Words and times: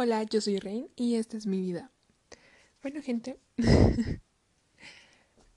Hola, 0.00 0.22
yo 0.22 0.40
soy 0.40 0.60
Rain 0.60 0.88
y 0.94 1.16
esta 1.16 1.36
es 1.36 1.48
mi 1.48 1.60
vida. 1.60 1.90
Bueno, 2.82 3.02
gente, 3.02 3.40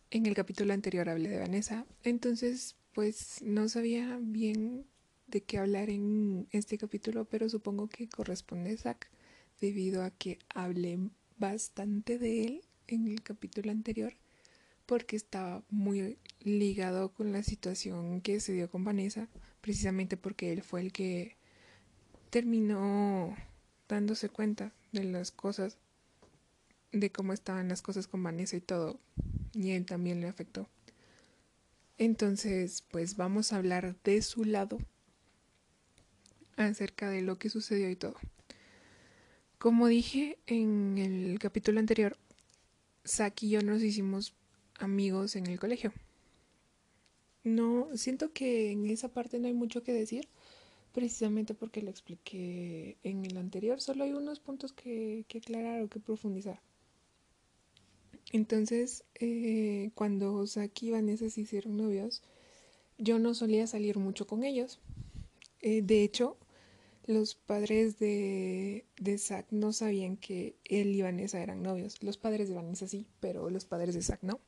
en 0.10 0.26
el 0.26 0.33
capítulo 0.33 0.74
anterior 0.74 1.10
hablé 1.10 1.29
de 1.29 1.38
Vanessa, 1.38 1.86
entonces 2.02 2.76
pues 2.92 3.44
no 3.44 3.69
sabía 3.69 4.17
bien 4.19 4.88
de 5.28 5.42
qué 5.42 5.60
hablar 5.60 5.92
en 5.92 6.47
este 6.49 6.79
capítulo, 6.79 7.26
pero 7.26 7.49
supongo 7.49 7.88
que 7.88 8.10
corresponde 8.10 8.72
a 8.74 8.78
Zack 8.78 9.12
debido 9.60 10.01
a 10.01 10.10
que 10.10 10.40
hablé 10.49 10.97
bastante 11.37 12.17
de 12.17 12.46
él 12.46 12.62
en 12.87 13.08
el 13.08 13.21
capítulo 13.21 13.69
anterior 13.69 14.15
porque 14.87 15.17
estaba 15.17 15.63
muy 15.69 16.17
ligado 16.39 17.13
con 17.13 17.31
la 17.31 17.44
situación 17.44 18.21
que 18.21 18.39
se 18.39 18.53
dio 18.53 18.71
con 18.71 18.85
Vanessa, 18.85 19.30
precisamente 19.62 20.17
porque 20.17 20.52
él 20.52 20.63
fue 20.63 20.81
el 20.81 20.91
que 20.91 21.38
terminó 22.31 23.35
dándose 23.91 24.30
cuenta 24.30 24.72
de 24.91 25.04
las 25.04 25.31
cosas, 25.31 25.77
de 26.91 27.12
cómo 27.12 27.34
estaban 27.34 27.68
las 27.68 27.81
cosas 27.81 28.08
con 28.08 28.23
Vanessa 28.23 28.55
y 28.55 28.62
todo, 28.62 29.00
y 29.54 29.72
él 29.72 29.86
también 29.86 30.22
le 30.22 30.27
afectó. 30.27 30.67
Entonces, 31.98 32.84
pues 32.90 33.17
vamos 33.17 33.52
a 33.52 33.58
hablar 33.58 33.95
de 34.04 34.22
su 34.22 34.45
lado 34.45 34.80
acerca 36.55 37.09
de 37.09 37.22
lo 37.22 37.38
que 37.38 37.50
sucedió 37.50 37.90
y 37.90 37.95
todo. 37.95 38.16
Como 39.58 39.88
dije 39.88 40.39
en 40.48 40.98
el 40.98 41.38
capítulo 41.39 41.80
anterior, 41.80 42.17
Saki 43.03 43.48
y 43.48 43.50
yo 43.52 43.62
nos 43.62 43.84
hicimos 43.84 44.34
amigos 44.80 45.36
en 45.36 45.48
el 45.48 45.59
colegio. 45.59 45.94
No, 47.44 47.89
siento 47.95 48.31
que 48.31 48.72
en 48.72 48.88
esa 48.89 49.09
parte 49.09 49.38
no 49.38 49.48
hay 49.48 49.53
mucho 49.53 49.84
que 49.84 49.94
decir, 49.94 50.28
precisamente 50.91 51.53
porque 51.53 51.81
lo 51.81 51.89
expliqué 51.89 52.97
en 53.03 53.25
el 53.25 53.38
anterior. 53.38 53.81
Solo 53.81 54.03
hay 54.03 54.14
unos 54.14 54.39
puntos 54.39 54.73
que, 54.73 55.25
aclarar 55.36 55.81
o 55.81 55.89
que 55.89 56.00
profundizar. 56.00 56.61
Entonces, 58.31 59.03
eh, 59.16 59.92
cuando 59.95 60.45
Saki 60.48 60.88
y 60.88 60.92
Vanessa 60.92 61.30
se 61.30 61.42
hicieron 61.42 61.78
novios, 61.78 62.22
yo 62.98 63.20
no 63.20 63.33
solía 63.33 63.67
salir 63.67 63.98
mucho 63.98 64.28
con 64.28 64.44
ellos. 64.44 64.80
Eh, 65.59 65.81
de 65.81 66.03
hecho, 66.03 66.38
los 67.05 67.36
padres 67.36 68.00
de, 68.00 68.86
de 69.00 69.17
Zack 69.17 69.48
no 69.52 69.73
sabían 69.73 70.17
que 70.17 70.55
él 70.66 70.95
y 70.95 71.02
Vanessa 71.02 71.42
eran 71.42 71.61
novios. 71.61 72.02
Los 72.03 72.17
padres 72.17 72.48
de 72.48 72.55
Vanessa 72.55 72.88
sí, 72.88 73.08
pero 73.20 73.50
los 73.50 73.66
padres 73.66 73.95
de 73.95 74.02
Zack 74.02 74.23
no. 74.23 74.39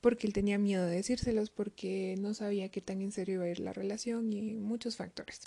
Porque 0.00 0.26
él 0.26 0.32
tenía 0.32 0.58
miedo 0.58 0.84
de 0.86 0.96
decírselos, 0.96 1.50
porque 1.50 2.16
no 2.18 2.34
sabía 2.34 2.68
qué 2.68 2.80
tan 2.80 3.00
en 3.00 3.12
serio 3.12 3.36
iba 3.36 3.44
a 3.44 3.48
ir 3.48 3.60
la 3.60 3.72
relación 3.72 4.32
y 4.32 4.54
muchos 4.54 4.96
factores. 4.96 5.40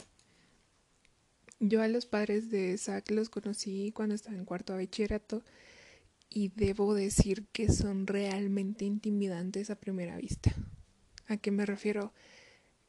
Yo 1.60 1.82
a 1.82 1.88
los 1.88 2.06
padres 2.06 2.52
de 2.52 2.78
Zack 2.78 3.10
los 3.12 3.30
conocí 3.30 3.92
cuando 3.92 4.14
estaba 4.14 4.36
en 4.36 4.46
cuarto 4.46 4.74
de 4.74 4.86
bachillerato 4.86 5.44
y 6.30 6.50
debo 6.50 6.94
decir 6.94 7.48
que 7.52 7.72
son 7.72 8.06
realmente 8.06 8.86
intimidantes 8.86 9.72
a 9.72 9.80
primera 9.80 10.18
vista. 10.18 10.54
¿A 11.26 11.38
qué 11.38 11.50
me 11.50 11.66
refiero? 11.66 12.14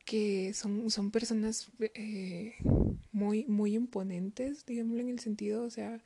Que 0.04 0.52
son, 0.52 0.90
son 0.90 1.10
personas 1.10 1.70
eh, 1.94 2.56
muy, 3.10 3.46
muy 3.46 3.74
imponentes, 3.74 4.66
digámoslo 4.66 5.00
en 5.00 5.08
el 5.08 5.18
sentido, 5.18 5.64
o 5.64 5.70
sea, 5.70 6.02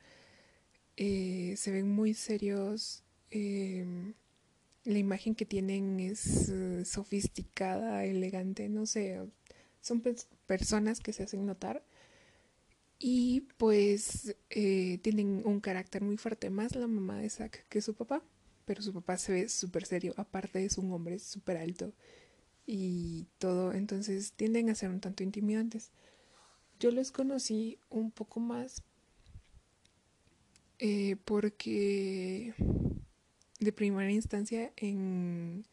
eh, 0.95 1.55
se 1.57 1.71
ven 1.71 1.89
muy 1.91 2.13
serios. 2.13 3.03
Em, 3.29 4.13
la 4.85 4.99
imagen 4.99 5.35
que 5.35 5.45
tienen 5.45 5.99
es 5.99 6.49
eh, 6.49 6.85
sofisticada, 6.85 8.05
elegante, 8.05 8.69
no 8.69 8.85
sé, 8.85 9.19
son 9.81 10.01
personas 10.45 10.99
que 11.01 11.13
se 11.13 11.23
hacen 11.23 11.45
notar 11.45 11.83
y 12.99 13.41
pues 13.57 14.35
eh, 14.49 14.99
tienen 15.01 15.41
un 15.45 15.59
carácter 15.59 16.01
muy 16.03 16.17
fuerte, 16.17 16.49
más 16.49 16.75
la 16.75 16.87
mamá 16.87 17.17
de 17.19 17.29
Zack 17.29 17.67
que 17.67 17.81
su 17.81 17.93
papá, 17.93 18.23
pero 18.65 18.81
su 18.81 18.93
papá 18.93 19.17
se 19.17 19.33
ve 19.33 19.49
súper 19.49 19.85
serio, 19.85 20.13
aparte 20.17 20.63
es 20.63 20.77
un 20.77 20.91
hombre 20.91 21.19
súper 21.19 21.57
alto 21.57 21.93
y 22.65 23.27
todo, 23.39 23.73
entonces 23.73 24.33
tienden 24.33 24.69
a 24.69 24.75
ser 24.75 24.89
un 24.89 25.01
tanto 25.01 25.23
intimidantes. 25.23 25.91
Yo 26.79 26.91
los 26.91 27.11
conocí 27.11 27.79
un 27.89 28.11
poco 28.11 28.39
más 28.39 28.83
eh, 30.79 31.15
porque 31.23 32.53
de 33.59 33.71
primera 33.71 34.11
instancia 34.11 34.71
en 34.75 35.65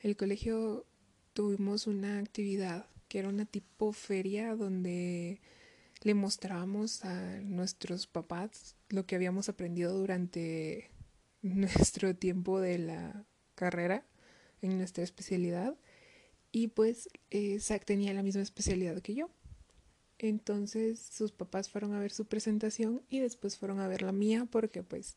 el 0.00 0.16
colegio 0.16 0.86
tuvimos 1.32 1.86
una 1.86 2.18
actividad 2.18 2.86
que 3.08 3.20
era 3.20 3.28
una 3.28 3.44
tipo 3.44 3.92
feria 3.92 4.54
donde 4.56 5.40
le 6.02 6.14
mostrábamos 6.14 7.04
a 7.04 7.40
nuestros 7.40 8.06
papás 8.06 8.76
lo 8.88 9.06
que 9.06 9.16
habíamos 9.16 9.48
aprendido 9.48 9.92
durante 9.96 10.90
nuestro 11.42 12.14
tiempo 12.14 12.60
de 12.60 12.78
la 12.78 13.24
carrera 13.54 14.04
en 14.62 14.78
nuestra 14.78 15.04
especialidad 15.04 15.76
y 16.52 16.68
pues 16.68 17.08
eh, 17.30 17.60
Zach 17.60 17.84
tenía 17.84 18.14
la 18.14 18.22
misma 18.22 18.42
especialidad 18.42 19.00
que 19.02 19.14
yo. 19.14 19.30
Entonces 20.18 20.98
sus 21.00 21.30
papás 21.30 21.70
fueron 21.70 21.94
a 21.94 22.00
ver 22.00 22.10
su 22.10 22.24
presentación 22.24 23.02
y 23.08 23.20
después 23.20 23.56
fueron 23.56 23.80
a 23.80 23.88
ver 23.88 24.02
la 24.02 24.12
mía 24.12 24.46
porque 24.50 24.82
pues 24.82 25.16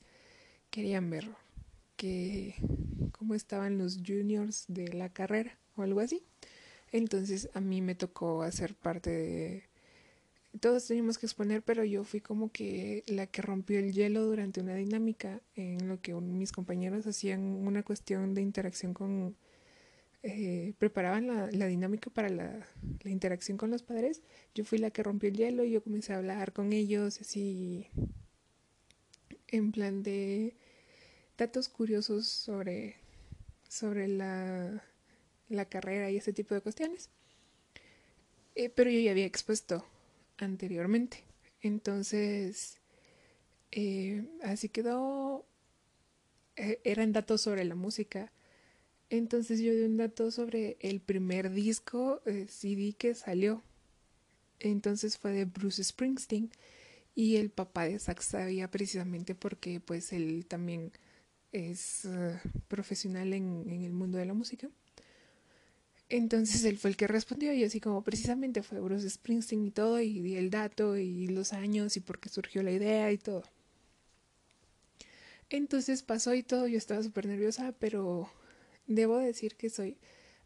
querían 0.69 1.09
ver 1.09 1.29
que 1.95 2.55
cómo 3.11 3.33
estaban 3.33 3.77
los 3.77 3.97
juniors 4.05 4.65
de 4.67 4.93
la 4.93 5.09
carrera 5.09 5.57
o 5.75 5.81
algo 5.81 6.01
así. 6.01 6.23
Entonces 6.91 7.49
a 7.53 7.61
mí 7.61 7.81
me 7.81 7.95
tocó 7.95 8.43
hacer 8.43 8.75
parte 8.75 9.09
de 9.09 9.70
todos 10.59 10.85
teníamos 10.85 11.17
que 11.17 11.25
exponer, 11.25 11.61
pero 11.61 11.83
yo 11.83 12.03
fui 12.03 12.19
como 12.19 12.51
que 12.51 13.03
la 13.07 13.27
que 13.27 13.41
rompió 13.41 13.79
el 13.79 13.93
hielo 13.93 14.25
durante 14.25 14.59
una 14.61 14.75
dinámica 14.75 15.41
en 15.55 15.87
lo 15.87 16.01
que 16.01 16.13
mis 16.13 16.51
compañeros 16.51 17.07
hacían 17.07 17.41
una 17.41 17.83
cuestión 17.83 18.33
de 18.33 18.41
interacción 18.41 18.93
con, 18.93 19.35
eh, 20.23 20.73
preparaban 20.77 21.27
la, 21.27 21.67
dinámica 21.67 22.09
para 22.09 22.29
la, 22.29 22.67
la, 23.01 23.11
interacción 23.11 23.57
con 23.57 23.71
los 23.71 23.81
padres. 23.81 24.21
Yo 24.53 24.65
fui 24.65 24.77
la 24.77 24.91
que 24.91 25.03
rompió 25.03 25.29
el 25.29 25.37
hielo 25.37 25.63
y 25.63 25.71
yo 25.71 25.83
comencé 25.83 26.13
a 26.13 26.17
hablar 26.17 26.53
con 26.53 26.73
ellos 26.73 27.21
así 27.21 27.87
en 29.47 29.71
plan 29.71 30.03
de 30.03 30.55
datos 31.37 31.69
curiosos 31.69 32.27
sobre, 32.27 32.97
sobre 33.67 34.07
la, 34.07 34.83
la 35.49 35.65
carrera 35.65 36.11
y 36.11 36.17
ese 36.17 36.33
tipo 36.33 36.53
de 36.55 36.61
cuestiones. 36.61 37.09
Eh, 38.55 38.69
pero 38.69 38.89
yo 38.89 38.99
ya 38.99 39.11
había 39.11 39.25
expuesto 39.25 39.85
anteriormente. 40.45 41.23
Entonces, 41.61 42.79
eh, 43.71 44.27
así 44.43 44.69
quedó. 44.69 45.45
Eh, 46.55 46.79
eran 46.83 47.13
datos 47.13 47.41
sobre 47.41 47.63
la 47.65 47.75
música. 47.75 48.31
Entonces 49.09 49.59
yo 49.59 49.73
di 49.73 49.83
un 49.83 49.97
dato 49.97 50.31
sobre 50.31 50.77
el 50.79 51.01
primer 51.01 51.51
disco 51.51 52.21
eh, 52.25 52.47
CD 52.47 52.93
que 52.97 53.13
salió. 53.15 53.63
Entonces 54.59 55.17
fue 55.17 55.31
de 55.31 55.45
Bruce 55.45 55.83
Springsteen 55.83 56.51
y 57.15 57.37
el 57.37 57.49
papá 57.49 57.85
de 57.85 57.99
Zack 57.99 58.21
sabía 58.21 58.69
precisamente 58.69 59.35
porque 59.35 59.79
pues 59.79 60.13
él 60.13 60.45
también 60.47 60.91
es 61.51 62.07
profesional 62.67 63.33
en, 63.33 63.65
en 63.69 63.83
el 63.83 63.91
mundo 63.91 64.17
de 64.17 64.25
la 64.25 64.33
música. 64.33 64.69
Entonces 66.11 66.65
él 66.65 66.77
fue 66.77 66.89
el 66.89 66.97
que 66.97 67.07
respondió 67.07 67.53
y 67.53 67.63
así 67.63 67.79
como 67.79 68.03
precisamente 68.03 68.63
fue 68.63 68.81
Bruce 68.81 69.09
Springsteen 69.09 69.63
y 69.63 69.71
todo 69.71 70.01
y 70.01 70.35
el 70.35 70.49
dato 70.49 70.97
y 70.97 71.27
los 71.27 71.53
años 71.53 71.95
y 71.95 72.01
por 72.01 72.19
qué 72.19 72.27
surgió 72.27 72.63
la 72.63 72.71
idea 72.71 73.09
y 73.13 73.17
todo. 73.17 73.43
Entonces 75.49 76.03
pasó 76.03 76.33
y 76.33 76.43
todo, 76.43 76.67
yo 76.67 76.77
estaba 76.77 77.01
súper 77.01 77.27
nerviosa, 77.27 77.73
pero 77.79 78.29
debo 78.87 79.19
decir 79.19 79.55
que 79.55 79.69
soy, 79.69 79.97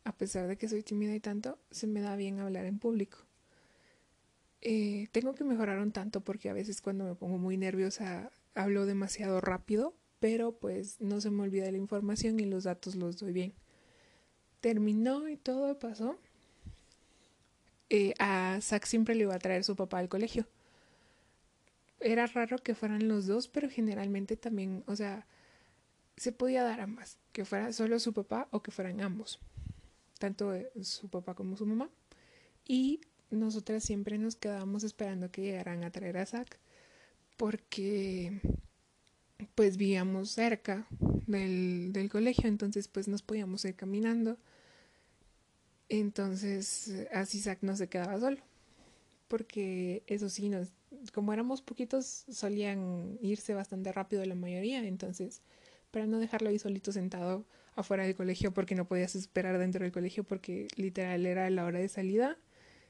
a 0.03 0.15
pesar 0.15 0.47
de 0.47 0.55
que 0.55 0.69
soy 0.69 0.83
tímida 0.83 1.15
y 1.15 1.19
tanto, 1.19 1.57
se 1.71 1.87
me 1.87 2.01
da 2.01 2.15
bien 2.15 2.39
hablar 2.39 2.65
en 2.65 2.77
público. 2.77 3.17
Eh, 4.61 5.07
tengo 5.13 5.33
que 5.33 5.43
mejorar 5.43 5.79
un 5.79 5.91
tanto 5.91 6.21
porque 6.21 6.49
a 6.49 6.53
veces 6.53 6.79
cuando 6.79 7.05
me 7.05 7.15
pongo 7.15 7.39
muy 7.39 7.57
nerviosa 7.57 8.31
hablo 8.53 8.85
demasiado 8.85 9.41
rápido, 9.41 9.95
pero 10.19 10.51
pues 10.59 11.01
no 11.01 11.21
se 11.21 11.31
me 11.31 11.41
olvida 11.41 11.71
la 11.71 11.77
información 11.79 12.39
y 12.39 12.45
los 12.45 12.65
datos 12.65 12.93
los 12.93 13.17
doy 13.17 13.33
bien 13.33 13.55
terminó 14.65 15.29
y 15.29 15.37
todo 15.37 15.77
pasó, 15.77 16.17
eh, 17.91 18.15
a 18.17 18.57
Zack 18.59 18.85
siempre 18.85 19.13
le 19.13 19.21
iba 19.21 19.35
a 19.35 19.37
traer 19.37 19.63
su 19.63 19.75
papá 19.75 19.99
al 19.99 20.09
colegio. 20.09 20.47
Era 21.99 22.25
raro 22.25 22.57
que 22.57 22.73
fueran 22.73 23.07
los 23.07 23.27
dos, 23.27 23.47
pero 23.47 23.69
generalmente 23.69 24.37
también, 24.37 24.83
o 24.87 24.95
sea, 24.95 25.27
se 26.17 26.31
podía 26.31 26.63
dar 26.63 26.81
ambas, 26.81 27.19
que 27.31 27.45
fuera 27.45 27.71
solo 27.73 27.99
su 27.99 28.11
papá 28.11 28.47
o 28.49 28.63
que 28.63 28.71
fueran 28.71 29.01
ambos, 29.01 29.37
tanto 30.17 30.51
su 30.81 31.09
papá 31.09 31.35
como 31.35 31.57
su 31.57 31.67
mamá. 31.67 31.91
Y 32.67 33.01
nosotras 33.29 33.83
siempre 33.83 34.17
nos 34.17 34.35
quedábamos 34.35 34.83
esperando 34.83 35.29
que 35.29 35.43
llegaran 35.43 35.83
a 35.83 35.91
traer 35.91 36.17
a 36.17 36.25
Zack, 36.25 36.57
porque 37.37 38.41
pues 39.53 39.77
vivíamos 39.77 40.31
cerca 40.31 40.87
del, 41.27 41.93
del 41.93 42.09
colegio, 42.09 42.47
entonces 42.47 42.87
pues 42.87 43.07
nos 43.07 43.21
podíamos 43.21 43.63
ir 43.63 43.75
caminando 43.75 44.39
entonces, 45.89 47.07
así 47.13 47.39
Zack 47.41 47.59
no 47.61 47.75
se 47.75 47.87
quedaba 47.89 48.19
solo. 48.19 48.37
porque 49.27 50.03
eso 50.07 50.29
sí, 50.29 50.49
nos, 50.49 50.69
como 51.13 51.33
éramos 51.33 51.61
poquitos, 51.61 52.25
solían 52.29 53.17
irse 53.21 53.53
bastante 53.53 53.91
rápido 53.91 54.25
la 54.25 54.35
mayoría, 54.35 54.85
entonces 54.87 55.41
para 55.91 56.07
no 56.07 56.19
dejarlo 56.19 56.49
ahí 56.49 56.59
solito 56.59 56.91
sentado 56.91 57.45
afuera 57.75 58.03
del 58.05 58.15
colegio 58.15 58.53
porque 58.53 58.75
no 58.75 58.85
podías 58.87 59.15
esperar 59.15 59.57
dentro 59.59 59.83
del 59.83 59.91
colegio 59.93 60.23
porque 60.25 60.67
literal 60.77 61.25
era 61.25 61.49
la 61.49 61.65
hora 61.65 61.79
de 61.79 61.87
salida 61.89 62.37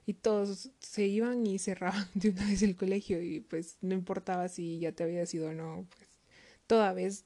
y 0.05 0.13
todos 0.13 0.71
se 0.79 1.05
iban 1.07 1.45
y 1.47 1.59
cerraban 1.59 2.07
de 2.15 2.29
una 2.31 2.45
vez 2.47 2.61
el 2.63 2.75
colegio 2.75 3.21
y 3.21 3.41
pues 3.41 3.77
no 3.81 3.93
importaba 3.95 4.47
si 4.49 4.79
ya 4.79 4.91
te 4.93 5.03
había 5.03 5.23
ido 5.31 5.49
o 5.49 5.53
no, 5.53 5.87
pues 5.97 6.09
toda 6.67 6.93
vez 6.93 7.25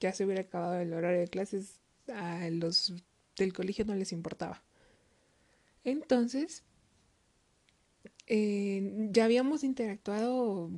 ya 0.00 0.12
se 0.12 0.24
hubiera 0.24 0.42
acabado 0.42 0.78
el 0.80 0.92
horario 0.92 1.20
de 1.20 1.28
clases, 1.28 1.80
a 2.08 2.48
los 2.50 2.94
del 3.36 3.52
colegio 3.52 3.84
no 3.84 3.94
les 3.94 4.12
importaba. 4.12 4.62
Entonces, 5.86 6.64
eh, 8.26 9.08
ya 9.12 9.24
habíamos 9.24 9.62
interactuado 9.62 10.68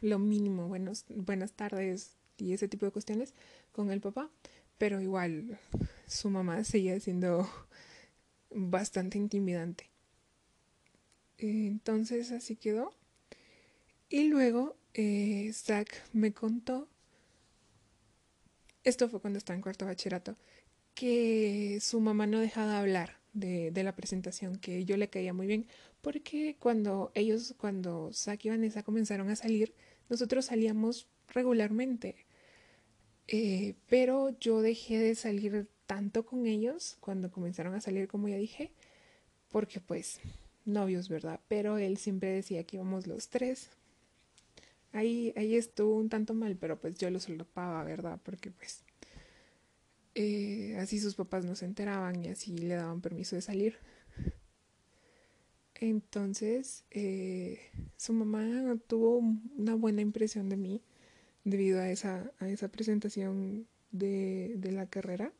lo 0.00 0.18
mínimo, 0.18 0.68
buenas 1.08 1.52
tardes 1.52 2.16
y 2.36 2.52
ese 2.52 2.66
tipo 2.66 2.84
de 2.84 2.90
cuestiones 2.90 3.32
con 3.70 3.92
el 3.92 4.00
papá, 4.00 4.28
pero 4.76 5.00
igual 5.00 5.60
su 6.08 6.30
mamá 6.30 6.64
seguía 6.64 6.98
siendo 6.98 7.48
bastante 8.50 9.18
intimidante. 9.18 9.88
Entonces 11.38 12.32
así 12.32 12.56
quedó. 12.56 12.90
Y 14.08 14.24
luego 14.24 14.76
eh, 14.94 15.52
Zach 15.54 15.90
me 16.12 16.32
contó, 16.32 16.88
esto 18.82 19.08
fue 19.08 19.20
cuando 19.20 19.38
estaba 19.38 19.54
en 19.54 19.62
cuarto 19.62 19.86
bachillerato, 19.86 20.36
que 20.94 21.78
su 21.80 22.00
mamá 22.00 22.26
no 22.26 22.40
dejaba 22.40 22.72
de 22.72 22.78
hablar 22.78 23.17
de, 23.32 23.82
la 23.82 23.94
presentación, 23.94 24.58
que 24.58 24.84
yo 24.84 24.96
le 24.96 25.08
caía 25.08 25.32
muy 25.32 25.46
bien, 25.46 25.66
porque 26.00 26.56
cuando 26.58 27.12
ellos, 27.14 27.54
cuando 27.58 28.10
Zach 28.12 28.44
y 28.44 28.50
Vanessa 28.50 28.82
comenzaron 28.82 29.28
a 29.30 29.36
salir, 29.36 29.74
nosotros 30.08 30.46
salíamos 30.46 31.08
regularmente. 31.28 32.16
Eh, 33.26 33.74
pero 33.88 34.30
yo 34.40 34.62
dejé 34.62 34.98
de 34.98 35.14
salir 35.14 35.68
tanto 35.86 36.24
con 36.24 36.46
ellos 36.46 36.96
cuando 37.00 37.30
comenzaron 37.30 37.74
a 37.74 37.80
salir, 37.80 38.08
como 38.08 38.28
ya 38.28 38.36
dije, 38.36 38.72
porque 39.50 39.80
pues 39.80 40.20
novios, 40.64 41.08
¿verdad? 41.08 41.40
Pero 41.48 41.78
él 41.78 41.96
siempre 41.96 42.30
decía 42.30 42.64
que 42.64 42.76
íbamos 42.76 43.06
los 43.06 43.28
tres. 43.28 43.70
Ahí, 44.92 45.32
ahí 45.36 45.56
estuvo 45.56 45.96
un 45.96 46.08
tanto 46.08 46.34
mal, 46.34 46.56
pero 46.56 46.78
pues 46.78 46.96
yo 46.98 47.10
lo 47.10 47.20
solopaba, 47.20 47.84
¿verdad? 47.84 48.18
Porque 48.22 48.50
pues 48.50 48.84
eh, 50.20 50.76
así 50.80 50.98
sus 50.98 51.14
papás 51.14 51.44
no 51.44 51.54
se 51.54 51.64
enteraban 51.64 52.24
y 52.24 52.28
así 52.28 52.56
le 52.58 52.74
daban 52.74 53.00
permiso 53.00 53.36
de 53.36 53.42
salir. 53.42 53.76
Entonces, 55.74 56.84
eh, 56.90 57.60
su 57.96 58.12
mamá 58.12 58.76
tuvo 58.88 59.18
una 59.56 59.76
buena 59.76 60.02
impresión 60.02 60.48
de 60.48 60.56
mí 60.56 60.82
debido 61.44 61.80
a 61.80 61.88
esa, 61.88 62.32
a 62.40 62.48
esa 62.48 62.66
presentación 62.66 63.68
de, 63.92 64.54
de 64.56 64.72
la 64.72 64.86
carrera 64.86 65.32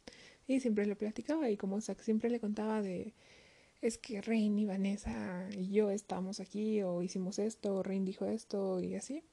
y 0.47 0.61
siempre 0.61 0.87
le 0.87 0.95
platicaba 0.95 1.51
y 1.51 1.57
como 1.57 1.81
siempre 1.81 2.31
le 2.31 2.39
contaba 2.39 2.81
de 2.81 3.15
es 3.83 3.99
que 3.99 4.21
Rain 4.23 4.59
y 4.61 4.65
Vanessa 4.65 5.49
y 5.57 5.71
yo 5.71 5.91
estamos 5.91 6.39
aquí 6.39 6.83
o 6.83 7.03
hicimos 7.03 7.41
esto, 7.41 7.75
o 7.75 7.83
Rain 7.83 8.05
dijo 8.05 8.27
esto 8.27 8.81
y 8.81 8.95
así. 8.95 9.25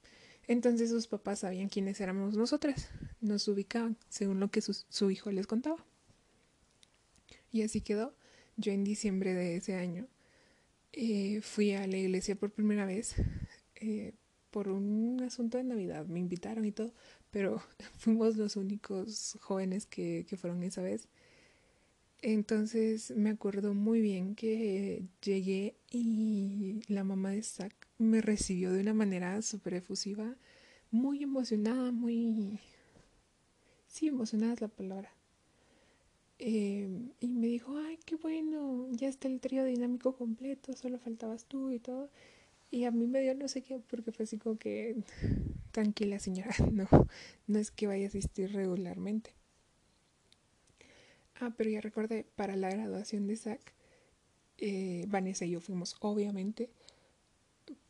Entonces 0.47 0.89
sus 0.89 1.07
papás 1.07 1.39
sabían 1.39 1.69
quiénes 1.69 2.00
éramos 2.00 2.36
nosotras, 2.38 2.89
nos 3.19 3.47
ubicaban 3.47 3.97
según 4.09 4.39
lo 4.39 4.50
que 4.51 4.62
su, 4.62 5.12
hijo 5.12 5.31
les 5.31 5.47
contaba. 5.47 5.83
Y 7.51 7.63
así 7.63 7.81
quedó. 7.81 8.15
Yo 8.57 8.71
en 8.71 8.83
diciembre 8.83 9.33
de 9.33 9.57
ese 9.57 9.75
año 9.75 10.07
eh, 10.94 11.42
fui 11.42 11.74
a 11.74 11.88
la 11.88 11.97
iglesia 11.97 12.36
por 12.36 12.51
primera 12.51 12.86
vez 12.86 13.15
eh, 13.75 14.13
por 14.51 14.69
un 14.69 15.21
asunto 15.24 15.57
de 15.57 15.63
Navidad. 15.63 16.06
Me 16.06 16.19
invitaron 16.19 16.63
y 16.65 16.71
todo, 16.71 16.94
pero 17.31 17.62
fuimos 17.98 18.38
los 18.38 18.56
únicos 18.56 19.38
jóvenes 19.41 19.86
que, 19.86 20.25
que 20.30 20.38
fueron 20.38 20.63
esa 20.63 20.81
vez. 20.81 21.07
Entonces 22.21 23.12
me 23.12 23.31
acuerdo 23.31 23.74
muy 23.74 24.01
bien 24.01 24.36
que 24.36 25.03
llegué 25.21 25.75
y 25.91 26.81
la 26.88 27.03
mamá 27.03 27.31
de 27.31 27.44
Zach 27.44 27.84
me 27.97 28.21
recibió 28.21 28.71
de 28.71 28.81
una 28.81 28.94
manera 28.94 29.42
súper 29.42 29.75
efusiva, 29.75 30.36
muy 30.92 31.24
emocionada, 31.24 31.92
muy... 31.92 32.59
Sí, 33.88 34.07
emocionada 34.07 34.53
es 34.53 34.62
la 34.62 34.68
palabra. 34.68 35.12
Eh, 36.38 36.89
y 37.21 37.27
me 37.27 37.47
dijo, 37.47 37.77
ay, 37.77 37.97
qué 38.06 38.15
bueno, 38.18 38.88
ya 38.92 39.07
está 39.07 39.27
el 39.27 39.39
trío 39.39 39.63
dinámico 39.63 40.15
completo, 40.15 40.74
solo 40.74 41.00
faltabas 41.00 41.45
tú 41.45 41.71
y 41.71 41.80
todo. 41.80 42.09
Y 42.71 42.83
a 42.86 42.92
mí 42.92 43.07
me 43.07 43.21
dio 43.21 43.36
no 43.36 43.47
sé 43.47 43.62
qué, 43.62 43.80
porque 43.80 44.12
fue 44.12 44.24
así 44.24 44.38
como 44.38 44.57
que, 44.57 44.98
tranquila 45.71 46.19
señora, 46.19 46.53
no, 46.71 46.88
no 47.48 47.59
es 47.59 47.71
que 47.71 47.88
vaya 47.88 48.06
a 48.06 48.09
asistir 48.09 48.51
regularmente. 48.51 49.33
Ah, 51.39 51.53
pero 51.56 51.69
ya 51.69 51.81
recordé, 51.81 52.25
para 52.36 52.56
la 52.56 52.69
graduación 52.69 53.27
de 53.27 53.36
Zach, 53.36 53.62
eh, 54.57 55.06
Vanessa 55.07 55.45
y 55.45 55.51
yo 55.51 55.59
fuimos, 55.59 55.95
obviamente, 56.00 56.69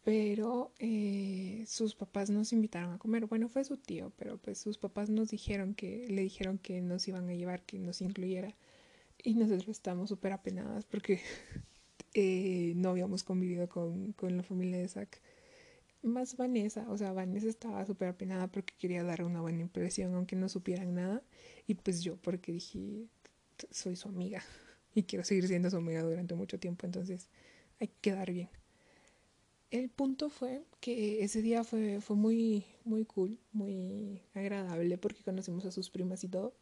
pero 0.05 0.71
eh, 0.77 1.65
sus 1.67 1.95
papás 1.95 2.29
nos 2.29 2.53
invitaron 2.53 2.93
a 2.93 2.99
comer. 2.99 3.25
Bueno, 3.25 3.49
fue 3.49 3.63
su 3.65 3.75
tío, 3.75 4.13
pero 4.17 4.37
pues 4.37 4.59
sus 4.59 4.77
papás 4.77 5.09
nos 5.09 5.31
dijeron 5.31 5.73
que, 5.73 6.07
le 6.07 6.21
dijeron 6.21 6.59
que 6.59 6.79
nos 6.79 7.07
iban 7.07 7.27
a 7.27 7.33
llevar, 7.33 7.63
que 7.63 7.79
nos 7.79 8.01
incluyera. 8.01 8.55
Y 9.23 9.33
nosotros 9.33 9.67
estábamos 9.69 10.09
súper 10.09 10.31
apenadas 10.33 10.85
porque 10.85 11.21
eh, 12.13 12.73
no 12.75 12.89
habíamos 12.89 13.23
convivido 13.23 13.67
con, 13.67 14.13
con 14.13 14.37
la 14.37 14.43
familia 14.43 14.77
de 14.77 14.87
Zach. 14.87 15.09
Más 16.03 16.37
Vanessa, 16.37 16.85
o 16.91 16.97
sea, 16.99 17.11
Vanessa 17.11 17.47
estaba 17.49 17.83
súper 17.87 18.09
apenada 18.09 18.47
porque 18.47 18.75
quería 18.77 19.03
dar 19.03 19.23
una 19.23 19.41
buena 19.41 19.61
impresión, 19.61 20.13
aunque 20.13 20.35
no 20.35 20.49
supieran 20.49 20.93
nada. 20.93 21.23
Y 21.65 21.73
pues 21.73 22.03
yo, 22.03 22.17
porque 22.17 22.51
dije, 22.51 23.07
soy 23.71 23.95
su 23.95 24.07
amiga 24.07 24.43
y 24.93 25.01
quiero 25.01 25.25
seguir 25.25 25.47
siendo 25.47 25.71
su 25.71 25.77
amiga 25.77 26.03
durante 26.03 26.35
mucho 26.35 26.59
tiempo, 26.59 26.85
entonces 26.85 27.27
hay 27.79 27.87
que 27.87 27.95
quedar 28.01 28.31
bien. 28.31 28.49
El 29.71 29.89
punto 29.89 30.29
fue 30.29 30.63
que 30.79 31.23
ese 31.23 31.41
día 31.41 31.63
fue, 31.63 31.99
fue 32.01 32.15
muy, 32.15 32.65
muy 32.83 33.05
cool, 33.05 33.39
muy 33.51 34.21
agradable 34.33 34.97
porque 34.97 35.23
conocimos 35.23 35.65
a 35.65 35.71
sus 35.71 35.89
primas 35.89 36.23
y 36.23 36.29
todo. 36.29 36.55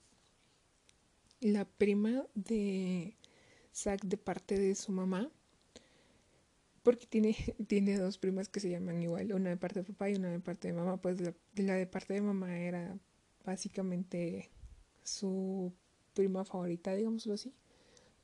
La 1.42 1.66
prima 1.66 2.26
de 2.34 3.18
Zack 3.74 4.06
de 4.06 4.18
parte 4.18 4.58
de 4.58 4.76
su 4.76 4.92
mamá, 4.92 5.32
porque 6.84 7.08
tiene, 7.08 7.36
tiene 7.68 7.98
dos 7.98 8.18
primas 8.18 8.50
que 8.50 8.60
se 8.60 8.70
llaman 8.70 9.02
igual, 9.02 9.34
una 9.34 9.50
de 9.50 9.58
parte 9.58 9.82
de 9.82 9.86
papá 9.86 10.10
y 10.10 10.16
una 10.16 10.30
de 10.30 10.40
parte 10.40 10.68
de 10.68 10.74
mamá, 10.74 11.02
pues 11.02 11.20
la, 11.22 11.34
de 11.76 11.88
parte 11.88 12.14
de 12.14 12.22
mamá 12.22 12.58
era 12.60 12.98
básicamente 13.46 14.50
su 15.04 15.74
prima 16.14 16.46
favorita, 16.46 16.94
digámoslo 16.94 17.34
así. 17.34 17.54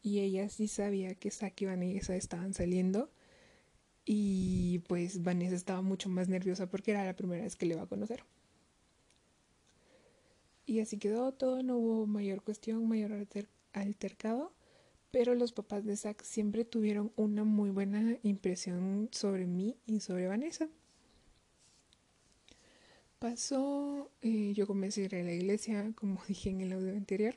Y 0.01 0.19
ella 0.19 0.48
sí 0.50 0.67
sabía 0.67 1.15
que 1.15 1.31
Saki 1.31 1.65
y 1.65 1.67
Vanessa 1.67 2.15
estaban 2.15 2.53
saliendo. 2.53 3.12
Y 4.12 4.80
pues 4.88 5.22
Vanessa 5.22 5.54
estaba 5.56 5.84
mucho 5.84 6.10
más 6.10 6.28
nerviosa 6.30 6.68
porque 6.68 6.89
era 6.89 7.06
la 7.06 7.16
primera 7.16 7.44
vez 7.44 7.56
que 7.56 7.68
le 7.68 7.75
iba 7.75 7.84
a 7.84 7.86
conocer. 7.86 8.24
Y 10.66 10.80
así 10.80 10.98
quedó 10.98 11.32
todo, 11.32 11.62
no 11.62 11.78
hubo 11.78 12.08
mayor 12.08 12.42
cuestión, 12.42 12.88
mayor 12.88 13.12
altercado. 13.72 14.51
Pero 15.12 15.36
los 15.36 15.51
papás 15.51 15.86
de 15.86 15.96
Zack 15.96 16.24
siempre 16.24 16.66
tuvieron 16.66 17.12
una 17.18 17.44
muy 17.44 17.70
buena 17.70 18.18
impresión 18.24 19.10
sobre 19.12 19.46
mí 19.46 19.78
y 19.86 20.00
sobre 20.00 20.25
Vanessa. 20.25 20.68
Pasó, 23.20 24.10
eh, 24.24 24.54
yo 24.56 24.66
comencé 24.66 25.04
a 25.04 25.06
ir 25.06 25.16
a 25.18 25.24
la 25.24 25.34
iglesia, 25.34 25.92
como 25.94 26.20
dije 26.28 26.50
en 26.50 26.62
el 26.62 26.74
audio 26.74 26.94
anterior 26.94 27.36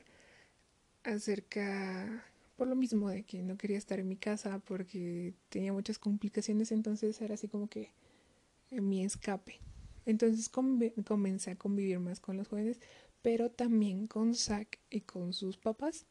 acerca, 1.03 2.25
por 2.55 2.67
lo 2.67 2.75
mismo 2.75 3.09
de 3.09 3.23
que 3.23 3.41
no 3.41 3.57
quería 3.57 3.77
estar 3.77 3.99
en 3.99 4.07
mi 4.07 4.15
casa 4.15 4.59
porque 4.59 5.33
tenía 5.49 5.73
muchas 5.73 5.99
complicaciones, 5.99 6.71
entonces 6.71 7.19
era 7.21 7.35
así 7.35 7.47
como 7.47 7.67
que 7.67 7.91
mi 8.71 9.03
escape. 9.03 9.59
Entonces 10.05 10.49
comencé 10.49 11.51
a 11.51 11.55
convivir 11.55 11.99
más 11.99 12.19
con 12.19 12.37
los 12.37 12.47
jóvenes, 12.47 12.79
pero 13.21 13.49
también 13.49 14.07
con 14.07 14.35
Zach 14.35 14.67
y 14.89 15.01
con 15.01 15.33
sus 15.33 15.57
papás, 15.57 16.05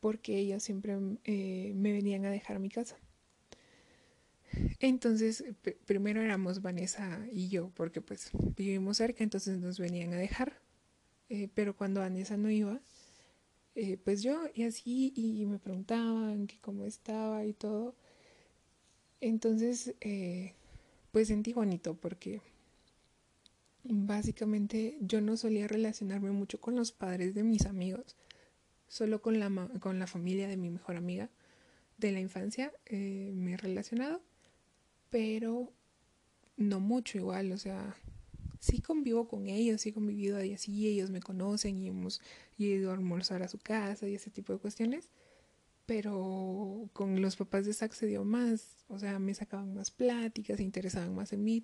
porque 0.00 0.38
ellos 0.38 0.62
siempre 0.62 0.96
eh, 1.24 1.72
me 1.74 1.92
venían 1.92 2.24
a 2.24 2.30
dejar 2.30 2.58
mi 2.58 2.70
casa. 2.70 2.96
Entonces, 4.80 5.44
primero 5.84 6.22
éramos 6.22 6.62
Vanessa 6.62 7.26
y 7.30 7.48
yo, 7.48 7.70
porque 7.74 8.00
pues 8.00 8.30
vivimos 8.56 8.96
cerca, 8.96 9.22
entonces 9.22 9.58
nos 9.58 9.78
venían 9.78 10.14
a 10.14 10.16
dejar. 10.16 10.60
Eh, 11.28 11.48
pero 11.54 11.76
cuando 11.76 12.00
Vanessa 12.00 12.36
no 12.36 12.50
iba, 12.50 12.80
eh, 13.76 13.98
pues 14.02 14.22
yo 14.22 14.42
y 14.54 14.64
así 14.64 15.12
y 15.14 15.46
me 15.46 15.58
preguntaban 15.58 16.46
que 16.48 16.58
cómo 16.60 16.84
estaba 16.84 17.44
y 17.44 17.52
todo. 17.52 17.94
Entonces, 19.20 19.94
eh, 20.00 20.54
pues 21.12 21.28
sentí 21.28 21.52
bonito 21.52 21.94
porque 21.94 22.40
básicamente 23.84 24.98
yo 25.00 25.20
no 25.20 25.36
solía 25.36 25.68
relacionarme 25.68 26.32
mucho 26.32 26.60
con 26.60 26.74
los 26.76 26.92
padres 26.92 27.34
de 27.34 27.44
mis 27.44 27.66
amigos, 27.66 28.16
solo 28.88 29.22
con 29.22 29.38
la, 29.38 29.70
con 29.80 29.98
la 29.98 30.06
familia 30.06 30.48
de 30.48 30.56
mi 30.56 30.70
mejor 30.70 30.96
amiga 30.96 31.30
de 31.98 32.12
la 32.12 32.20
infancia 32.20 32.72
eh, 32.86 33.32
me 33.34 33.54
he 33.54 33.56
relacionado 33.56 34.20
pero 35.10 35.72
no 36.56 36.80
mucho 36.80 37.18
igual, 37.18 37.52
o 37.52 37.58
sea, 37.58 37.96
sí 38.66 38.80
convivo 38.80 39.28
con 39.28 39.46
ellos, 39.46 39.80
sí 39.80 39.90
he 39.90 39.94
convivido 39.94 40.36
ahí 40.38 40.52
así, 40.52 40.88
ellos 40.88 41.10
me 41.10 41.20
conocen 41.20 41.78
y 41.78 41.88
hemos 41.88 42.20
ido 42.58 42.90
a 42.90 42.94
almorzar 42.94 43.42
a 43.42 43.48
su 43.48 43.58
casa 43.58 44.08
y 44.08 44.14
ese 44.14 44.30
tipo 44.30 44.52
de 44.52 44.58
cuestiones, 44.58 45.10
pero 45.86 46.90
con 46.92 47.22
los 47.22 47.36
papás 47.36 47.64
de 47.64 47.72
Zach 47.72 47.92
se 47.92 48.06
dio 48.06 48.24
más, 48.24 48.84
o 48.88 48.98
sea, 48.98 49.18
me 49.20 49.34
sacaban 49.34 49.74
más 49.74 49.92
pláticas, 49.92 50.56
se 50.56 50.64
interesaban 50.64 51.14
más 51.14 51.32
en 51.32 51.44
mí, 51.44 51.62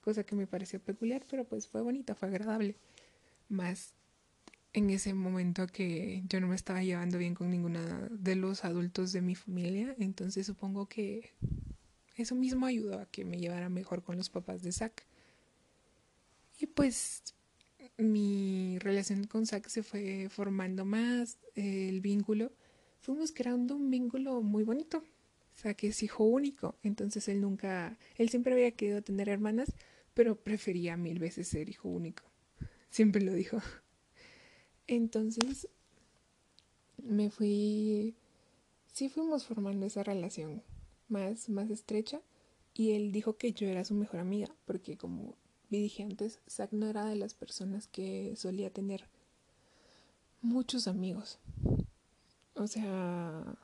cosa 0.00 0.24
que 0.24 0.36
me 0.36 0.46
pareció 0.46 0.80
peculiar, 0.80 1.24
pero 1.28 1.44
pues 1.44 1.66
fue 1.66 1.80
bonita, 1.82 2.14
fue 2.14 2.28
agradable, 2.28 2.76
más 3.48 3.94
en 4.72 4.90
ese 4.90 5.14
momento 5.14 5.66
que 5.66 6.22
yo 6.28 6.40
no 6.40 6.46
me 6.46 6.54
estaba 6.54 6.82
llevando 6.84 7.18
bien 7.18 7.34
con 7.34 7.50
ninguna 7.50 8.08
de 8.10 8.36
los 8.36 8.64
adultos 8.64 9.10
de 9.10 9.20
mi 9.20 9.34
familia, 9.34 9.96
entonces 9.98 10.46
supongo 10.46 10.86
que 10.86 11.32
eso 12.14 12.36
mismo 12.36 12.66
ayudó 12.66 13.00
a 13.00 13.06
que 13.06 13.24
me 13.24 13.38
llevara 13.38 13.68
mejor 13.68 14.04
con 14.04 14.16
los 14.16 14.30
papás 14.30 14.62
de 14.62 14.70
Zach. 14.70 15.04
Y 16.58 16.66
pues 16.66 17.22
mi 17.98 18.78
relación 18.78 19.24
con 19.24 19.46
Zach 19.46 19.66
se 19.68 19.82
fue 19.82 20.28
formando 20.30 20.84
más, 20.84 21.38
el 21.54 22.00
vínculo 22.00 22.52
fuimos 23.00 23.30
creando 23.30 23.76
un 23.76 23.88
vínculo 23.88 24.42
muy 24.42 24.64
bonito. 24.64 25.02
Que 25.76 25.88
es 25.88 26.02
hijo 26.02 26.22
único. 26.22 26.76
Entonces 26.82 27.28
él 27.28 27.40
nunca, 27.40 27.98
él 28.18 28.28
siempre 28.28 28.52
había 28.52 28.70
querido 28.70 29.02
tener 29.02 29.28
hermanas, 29.28 29.72
pero 30.14 30.36
prefería 30.36 30.96
mil 30.96 31.18
veces 31.18 31.48
ser 31.48 31.68
hijo 31.68 31.88
único. 31.88 32.22
Siempre 32.90 33.22
lo 33.22 33.32
dijo. 33.32 33.60
Entonces 34.86 35.66
me 37.02 37.30
fui, 37.30 38.14
sí 38.92 39.08
fuimos 39.08 39.44
formando 39.44 39.86
esa 39.86 40.04
relación 40.04 40.62
más, 41.08 41.48
más 41.48 41.70
estrecha 41.70 42.20
y 42.74 42.92
él 42.92 43.10
dijo 43.10 43.36
que 43.36 43.52
yo 43.52 43.66
era 43.66 43.84
su 43.84 43.94
mejor 43.94 44.20
amiga, 44.20 44.54
porque 44.66 44.96
como 44.96 45.36
dije 45.70 46.02
antes, 46.02 46.40
Zack 46.48 46.72
no 46.72 46.86
era 46.86 47.04
de 47.06 47.16
las 47.16 47.34
personas 47.34 47.88
que 47.88 48.34
solía 48.36 48.70
tener 48.70 49.08
muchos 50.42 50.86
amigos. 50.86 51.38
O 52.54 52.66
sea, 52.66 53.56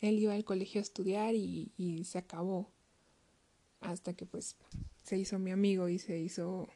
él 0.00 0.18
iba 0.18 0.34
al 0.34 0.44
colegio 0.44 0.80
a 0.80 0.82
estudiar 0.82 1.34
y, 1.34 1.72
y 1.76 2.04
se 2.04 2.18
acabó. 2.18 2.70
Hasta 3.80 4.14
que 4.14 4.26
pues 4.26 4.56
se 5.02 5.18
hizo 5.18 5.38
mi 5.38 5.50
amigo 5.50 5.88
y 5.88 5.98
se 5.98 6.18
hizo 6.18 6.68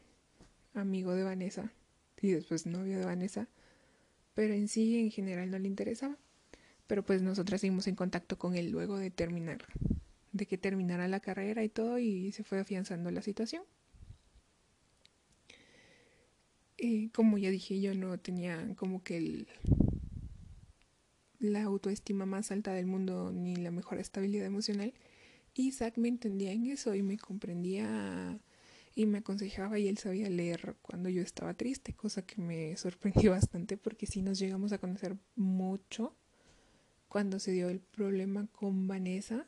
amigo 0.75 1.15
de 1.15 1.23
Vanessa 1.23 1.73
y 2.21 2.33
después 2.33 2.67
novio 2.67 2.99
de 2.99 3.05
Vanessa. 3.05 3.49
Pero 4.35 4.55
en 4.55 4.69
sí, 4.69 4.99
en 4.99 5.11
general, 5.11 5.51
no 5.51 5.59
le 5.59 5.69
interesaba. 5.69 6.17
Pero 6.87 7.05
pues 7.05 7.23
nosotras 7.23 7.61
seguimos 7.61 7.87
en 7.87 7.97
contacto 7.97 8.39
con 8.39 8.55
él 8.55 8.71
luego 8.71 8.99
de 8.99 9.11
terminar, 9.11 9.65
de 10.33 10.47
que 10.47 10.59
terminara 10.59 11.09
la 11.09 11.21
carrera 11.21 11.65
y 11.65 11.69
todo 11.69 11.99
y 11.99 12.33
se 12.33 12.45
fue 12.45 12.61
afianzando 12.61 13.11
la 13.11 13.23
situación. 13.23 13.63
Como 17.13 17.39
ya 17.39 17.51
dije, 17.51 17.81
yo 17.81 17.95
no 17.95 18.19
tenía 18.19 18.75
como 18.77 19.03
que 19.03 19.17
el, 19.17 19.49
la 21.39 21.63
autoestima 21.63 22.27
más 22.27 22.51
alta 22.51 22.73
del 22.73 22.87
mundo 22.87 23.33
ni 23.33 23.57
la 23.57 23.71
mejor 23.71 23.99
estabilidad 23.99 24.47
emocional. 24.47 24.93
Y 25.55 25.69
Isaac 25.69 25.97
me 25.97 26.09
entendía 26.09 26.53
en 26.53 26.67
eso 26.67 26.95
y 26.95 27.03
me 27.03 27.17
comprendía 27.19 28.39
y 28.95 29.07
me 29.07 29.19
aconsejaba 29.19 29.79
y 29.79 29.89
él 29.89 29.99
sabía 29.99 30.29
leer 30.31 30.77
cuando 30.83 31.09
yo 31.11 31.23
estaba 31.23 31.55
triste, 31.55 31.93
cosa 31.93 32.23
que 32.23 32.41
me 32.41 32.77
sorprendió 32.77 33.31
bastante 33.33 33.77
porque 33.77 34.07
sí 34.07 34.23
nos 34.23 34.39
llegamos 34.39 34.73
a 34.73 34.79
conocer 34.79 35.17
mucho 35.35 36.15
cuando 37.09 37.39
se 37.39 37.53
dio 37.53 37.69
el 37.69 37.81
problema 37.81 38.49
con 38.53 38.87
Vanessa. 38.87 39.47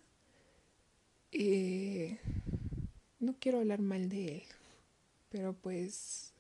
Eh, 1.33 2.19
no 3.21 3.37
quiero 3.39 3.59
hablar 3.59 3.81
mal 3.81 4.09
de 4.09 4.37
él, 4.37 4.43
pero 5.31 5.55
pues 5.55 6.35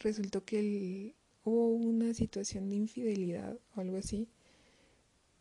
resultó 0.00 0.44
que 0.44 1.14
hubo 1.44 1.68
una 1.68 2.14
situación 2.14 2.68
de 2.68 2.76
infidelidad 2.76 3.58
o 3.74 3.80
algo 3.80 3.96
así, 3.96 4.28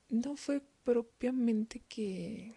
no 0.09 0.35
fue 0.35 0.61
propiamente 0.83 1.81
que 1.87 2.55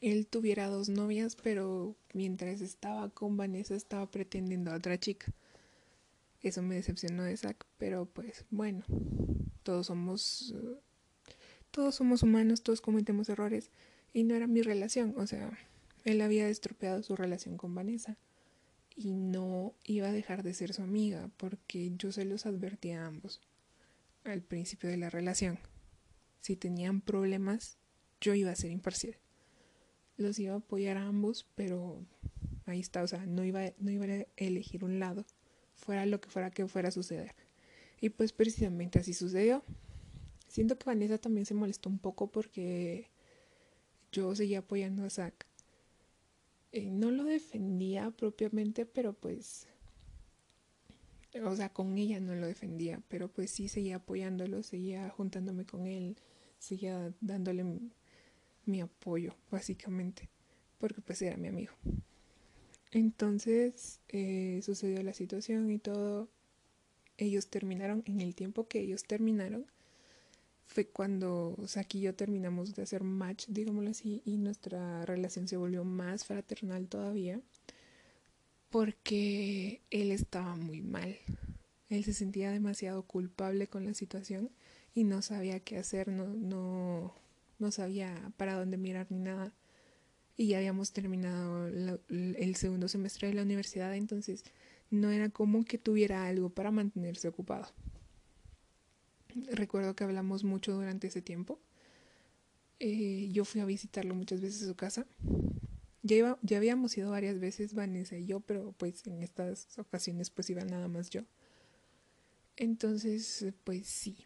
él 0.00 0.26
tuviera 0.26 0.68
dos 0.68 0.88
novias, 0.88 1.36
pero 1.36 1.96
mientras 2.12 2.60
estaba 2.60 3.08
con 3.08 3.36
Vanessa 3.36 3.74
estaba 3.74 4.10
pretendiendo 4.10 4.70
a 4.70 4.76
otra 4.76 4.98
chica. 4.98 5.32
Eso 6.42 6.60
me 6.60 6.74
decepcionó 6.74 7.22
de 7.22 7.36
Zack, 7.36 7.64
pero 7.78 8.04
pues 8.04 8.44
bueno, 8.50 8.84
todos 9.62 9.86
somos 9.86 10.54
todos 11.70 11.94
somos 11.94 12.22
humanos, 12.22 12.62
todos 12.62 12.80
cometemos 12.80 13.28
errores 13.28 13.70
y 14.12 14.22
no 14.22 14.34
era 14.34 14.46
mi 14.46 14.62
relación, 14.62 15.14
o 15.16 15.26
sea, 15.26 15.58
él 16.04 16.20
había 16.20 16.48
estropeado 16.48 17.02
su 17.02 17.16
relación 17.16 17.56
con 17.56 17.74
Vanessa 17.74 18.16
y 18.96 19.12
no 19.12 19.74
iba 19.84 20.08
a 20.08 20.12
dejar 20.12 20.42
de 20.42 20.54
ser 20.54 20.72
su 20.72 20.82
amiga 20.82 21.30
porque 21.36 21.92
yo 21.96 22.12
se 22.12 22.24
los 22.24 22.46
advertí 22.46 22.92
a 22.92 23.06
ambos 23.06 23.40
al 24.24 24.42
principio 24.42 24.88
de 24.88 24.96
la 24.96 25.10
relación. 25.10 25.58
Si 26.40 26.56
tenían 26.56 27.00
problemas, 27.00 27.78
yo 28.20 28.34
iba 28.34 28.50
a 28.50 28.56
ser 28.56 28.70
imparcial. 28.70 29.16
Los 30.16 30.38
iba 30.38 30.54
a 30.54 30.58
apoyar 30.58 30.96
a 30.96 31.06
ambos, 31.06 31.46
pero 31.54 32.06
ahí 32.66 32.80
está, 32.80 33.02
o 33.02 33.06
sea, 33.06 33.26
no 33.26 33.44
iba, 33.44 33.60
no 33.78 33.90
iba 33.90 34.06
a 34.06 34.26
elegir 34.36 34.84
un 34.84 34.98
lado, 34.98 35.26
fuera 35.74 36.06
lo 36.06 36.20
que 36.20 36.30
fuera 36.30 36.50
que 36.50 36.66
fuera 36.66 36.88
a 36.88 36.92
suceder. 36.92 37.34
Y 38.00 38.10
pues 38.10 38.32
precisamente 38.32 38.98
así 38.98 39.12
sucedió. 39.12 39.64
Siento 40.48 40.78
que 40.78 40.84
Vanessa 40.84 41.18
también 41.18 41.46
se 41.46 41.54
molestó 41.54 41.88
un 41.88 41.98
poco 41.98 42.30
porque 42.30 43.10
yo 44.12 44.34
seguía 44.36 44.60
apoyando 44.60 45.04
a 45.04 45.10
Zack 45.10 45.46
eh, 46.74 46.90
no 46.90 47.12
lo 47.12 47.22
defendía 47.22 48.10
propiamente, 48.10 48.84
pero 48.84 49.12
pues, 49.12 49.68
o 51.44 51.54
sea, 51.54 51.68
con 51.68 51.96
ella 51.96 52.18
no 52.18 52.34
lo 52.34 52.48
defendía, 52.48 53.00
pero 53.06 53.28
pues 53.28 53.52
sí 53.52 53.68
seguía 53.68 53.96
apoyándolo, 53.96 54.60
seguía 54.64 55.08
juntándome 55.08 55.64
con 55.66 55.86
él, 55.86 56.16
seguía 56.58 57.14
dándole 57.20 57.64
mi, 58.66 58.80
apoyo, 58.80 59.36
básicamente, 59.52 60.28
porque 60.78 61.00
pues 61.00 61.22
era 61.22 61.36
mi 61.36 61.46
amigo. 61.46 61.72
Entonces 62.90 64.00
eh, 64.08 64.58
sucedió 64.64 65.00
la 65.04 65.14
situación 65.14 65.70
y 65.70 65.78
todo. 65.78 66.28
Ellos 67.18 67.50
terminaron 67.50 68.02
en 68.06 68.20
el 68.20 68.34
tiempo 68.34 68.66
que 68.66 68.80
ellos 68.80 69.04
terminaron 69.04 69.64
fue 70.66 70.86
cuando 70.86 71.56
Saki 71.66 71.98
y 71.98 72.02
yo 72.02 72.14
terminamos 72.14 72.74
de 72.74 72.82
hacer 72.82 73.04
match, 73.04 73.46
digámoslo 73.48 73.90
así, 73.90 74.22
y 74.24 74.38
nuestra 74.38 75.04
relación 75.04 75.46
se 75.48 75.56
volvió 75.56 75.84
más 75.84 76.24
fraternal 76.24 76.88
todavía, 76.88 77.40
porque 78.70 79.82
él 79.90 80.10
estaba 80.10 80.56
muy 80.56 80.82
mal. 80.82 81.16
Él 81.88 82.02
se 82.04 82.12
sentía 82.12 82.50
demasiado 82.50 83.02
culpable 83.04 83.68
con 83.68 83.84
la 83.84 83.94
situación 83.94 84.50
y 84.94 85.04
no 85.04 85.22
sabía 85.22 85.60
qué 85.60 85.78
hacer, 85.78 86.08
no, 86.08 86.26
no, 86.26 87.14
no 87.58 87.70
sabía 87.70 88.32
para 88.36 88.54
dónde 88.54 88.76
mirar 88.76 89.06
ni 89.10 89.18
nada. 89.18 89.52
Y 90.36 90.48
ya 90.48 90.58
habíamos 90.58 90.92
terminado 90.92 91.68
el 91.68 92.56
segundo 92.56 92.88
semestre 92.88 93.28
de 93.28 93.34
la 93.34 93.42
universidad, 93.42 93.94
entonces 93.94 94.44
no 94.90 95.10
era 95.10 95.28
como 95.28 95.64
que 95.64 95.78
tuviera 95.78 96.26
algo 96.26 96.50
para 96.50 96.72
mantenerse 96.72 97.28
ocupado. 97.28 97.68
Recuerdo 99.50 99.94
que 99.96 100.04
hablamos 100.04 100.44
mucho 100.44 100.72
durante 100.72 101.06
ese 101.06 101.22
tiempo. 101.22 101.58
Eh, 102.80 103.30
yo 103.32 103.44
fui 103.44 103.60
a 103.60 103.64
visitarlo 103.64 104.14
muchas 104.14 104.40
veces 104.40 104.62
a 104.62 104.66
su 104.66 104.74
casa. 104.74 105.06
Ya, 106.02 106.38
ya 106.42 106.56
habíamos 106.58 106.96
ido 106.98 107.10
varias 107.10 107.40
veces 107.40 107.74
Vanessa 107.74 108.16
y 108.16 108.26
yo, 108.26 108.40
pero 108.40 108.74
pues 108.76 109.06
en 109.06 109.22
estas 109.22 109.78
ocasiones 109.78 110.30
pues 110.30 110.50
iba 110.50 110.62
nada 110.64 110.88
más 110.88 111.10
yo. 111.10 111.22
Entonces, 112.56 113.46
pues 113.64 113.86
sí. 113.86 114.24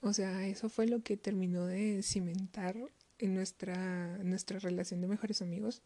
O 0.00 0.12
sea, 0.12 0.46
eso 0.46 0.68
fue 0.68 0.86
lo 0.86 1.02
que 1.02 1.16
terminó 1.16 1.66
de 1.66 2.02
cimentar 2.02 2.76
en 3.18 3.34
nuestra, 3.34 4.18
nuestra 4.18 4.58
relación 4.58 5.00
de 5.00 5.08
mejores 5.08 5.42
amigos. 5.42 5.82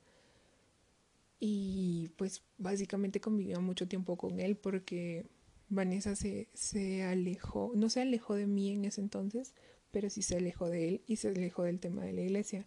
Y 1.41 2.11
pues 2.17 2.43
básicamente 2.59 3.21
convivió 3.21 3.61
mucho 3.61 3.89
tiempo 3.89 4.17
con 4.17 4.39
él 4.39 4.57
porque 4.57 5.27
Vanessa 5.73 6.15
se, 6.17 6.49
se 6.53 7.03
alejó, 7.03 7.73
no 7.75 7.89
se 7.89 8.03
alejó 8.03 8.35
de 8.35 8.47
mí 8.47 8.71
en 8.71 8.85
ese 8.85 9.01
entonces, 9.01 9.55
pero 9.91 10.11
sí 10.11 10.23
se 10.23 10.37
alejó 10.37 10.69
de 10.69 10.89
él 10.89 11.03
y 11.07 11.17
se 11.17 11.29
alejó 11.29 11.63
del 11.63 11.81
tema 11.81 12.05
de 12.05 12.13
la 12.13 12.21
iglesia. 12.21 12.67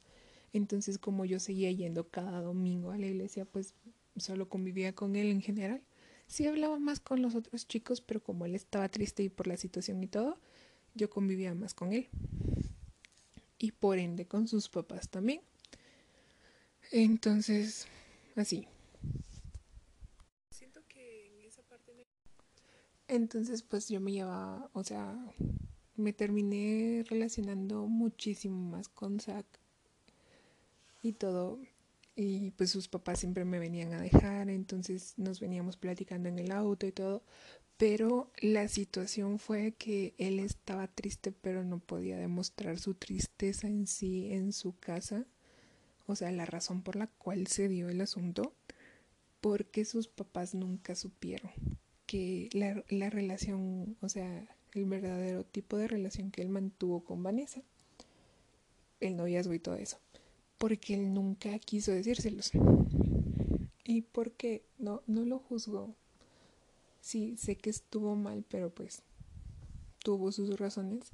Entonces, 0.53 0.97
como 0.97 1.25
yo 1.25 1.39
seguía 1.39 1.71
yendo 1.71 2.09
cada 2.09 2.41
domingo 2.41 2.91
a 2.91 2.97
la 2.97 3.05
iglesia, 3.05 3.45
pues 3.45 3.75
solo 4.17 4.49
convivía 4.49 4.95
con 4.95 5.15
él 5.15 5.29
en 5.29 5.41
general. 5.41 5.83
Sí 6.27 6.47
hablaba 6.47 6.79
más 6.79 6.99
con 6.99 7.21
los 7.21 7.35
otros 7.35 7.67
chicos, 7.67 8.01
pero 8.01 8.23
como 8.23 8.45
él 8.45 8.55
estaba 8.55 8.89
triste 8.89 9.21
y 9.21 9.29
por 9.29 9.47
la 9.47 9.57
situación 9.57 10.01
y 10.03 10.07
todo, 10.07 10.39
yo 10.95 11.09
convivía 11.09 11.53
más 11.53 11.73
con 11.73 11.93
él. 11.93 12.07
Y 13.59 13.71
por 13.71 13.99
ende 13.99 14.25
con 14.25 14.47
sus 14.47 14.67
papás 14.69 15.09
también. 15.09 15.41
Entonces, 16.91 17.87
así. 18.35 18.67
Entonces, 23.07 23.61
pues 23.61 23.87
yo 23.89 24.01
me 24.01 24.11
llevaba, 24.11 24.69
o 24.73 24.83
sea, 24.83 25.15
me 25.95 26.13
terminé 26.13 27.03
relacionando 27.07 27.85
muchísimo 27.87 28.57
más 28.71 28.89
con 28.89 29.19
Zack. 29.19 29.45
y 31.03 31.13
todo. 31.13 31.59
Y 32.15 32.51
pues 32.51 32.71
sus 32.71 32.87
papás 32.87 33.19
siempre 33.19 33.45
me 33.45 33.59
venían 33.59 33.93
a 33.93 34.01
dejar, 34.01 34.49
entonces 34.49 35.13
nos 35.17 35.39
veníamos 35.39 35.77
platicando 35.77 36.29
en 36.29 36.39
el 36.39 36.51
auto 36.51 36.87
y 36.87 36.91
todo. 36.91 37.23
Pero 37.77 38.31
la 38.41 38.67
situación 38.69 39.39
fue 39.39 39.73
que 39.73 40.15
él 40.17 40.39
estaba 40.39 40.87
triste, 40.87 41.31
pero 41.33 41.63
no 41.63 41.79
podía 41.79 42.17
demostrar 42.17 42.79
su 42.79 42.95
tristeza 42.95 43.67
en 43.67 43.87
sí 43.87 44.31
en 44.33 44.53
su 44.53 44.75
casa. 44.77 45.25
O 46.07 46.15
sea, 46.15 46.31
la 46.31 46.45
razón 46.45 46.81
por 46.83 46.95
la 46.95 47.07
cual 47.07 47.47
se 47.47 47.67
dio 47.69 47.89
el 47.89 48.01
asunto, 48.01 48.53
porque 49.41 49.85
sus 49.85 50.07
papás 50.07 50.55
nunca 50.55 50.95
supieron 50.95 51.51
que 52.05 52.49
la, 52.53 52.83
la 52.89 53.09
relación, 53.09 53.97
o 54.01 54.09
sea, 54.09 54.47
el 54.73 54.85
verdadero 54.85 55.43
tipo 55.43 55.77
de 55.77 55.87
relación 55.87 56.31
que 56.31 56.41
él 56.41 56.49
mantuvo 56.49 57.03
con 57.03 57.23
Vanessa, 57.23 57.61
el 58.99 59.15
noviazgo 59.15 59.53
y 59.53 59.59
todo 59.59 59.75
eso, 59.75 59.97
porque 60.57 60.93
él 60.93 61.13
nunca 61.13 61.57
quiso 61.59 61.91
decírselos. 61.91 62.51
Y 63.83 64.01
porque 64.01 64.63
no, 64.79 65.03
no 65.05 65.23
lo 65.25 65.39
juzgó, 65.39 65.95
sí, 67.01 67.37
sé 67.37 67.55
que 67.55 67.69
estuvo 67.69 68.15
mal, 68.15 68.43
pero 68.49 68.73
pues 68.73 69.03
tuvo 69.99 70.31
sus 70.31 70.59
razones. 70.59 71.11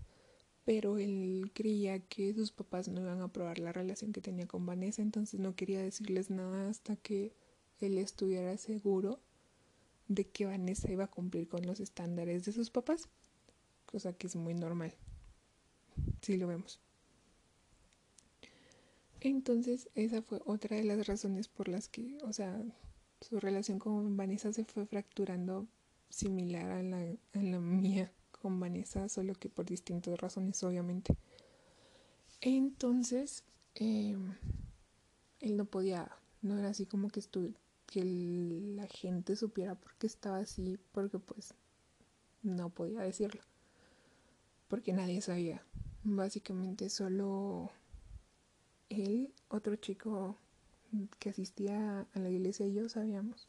Pero 0.63 1.00
él 1.00 1.51
creía 1.55 2.00
que 2.00 2.33
sus 2.36 2.51
papás 2.51 2.88
no 2.88 3.01
iban 3.01 3.19
a 3.21 3.25
aprobar 3.25 3.57
la 3.57 3.74
relación 3.74 4.13
que 4.13 4.21
tenía 4.21 4.48
con 4.48 4.65
Vanessa, 4.65 5.01
entonces 5.01 5.39
no 5.39 5.55
quería 5.55 5.81
decirles 5.81 6.29
nada 6.29 6.69
hasta 6.69 6.95
que 6.95 7.33
él 7.79 7.98
estuviera 7.98 8.55
seguro 8.57 9.19
de 10.13 10.25
que 10.25 10.46
Vanessa 10.46 10.91
iba 10.91 11.06
a 11.06 11.12
cumplir 11.12 11.48
con 11.48 11.65
los 11.65 11.80
estándares 11.80 12.46
de 12.46 12.51
sus 12.51 12.70
papás, 12.70 13.08
cosa 13.86 14.13
que 14.13 14.27
es 14.27 14.36
muy 14.36 14.53
normal, 14.53 14.94
si 16.22 16.38
lo 16.38 16.48
vemos. 16.48 16.80
Entonces, 19.22 19.89
esa 19.96 20.22
fue 20.22 20.41
otra 20.46 20.77
de 20.77 20.84
las 20.84 21.08
razones 21.08 21.48
por 21.48 21.68
las 21.68 21.88
que, 21.88 22.18
o 22.24 22.34
sea, 22.34 22.62
su 23.22 23.39
relación 23.39 23.80
con 23.80 24.18
Vanessa 24.18 24.51
se 24.51 24.65
fue 24.65 24.86
fracturando 24.86 25.68
similar 26.10 26.72
a 26.72 26.84
la, 26.84 26.98
a 26.98 27.41
la 27.41 27.60
mía 27.60 28.12
con 28.32 28.60
Vanessa, 28.60 29.08
solo 29.08 29.36
que 29.36 29.50
por 29.50 29.65
distintas 29.65 30.20
razones, 30.20 30.62
obviamente. 30.63 31.15
Entonces, 32.41 33.44
eh, 33.75 34.18
él 35.39 35.58
no 35.58 35.65
podía, 35.65 36.12
no 36.41 36.58
era 36.58 36.70
así 36.70 36.88
como 36.88 37.10
que 37.10 37.20
que 37.91 38.05
la 38.05 38.88
gente 38.88 39.36
supiera 39.36 39.75
por 39.75 39.93
qué 39.95 40.07
estaba 40.07 40.38
así, 40.38 40.79
porque 40.93 41.19
pues 41.19 41.53
no 42.41 42.69
podía 42.69 43.01
decirlo, 43.01 43.41
porque 44.69 44.93
nadie 44.93 45.21
sabía. 45.21 45.62
Básicamente 46.03 46.89
solo 46.89 47.69
él, 48.89 49.33
otro 49.50 49.75
chico 49.75 50.38
que 51.19 51.29
asistía 51.29 52.07
a 52.13 52.19
la 52.19 52.29
iglesia 52.29 52.65
y 52.65 52.74
yo 52.74 52.88
sabíamos. 52.88 53.45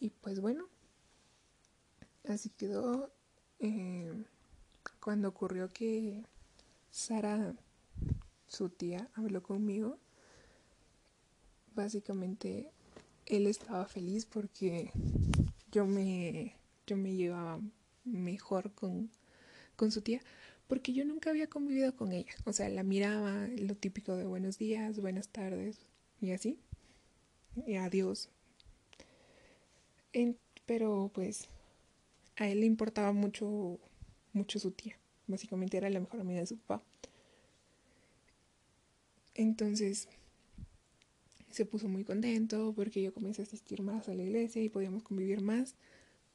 Y 0.00 0.08
pues 0.08 0.40
bueno, 0.40 0.66
así 2.26 2.48
quedó. 2.48 3.12
Eh, 3.58 4.24
cuando 4.98 5.28
ocurrió 5.28 5.68
que 5.68 6.24
Sara, 6.90 7.54
su 8.48 8.70
tía, 8.70 9.10
habló 9.14 9.42
conmigo, 9.42 9.98
básicamente 11.76 12.72
él 13.26 13.46
estaba 13.46 13.86
feliz 13.86 14.26
porque 14.26 14.90
yo 15.70 15.86
me, 15.86 16.56
yo 16.86 16.96
me 16.96 17.14
llevaba 17.14 17.60
mejor 18.04 18.72
con, 18.72 19.10
con 19.76 19.92
su 19.92 20.00
tía, 20.00 20.20
porque 20.66 20.92
yo 20.92 21.04
nunca 21.04 21.30
había 21.30 21.48
convivido 21.48 21.94
con 21.94 22.10
ella. 22.12 22.32
O 22.44 22.52
sea, 22.52 22.68
la 22.68 22.82
miraba, 22.82 23.46
lo 23.56 23.76
típico 23.76 24.16
de 24.16 24.26
buenos 24.26 24.58
días, 24.58 25.00
buenas 25.00 25.28
tardes 25.28 25.86
y 26.20 26.32
así. 26.32 26.58
Y 27.66 27.76
adiós, 27.76 28.28
pero 30.66 31.10
pues 31.14 31.48
a 32.36 32.48
él 32.48 32.60
le 32.60 32.66
importaba 32.66 33.12
mucho, 33.12 33.78
mucho 34.32 34.58
su 34.58 34.72
tía. 34.72 34.98
Básicamente 35.26 35.76
era 35.76 35.90
la 35.90 36.00
mejor 36.00 36.20
amiga 36.20 36.40
de 36.40 36.46
su 36.46 36.58
papá. 36.58 36.82
Entonces 39.34 40.08
se 41.56 41.64
puso 41.66 41.88
muy 41.88 42.04
contento 42.04 42.72
porque 42.76 43.02
yo 43.02 43.14
comencé 43.14 43.42
a 43.42 43.44
asistir 43.44 43.82
más 43.82 44.08
a 44.08 44.14
la 44.14 44.22
iglesia 44.22 44.62
y 44.62 44.68
podíamos 44.68 45.02
convivir 45.02 45.40
más. 45.40 45.74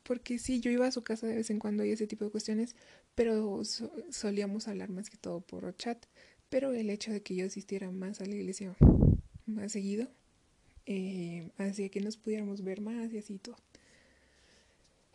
Porque 0.04 0.40
sí, 0.40 0.60
yo 0.60 0.72
iba 0.72 0.88
a 0.88 0.92
su 0.92 1.04
casa 1.04 1.28
de 1.28 1.36
vez 1.36 1.52
en 1.52 1.60
cuando 1.60 1.86
y 1.86 1.92
ese 1.92 2.08
tipo 2.08 2.26
de 2.26 2.32
cuestiones, 2.32 2.76
pero 3.14 3.62
solíamos 4.10 4.68
hablar 4.68 4.90
más 4.90 5.10
que 5.12 5.18
todo 5.18 5.42
por 5.42 5.76
chat. 5.76 6.06
Pero 6.50 6.74
el 6.74 6.90
hecho 6.90 7.12
de 7.12 7.22
que 7.22 7.36
yo 7.36 7.46
asistiera 7.46 7.92
más 7.92 8.20
a 8.20 8.26
la 8.26 8.36
iglesia 8.36 8.76
más 9.46 9.72
seguido 9.72 10.08
eh, 10.86 11.52
hacía 11.58 11.90
que 11.90 12.02
nos 12.02 12.18
pudiéramos 12.18 12.64
ver 12.64 12.82
más 12.82 13.14
y 13.14 13.20
así 13.20 13.38
todo 13.38 13.58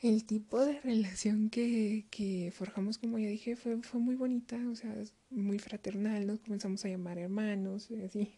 el 0.03 0.25
tipo 0.25 0.65
de 0.65 0.81
relación 0.81 1.51
que, 1.51 2.05
que, 2.11 2.53
forjamos, 2.55 2.99
como 2.99 3.19
ya 3.19 3.29
dije, 3.29 3.57
fue, 3.57 3.83
fue 3.83 3.99
muy 3.99 4.15
bonita, 4.15 4.57
o 4.71 4.75
sea, 4.77 4.95
muy 5.31 5.59
fraternal, 5.59 6.27
nos 6.27 6.41
comenzamos 6.41 6.85
a 6.85 6.89
llamar 6.89 7.19
hermanos, 7.19 7.91
y 7.91 8.03
así. 8.03 8.35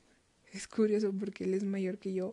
Es 0.53 0.67
curioso 0.69 1.13
porque 1.13 1.45
él 1.45 1.55
es 1.55 1.65
mayor 1.65 1.99
que 1.99 2.15
yo, 2.15 2.33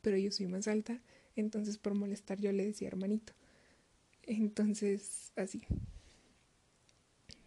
pero 0.00 0.16
yo 0.16 0.32
soy 0.32 0.46
más 0.46 0.68
alta, 0.68 1.00
entonces 1.36 1.78
por 1.78 1.94
molestar 1.94 2.40
yo 2.40 2.52
le 2.52 2.66
decía 2.66 2.88
hermanito. 2.88 3.32
Entonces, 4.24 5.32
así. 5.36 5.62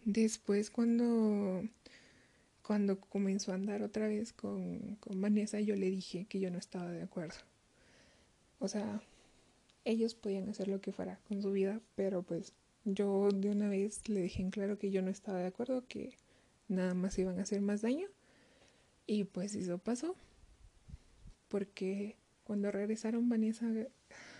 Después 0.04 0.70
cuando, 0.70 1.62
cuando 2.62 3.00
comenzó 3.00 3.52
a 3.52 3.56
andar 3.56 3.82
otra 3.82 4.08
vez 4.08 4.32
con, 4.32 4.96
con 5.00 5.20
Vanessa, 5.20 5.60
yo 5.60 5.74
le 5.76 5.90
dije 5.90 6.26
que 6.28 6.40
yo 6.40 6.50
no 6.50 6.58
estaba 6.58 6.90
de 6.90 7.02
acuerdo. 7.02 7.36
O 8.58 8.68
sea, 8.68 9.00
ellos 9.84 10.14
podían 10.14 10.48
hacer 10.48 10.68
lo 10.68 10.80
que 10.80 10.92
fuera 10.92 11.18
con 11.28 11.42
su 11.42 11.52
vida, 11.52 11.80
pero 11.94 12.22
pues 12.22 12.52
yo 12.84 13.28
de 13.32 13.50
una 13.50 13.68
vez 13.68 14.08
le 14.08 14.22
dije 14.22 14.42
en 14.42 14.50
claro 14.50 14.78
que 14.78 14.90
yo 14.90 15.02
no 15.02 15.10
estaba 15.10 15.38
de 15.38 15.46
acuerdo, 15.46 15.84
que 15.88 16.14
nada 16.68 16.94
más 16.94 17.18
iban 17.18 17.38
a 17.38 17.42
hacer 17.42 17.60
más 17.60 17.82
daño. 17.82 18.08
Y 19.06 19.24
pues 19.24 19.54
eso 19.54 19.78
pasó, 19.78 20.16
porque 21.48 22.16
cuando 22.44 22.70
regresaron 22.70 23.28
Vanessa 23.28 23.66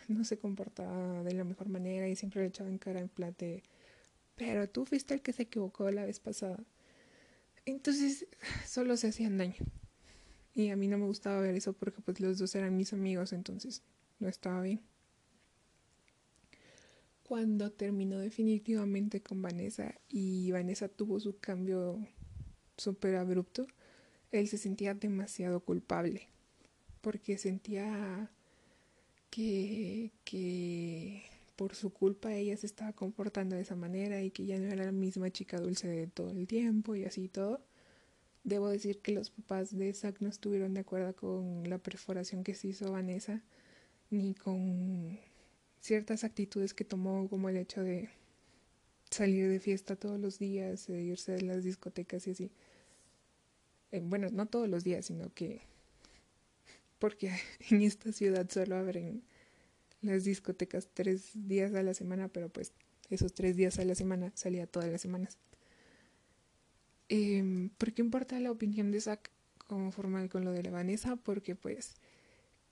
no 0.09 0.24
se 0.24 0.38
comportaba 0.38 1.22
de 1.22 1.35
la 1.35 1.44
mejor 1.44 1.68
manera 1.68 2.09
y 2.09 2.16
siempre 2.16 2.42
le 2.42 2.48
echaba 2.48 2.68
en 2.68 2.79
cara 2.79 3.00
en 3.00 3.09
plate, 3.09 3.62
pero 4.35 4.68
tú 4.68 4.85
fuiste 4.85 5.14
el 5.14 5.22
que 5.22 5.33
se 5.33 5.44
equivocó 5.44 5.90
la 5.90 6.05
vez 6.05 6.20
pasada. 6.20 6.62
Entonces 7.64 8.26
solo 8.66 8.96
se 8.96 9.09
hacían 9.09 9.38
daño. 9.38 9.64
Y 10.55 10.70
a 10.70 10.76
mí 10.76 10.88
no 10.88 10.98
me 10.98 11.07
gustaba 11.07 11.40
ver 11.40 11.55
eso 11.55 11.74
porque 11.74 12.00
pues 12.00 12.20
los 12.20 12.38
dos 12.38 12.55
eran 12.55 12.76
mis 12.76 12.92
amigos, 12.92 13.33
entonces 13.33 13.83
no 14.18 14.29
estaba 14.29 14.62
bien 14.62 14.81
cuando 17.26 17.72
terminó 17.72 18.18
definitivamente 18.18 19.20
con 19.20 19.42
Vanessa 19.42 19.96
y 20.09 20.52
Vanessa 20.52 20.88
tuvo 20.88 21.18
su 21.18 21.38
cambio 21.38 21.98
súper 22.76 23.16
abrupto, 23.16 23.66
él 24.33 24.49
se 24.49 24.59
sentía 24.59 24.95
demasiado 24.95 25.61
culpable 25.61 26.29
porque 27.01 27.39
sentía 27.39 28.31
que, 29.31 30.11
que 30.25 31.23
por 31.57 31.75
su 31.75 31.91
culpa 31.91 32.35
ella 32.35 32.57
se 32.57 32.67
estaba 32.67 32.93
comportando 32.93 33.57
de 33.57 33.62
esa 33.62 33.77
manera 33.77 34.23
y 34.23 34.31
que 34.31 34.45
ya 34.47 34.59
no 34.59 34.67
era 34.67 34.85
la 34.87 34.93
misma 34.93 35.31
chica 35.31 35.59
dulce 35.61 35.89
de 35.89 36.07
todo 36.07 36.31
el 36.31 36.47
tiempo 36.47 36.97
y 36.97 37.05
así 37.05 37.29
todo. 37.29 37.61
Debo 38.45 38.69
decir 38.69 39.01
que 39.01 39.12
los 39.12 39.31
papás 39.31 39.77
de 39.77 39.93
Zack 39.93 40.21
no 40.21 40.29
estuvieron 40.29 40.75
de 40.75 40.81
acuerdo 40.81 41.15
con 41.15 41.69
la 41.69 41.79
perforación 41.79 42.45
que 42.45 42.55
se 42.55 42.69
hizo 42.69 42.93
Vanessa 42.93 43.43
ni 44.11 44.35
con 44.35 45.19
ciertas 45.81 46.25
actitudes 46.25 46.75
que 46.75 46.85
tomó, 46.85 47.29
como 47.29 47.49
el 47.49 47.57
hecho 47.57 47.83
de 47.83 48.09
salir 49.11 49.49
de 49.49 49.61
fiesta 49.61 49.97
todos 49.97 50.19
los 50.21 50.39
días, 50.39 50.87
de 50.89 51.03
irse 51.03 51.33
de 51.33 51.43
las 51.43 51.65
discotecas 51.65 52.27
y 52.27 52.33
así. 52.33 52.51
Eh, 53.92 54.01
bueno, 54.03 54.29
no 54.31 54.46
todos 54.46 54.68
los 54.68 54.85
días, 54.85 55.07
sino 55.07 55.33
que 55.33 55.62
porque 56.99 57.33
en 57.70 57.83
esta 57.83 58.12
ciudad 58.12 58.49
solo 58.51 58.77
abren 58.77 59.22
las 60.03 60.25
discotecas 60.25 60.88
tres 60.92 61.31
días 61.35 61.75
a 61.75 61.83
la 61.83 61.94
semana, 61.94 62.29
pero 62.29 62.49
pues 62.49 62.72
esos 63.11 63.33
tres 63.33 63.57
días 63.57 63.79
a 63.79 63.85
la 63.85 63.94
semana 63.94 64.33
salía 64.35 64.66
todas 64.66 64.90
las 64.90 65.01
semanas. 65.01 65.38
Eh, 67.09 67.70
¿Por 67.79 67.92
qué 67.92 68.03
importa 68.03 68.38
la 68.40 68.51
opinión 68.51 68.90
de 68.90 69.01
Zach 69.01 69.31
como 69.66 69.92
formal 69.92 70.29
con 70.29 70.44
lo 70.44 70.53
de 70.53 70.62
la 70.62 70.70
Vanessa? 70.70 71.16
Porque 71.16 71.55
pues 71.55 71.94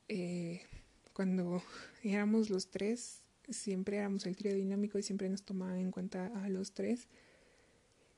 eh, 0.08 0.62
cuando 1.12 1.62
éramos 2.02 2.50
los 2.50 2.68
tres, 2.68 3.22
siempre 3.48 3.98
éramos 3.98 4.26
el 4.26 4.36
trío 4.36 4.54
dinámico 4.54 4.98
y 4.98 5.02
siempre 5.02 5.28
nos 5.28 5.42
tomaban 5.42 5.78
en 5.78 5.90
cuenta 5.90 6.26
a 6.42 6.48
los 6.48 6.72
tres. 6.72 7.08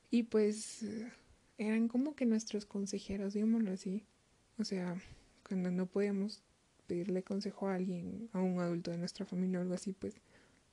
Y 0.09 0.23
pues 0.23 0.83
eran 1.57 1.87
como 1.87 2.15
que 2.15 2.25
nuestros 2.25 2.65
consejeros, 2.65 3.33
digámoslo 3.33 3.71
así. 3.71 4.03
O 4.57 4.63
sea, 4.63 4.95
cuando 5.47 5.71
no 5.71 5.85
podíamos 5.85 6.43
pedirle 6.87 7.23
consejo 7.23 7.67
a 7.67 7.75
alguien, 7.75 8.29
a 8.33 8.41
un 8.41 8.59
adulto 8.59 8.91
de 8.91 8.97
nuestra 8.97 9.25
familia 9.25 9.59
o 9.59 9.61
algo 9.61 9.73
así, 9.73 9.93
pues 9.93 10.15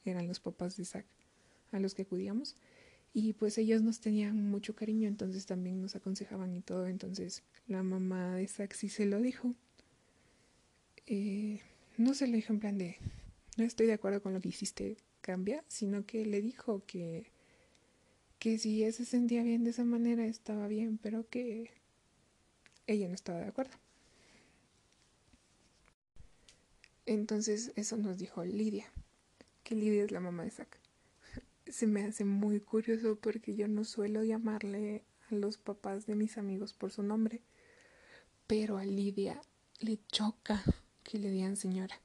eran 0.05 0.29
los 0.29 0.41
papás 0.41 0.77
de 0.77 0.83
Isaac 0.83 1.07
a 1.73 1.81
los 1.81 1.95
que 1.95 2.03
acudíamos. 2.03 2.57
Y 3.13 3.33
pues 3.35 3.59
ellos 3.59 3.83
nos 3.83 4.01
tenían 4.01 4.51
mucho 4.51 4.75
cariño, 4.75 5.07
entonces 5.07 5.47
también 5.47 5.81
nos 5.81 5.95
aconsejaban 5.95 6.55
y 6.55 6.61
todo. 6.61 6.87
Entonces 6.87 7.43
la 7.67 7.83
mamá 7.83 8.37
de 8.37 8.49
Saxi 8.49 8.89
se 8.89 9.07
lo 9.07 9.21
dijo. 9.21 9.55
Eh, 11.07 11.61
no 11.97 12.15
se 12.15 12.27
lo 12.27 12.35
dijo 12.35 12.53
en 12.53 12.61
plan 12.61 12.79
de, 12.79 12.97
no 13.57 13.65
estoy 13.65 13.87
de 13.87 13.93
acuerdo 13.93 14.23
con 14.23 14.33
lo 14.33 14.41
que 14.41 14.49
hiciste, 14.49 14.97
cambia, 15.21 15.65
sino 15.69 16.05
que 16.07 16.27
le 16.27 16.43
dijo 16.43 16.83
que, 16.87 17.31
que 18.45 18.59
si 18.59 18.83
ella 18.83 18.93
se 18.93 19.07
sentía 19.07 19.43
bien 19.43 19.65
de 19.65 19.71
esa 19.71 19.85
manera 19.85 20.27
estaba 20.27 20.69
bien, 20.69 20.99
pero 20.99 21.27
que 21.31 21.71
ella 22.87 23.09
no 23.09 23.15
estaba 23.15 23.39
de 23.39 23.47
acuerdo. 23.47 23.73
Entonces 27.07 27.73
eso 27.75 27.97
nos 27.97 28.19
dijo 28.19 28.45
Lidia, 28.45 28.85
que 29.63 29.75
Lidia 29.75 30.05
es 30.05 30.11
la 30.11 30.21
mamá 30.21 30.45
de 30.45 30.51
Zack. 30.51 30.79
Se 31.69 31.87
me 31.87 32.05
hace 32.05 32.27
muy 32.27 32.61
curioso 32.61 33.19
porque 33.19 33.55
yo 33.57 33.67
no 33.67 33.83
suelo 33.83 34.23
llamarle 34.23 35.05
a 35.31 35.35
los 35.37 35.57
papás 35.57 36.05
de 36.05 36.15
mis 36.15 36.37
amigos 36.37 36.75
por 36.75 36.93
su 36.93 37.03
nombre, 37.03 37.41
pero 38.47 38.77
a 38.77 38.85
Lidia 38.85 39.41
le 39.81 40.01
choca 40.13 40.63
que 41.03 41.19
le 41.19 41.31
digan 41.31 41.57
señora. 41.57 41.99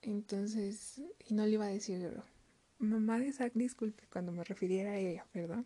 Entonces, 0.00 1.02
y 1.28 1.34
no 1.34 1.44
le 1.44 1.52
iba 1.52 1.66
a 1.66 1.68
decir, 1.68 2.22
mamá 2.80 3.18
de 3.18 3.32
Zack, 3.32 3.52
disculpe, 3.54 4.04
cuando 4.12 4.32
me 4.32 4.44
refiriera 4.44 4.92
a 4.92 4.98
ella, 4.98 5.26
¿verdad? 5.34 5.64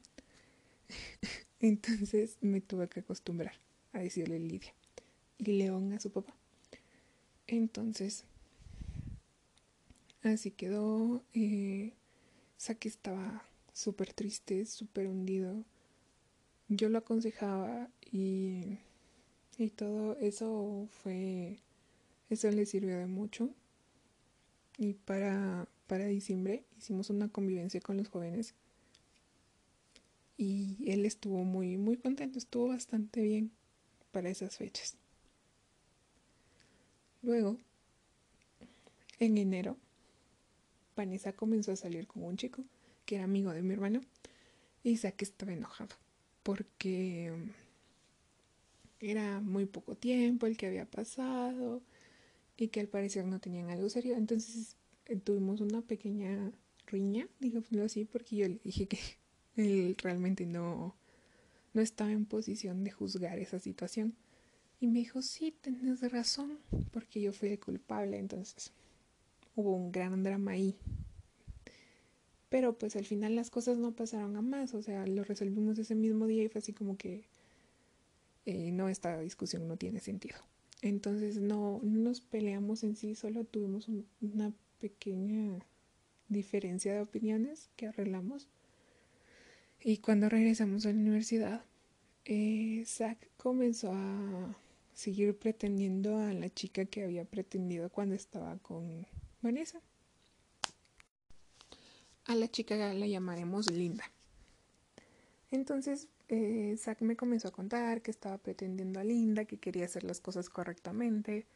Entonces 1.61 2.37
me 2.40 2.61
tuve 2.61 2.88
que 2.88 3.00
acostumbrar 3.00 3.55
a 3.92 4.00
decirle 4.00 4.38
Lidia 4.38 4.74
y 5.38 5.44
León 5.53 5.92
a 5.92 6.00
su 6.00 6.11
papá. 6.11 6.35
Entonces, 7.46 8.24
así 10.22 10.50
quedó. 10.50 11.22
Eh, 11.33 11.92
Saki 12.57 12.88
estaba 12.88 13.44
súper 13.72 14.12
triste, 14.12 14.64
súper 14.66 15.07
hundido. 15.07 15.64
Yo 16.68 16.88
lo 16.88 16.98
aconsejaba 16.98 17.90
y, 18.11 18.79
y 19.59 19.70
todo 19.70 20.16
eso 20.18 20.88
fue, 21.03 21.59
eso 22.31 22.50
le 22.50 22.66
sirvió 22.66 22.96
de 22.98 23.07
mucho. 23.07 23.50
Y 24.79 24.94
para, 24.94 25.68
para 25.87 26.07
diciembre 26.07 26.64
hicimos 26.79 27.11
una 27.11 27.29
convivencia 27.29 27.81
con 27.81 27.97
los 27.97 28.09
jóvenes 28.09 28.55
y 30.37 30.77
él 30.87 31.07
estuvo 31.07 31.44
muy, 31.44 31.77
muy 31.77 31.97
contento, 31.97 32.38
estuvo 32.38 32.68
bastante 32.68 33.23
bien 33.23 33.53
para 34.11 34.31
esas 34.31 34.57
fechas. 34.57 34.97
Luego, 37.23 37.59
en 39.18 39.38
enero, 39.38 39.77
Vanessa 40.97 41.33
comenzó 41.33 41.73
a 41.73 41.77
salir 41.77 42.07
con 42.07 42.25
un 42.25 42.37
chico 42.37 42.64
que 43.07 43.16
era 43.16 43.25
amigo 43.25 43.53
de 43.53 43.62
mi 43.62 43.73
hermano 43.73 44.01
y 44.83 44.90
Isaac 44.90 45.23
estaba 45.23 45.53
enojado 45.53 45.97
porque 46.42 47.33
era 49.01 49.40
muy 49.40 49.66
poco 49.66 49.94
tiempo 49.97 50.47
el 50.47 50.57
que 50.57 50.66
había 50.66 50.85
pasado 50.85 51.83
y 52.57 52.68
que 52.68 52.81
al 52.81 52.88
parecer 52.88 53.25
no 53.25 53.40
tenían 53.40 53.70
algo 53.70 53.88
serio. 53.88 54.16
Entonces 54.16 54.77
tuvimos 55.25 55.61
una 55.61 55.83
pequeña 55.83 56.53
riña, 56.87 57.29
digámoslo 57.40 57.85
así, 57.85 58.05
porque 58.05 58.37
yo 58.37 58.49
le 58.49 58.61
dije 58.64 58.87
que 58.87 58.99
él 59.57 59.97
realmente 60.03 60.47
no, 60.47 60.95
no 61.73 61.81
estaba 61.81 62.12
en 62.12 62.25
posición 62.25 62.85
de 62.85 62.90
juzgar 62.90 63.38
esa 63.38 63.59
situación. 63.59 64.14
Y 64.81 64.87
me 64.87 64.99
dijo, 64.99 65.23
sí, 65.23 65.55
tienes 65.61 66.01
razón, 66.12 66.59
porque 66.90 67.21
yo 67.21 67.33
fui 67.33 67.51
el 67.51 67.61
culpable, 67.61 68.19
entonces 68.19 68.73
hubo 69.57 69.75
un 69.75 69.93
gran 69.93 70.23
drama 70.23 70.53
ahí. 70.53 70.77
Pero 72.49 72.77
pues 72.79 72.97
al 72.97 73.05
final 73.05 73.35
las 73.35 73.51
cosas 73.51 73.79
no 73.79 73.93
pasaron 73.93 74.37
a 74.37 74.43
más, 74.43 74.75
o 74.75 74.83
sea, 74.83 75.07
lo 75.07 75.25
resolvimos 75.25 75.79
ese 75.79 75.95
mismo 75.95 76.27
día 76.27 76.45
y 76.45 76.49
fue 76.49 76.61
así 76.61 76.73
como 76.73 76.97
que 76.97 77.25
eh, 78.47 78.71
no, 78.73 78.88
esta 78.88 79.19
discusión 79.21 79.67
no 79.67 79.77
tiene 79.77 80.01
sentido. 80.01 80.37
Entonces 80.83 81.38
no, 81.38 81.81
nos 81.83 82.21
peleamos 82.21 82.85
en 82.85 82.95
sí, 82.95 83.14
solo 83.14 83.45
tuvimos 83.45 83.88
una 84.21 84.53
pequeña 84.85 85.64
diferencia 86.29 86.92
de 86.92 87.01
opiniones 87.01 87.70
que 87.75 87.87
arreglamos. 87.87 88.51
Y 89.81 89.97
cuando 89.97 90.29
regresamos 90.29 90.85
a 90.85 90.90
la 90.90 90.99
universidad, 90.99 91.64
eh, 92.27 92.85
Zach 92.85 93.16
comenzó 93.38 93.92
a 93.94 94.55
seguir 94.92 95.38
pretendiendo 95.38 96.18
a 96.18 96.35
la 96.35 96.51
chica 96.51 96.85
que 96.85 97.03
había 97.03 97.25
pretendido 97.25 97.88
cuando 97.88 98.14
estaba 98.14 98.59
con 98.59 99.07
Vanessa. 99.40 99.81
A 102.27 102.35
la 102.35 102.49
chica 102.49 102.77
la 102.77 103.07
llamaremos 103.07 103.70
Linda. 103.70 104.05
Entonces, 105.51 106.09
eh, 106.29 106.75
Zack 106.77 107.01
me 107.01 107.16
comenzó 107.16 107.49
a 107.49 107.53
contar 107.53 108.03
que 108.03 108.11
estaba 108.11 108.37
pretendiendo 108.37 109.01
a 109.01 109.05
Linda, 109.05 109.47
que 109.47 109.57
quería 109.57 109.87
hacer 109.87 110.05
las 110.05 110.20
cosas 110.20 110.51
correctamente. 110.51 111.47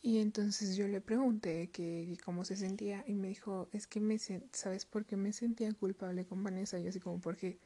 Y 0.00 0.18
entonces 0.18 0.76
yo 0.76 0.86
le 0.86 1.00
pregunté 1.00 1.70
que 1.70 2.16
cómo 2.24 2.44
se 2.44 2.56
sentía 2.56 3.04
y 3.06 3.14
me 3.14 3.28
dijo, 3.28 3.68
es 3.72 3.86
que 3.86 4.00
me 4.00 4.18
¿sabes 4.18 4.84
por 4.86 5.04
qué 5.04 5.16
me 5.16 5.32
sentía 5.32 5.72
culpable 5.72 6.24
con 6.24 6.42
Vanessa? 6.44 6.78
Y 6.78 6.84
yo 6.84 6.90
así 6.90 7.00
como, 7.00 7.20
porque, 7.20 7.58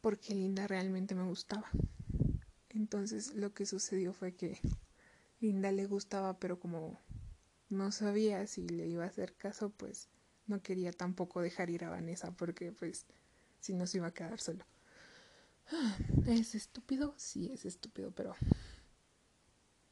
porque 0.00 0.34
Linda 0.34 0.66
realmente 0.66 1.14
me 1.14 1.24
gustaba. 1.24 1.68
Entonces 2.70 3.34
lo 3.34 3.52
que 3.54 3.66
sucedió 3.66 4.12
fue 4.12 4.34
que 4.34 4.60
Linda 5.40 5.72
le 5.72 5.86
gustaba, 5.86 6.38
pero 6.38 6.60
como 6.60 7.00
no 7.68 7.92
sabía 7.92 8.46
si 8.46 8.68
le 8.68 8.86
iba 8.86 9.04
a 9.04 9.08
hacer 9.08 9.34
caso, 9.34 9.70
pues 9.70 10.08
no 10.46 10.62
quería 10.62 10.92
tampoco 10.92 11.40
dejar 11.42 11.70
ir 11.70 11.84
a 11.84 11.90
Vanessa 11.90 12.30
porque 12.32 12.72
pues 12.72 13.04
si 13.60 13.74
no 13.74 13.86
se 13.86 13.98
iba 13.98 14.06
a 14.06 14.14
quedar 14.14 14.40
solo. 14.40 14.64
¿Es 16.26 16.54
estúpido? 16.54 17.14
Sí, 17.16 17.50
es 17.52 17.64
estúpido, 17.64 18.12
pero 18.12 18.34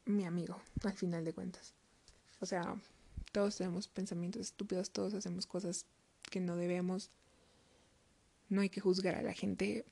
mi 0.06 0.24
amigo, 0.24 0.60
al 0.84 0.94
final 0.94 1.24
de 1.24 1.34
cuentas. 1.34 1.74
O 2.40 2.46
sea, 2.46 2.80
todos 3.32 3.56
tenemos 3.56 3.88
pensamientos 3.88 4.40
estúpidos, 4.40 4.90
todos 4.90 5.14
hacemos 5.14 5.46
cosas 5.46 5.84
que 6.22 6.40
no 6.40 6.56
debemos. 6.56 7.10
No 8.48 8.60
hay 8.60 8.70
que 8.70 8.80
juzgar 8.80 9.16
a 9.16 9.22
la 9.22 9.34
gente. 9.34 9.84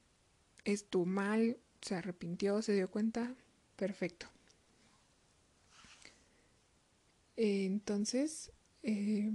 Es 0.64 0.86
tu 0.86 1.04
mal, 1.04 1.58
se 1.82 1.96
arrepintió, 1.96 2.62
se 2.62 2.72
dio 2.72 2.90
cuenta, 2.90 3.34
perfecto. 3.76 4.26
Entonces, 7.36 8.52
eh, 8.82 9.32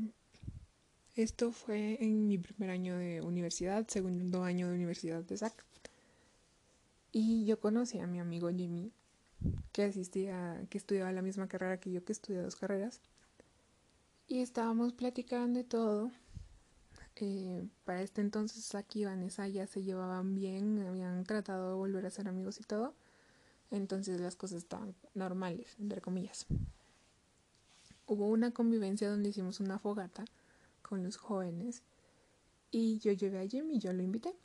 esto 1.15 1.51
fue 1.51 1.97
en 2.01 2.27
mi 2.27 2.37
primer 2.37 2.69
año 2.69 2.97
de 2.97 3.21
universidad, 3.21 3.85
segundo 3.87 4.43
año 4.43 4.69
de 4.69 4.75
universidad 4.75 5.23
de 5.23 5.37
SAC. 5.37 5.65
Y 7.11 7.45
yo 7.45 7.59
conocí 7.59 7.99
a 7.99 8.07
mi 8.07 8.19
amigo 8.19 8.49
Jimmy, 8.49 8.91
que 9.71 9.83
asistía, 9.83 10.65
que 10.69 10.77
estudiaba 10.77 11.11
la 11.11 11.21
misma 11.21 11.47
carrera 11.47 11.79
que 11.79 11.91
yo, 11.91 12.03
que 12.03 12.13
estudié 12.13 12.41
dos 12.41 12.55
carreras. 12.55 13.01
Y 14.27 14.41
estábamos 14.41 14.93
platicando 14.93 15.59
y 15.59 15.63
todo. 15.63 16.11
Eh, 17.15 17.67
para 17.83 18.01
este 18.01 18.21
entonces 18.21 18.75
aquí 18.75 19.03
Vanessa 19.03 19.47
ya 19.47 19.67
se 19.67 19.83
llevaban 19.83 20.35
bien, 20.35 20.79
habían 20.87 21.25
tratado 21.25 21.71
de 21.71 21.75
volver 21.75 22.05
a 22.05 22.11
ser 22.11 22.27
amigos 22.27 22.59
y 22.59 22.63
todo. 22.63 22.93
Entonces 23.71 24.19
las 24.19 24.35
cosas 24.35 24.59
estaban 24.59 24.95
normales, 25.13 25.75
entre 25.79 26.01
comillas. 26.01 26.45
Hubo 28.07 28.27
una 28.27 28.51
convivencia 28.51 29.09
donde 29.09 29.29
hicimos 29.29 29.59
una 29.59 29.79
fogata 29.79 30.25
con 30.81 31.03
los 31.03 31.17
jóvenes 31.17 31.83
y 32.71 32.99
yo 32.99 33.11
llevé 33.11 33.39
a 33.39 33.47
Jimmy 33.47 33.75
y 33.75 33.79
yo 33.79 33.93
lo 33.93 34.01
invité. 34.01 34.35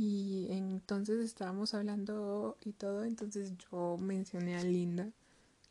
Y 0.00 0.46
entonces 0.50 1.18
estábamos 1.24 1.74
hablando 1.74 2.56
y 2.64 2.70
todo, 2.70 3.02
entonces 3.02 3.54
yo 3.58 3.96
mencioné 3.98 4.56
a 4.56 4.62
Linda, 4.62 5.10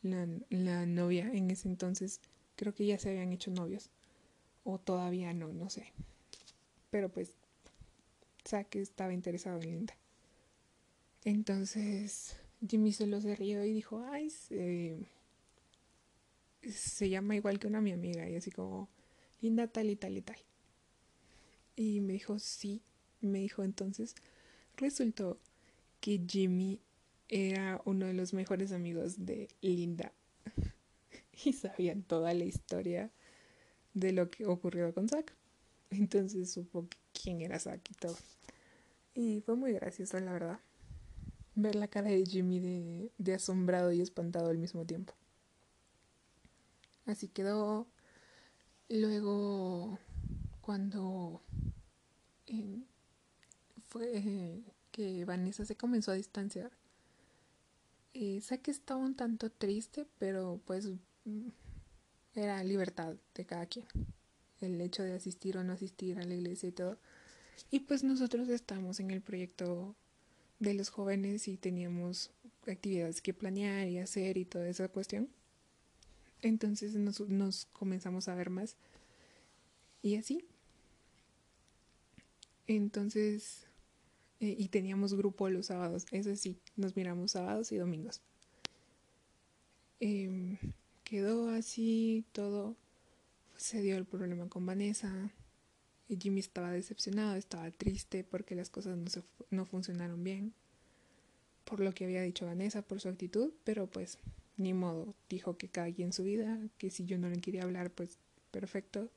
la, 0.02 0.84
novia 0.84 1.32
en 1.32 1.50
ese 1.50 1.66
entonces, 1.66 2.20
creo 2.54 2.74
que 2.74 2.84
ya 2.84 2.98
se 2.98 3.08
habían 3.08 3.32
hecho 3.32 3.50
novios 3.50 3.88
o 4.64 4.78
todavía 4.78 5.32
no, 5.32 5.48
no 5.54 5.70
sé. 5.70 5.94
Pero 6.90 7.08
pues, 7.08 7.32
que 8.68 8.82
estaba 8.82 9.14
interesado 9.14 9.62
en 9.62 9.70
Linda. 9.70 9.96
Entonces, 11.24 12.36
Jimmy 12.68 12.92
solo 12.92 13.22
se 13.22 13.34
rió 13.34 13.64
y 13.64 13.72
dijo, 13.72 14.04
ay, 14.10 14.28
se, 14.28 15.08
se 16.70 17.08
llama 17.08 17.34
igual 17.34 17.58
que 17.58 17.66
una 17.66 17.80
mi 17.80 17.92
amiga. 17.92 18.28
Y 18.28 18.36
así 18.36 18.50
como, 18.50 18.90
Linda 19.40 19.68
tal 19.68 19.88
y 19.88 19.96
tal 19.96 20.18
y 20.18 20.20
tal. 20.20 20.38
Y 21.76 22.02
me 22.02 22.12
dijo, 22.12 22.38
sí. 22.38 22.82
Me 23.20 23.38
dijo 23.40 23.62
entonces, 23.62 24.14
resultó 24.76 25.38
que 26.00 26.24
Jimmy 26.26 26.80
era 27.28 27.82
uno 27.84 28.06
de 28.06 28.14
los 28.14 28.32
mejores 28.32 28.72
amigos 28.72 29.26
de 29.26 29.48
Linda. 29.60 30.12
y 31.44 31.52
sabían 31.52 32.02
toda 32.02 32.34
la 32.34 32.44
historia 32.44 33.10
de 33.94 34.12
lo 34.12 34.30
que 34.30 34.46
ocurrió 34.46 34.92
con 34.94 35.08
Zack. 35.08 35.34
Entonces 35.90 36.50
supo 36.50 36.86
quién 37.12 37.40
era 37.40 37.58
Zack 37.58 37.90
y 37.90 37.94
todo. 37.94 38.16
Y 39.14 39.40
fue 39.40 39.56
muy 39.56 39.72
gracioso, 39.72 40.18
la 40.20 40.32
verdad. 40.32 40.60
Ver 41.54 41.74
la 41.74 41.88
cara 41.88 42.10
de 42.10 42.24
Jimmy 42.24 43.10
de, 43.18 43.34
asombrado 43.34 43.92
y 43.92 44.00
espantado 44.00 44.48
al 44.48 44.58
mismo 44.58 44.84
tiempo. 44.84 45.12
Así 47.06 47.28
quedó. 47.28 47.88
Luego, 48.88 49.98
cuando 50.60 51.42
fue 53.88 54.62
que 54.90 55.24
Vanessa 55.24 55.64
se 55.64 55.76
comenzó 55.76 56.12
a 56.12 56.14
distanciar. 56.14 56.70
Eh, 58.14 58.40
sé 58.40 58.60
que 58.60 58.70
estaba 58.70 59.00
un 59.00 59.14
tanto 59.14 59.50
triste, 59.50 60.06
pero 60.18 60.60
pues 60.64 60.90
mm, 61.24 61.48
era 62.34 62.64
libertad 62.64 63.16
de 63.34 63.44
cada 63.44 63.66
quien. 63.66 63.86
El 64.60 64.80
hecho 64.80 65.02
de 65.02 65.14
asistir 65.14 65.56
o 65.56 65.64
no 65.64 65.72
asistir 65.72 66.18
a 66.18 66.24
la 66.24 66.34
iglesia 66.34 66.68
y 66.68 66.72
todo. 66.72 66.98
Y 67.70 67.80
pues 67.80 68.02
nosotros 68.02 68.48
estamos 68.48 68.98
en 69.00 69.10
el 69.10 69.20
proyecto 69.20 69.94
de 70.58 70.74
los 70.74 70.88
jóvenes 70.88 71.46
y 71.48 71.56
teníamos 71.56 72.30
actividades 72.66 73.20
que 73.22 73.34
planear 73.34 73.86
y 73.88 73.98
hacer 73.98 74.36
y 74.36 74.44
toda 74.44 74.68
esa 74.68 74.88
cuestión. 74.88 75.28
Entonces 76.42 76.94
nos, 76.94 77.20
nos 77.20 77.66
comenzamos 77.66 78.28
a 78.28 78.34
ver 78.34 78.50
más. 78.50 78.76
Y 80.02 80.16
así. 80.16 80.44
Entonces 82.66 83.67
eh, 84.40 84.54
y 84.58 84.68
teníamos 84.68 85.14
grupo 85.14 85.48
los 85.48 85.66
sábados, 85.66 86.06
eso 86.10 86.34
sí, 86.36 86.58
nos 86.76 86.96
miramos 86.96 87.32
sábados 87.32 87.72
y 87.72 87.76
domingos. 87.76 88.20
Em, 90.00 90.58
quedó 91.04 91.48
así 91.50 92.24
todo, 92.32 92.76
se 93.56 93.82
dio 93.82 93.96
el 93.96 94.04
problema 94.04 94.48
con 94.48 94.64
Vanessa, 94.64 95.32
Jimmy 96.08 96.40
estaba 96.40 96.70
decepcionado, 96.70 97.36
estaba 97.36 97.70
triste 97.70 98.24
porque 98.24 98.54
las 98.54 98.70
cosas 98.70 98.96
no, 98.96 99.10
se, 99.10 99.22
no 99.50 99.66
funcionaron 99.66 100.22
bien, 100.24 100.54
por 101.64 101.80
lo 101.80 101.92
que 101.92 102.04
había 102.04 102.22
dicho 102.22 102.46
Vanessa, 102.46 102.82
por 102.82 103.00
su 103.00 103.08
actitud, 103.08 103.52
pero 103.64 103.86
pues 103.88 104.18
ni 104.56 104.72
modo, 104.72 105.14
dijo 105.28 105.56
que 105.56 105.68
cada 105.68 105.92
quien 105.92 106.12
su 106.12 106.24
vida, 106.24 106.58
que 106.78 106.90
si 106.90 107.04
yo 107.04 107.18
no 107.18 107.28
le 107.28 107.40
quería 107.40 107.62
hablar, 107.62 107.90
pues 107.90 108.18
perfecto. 108.50 109.10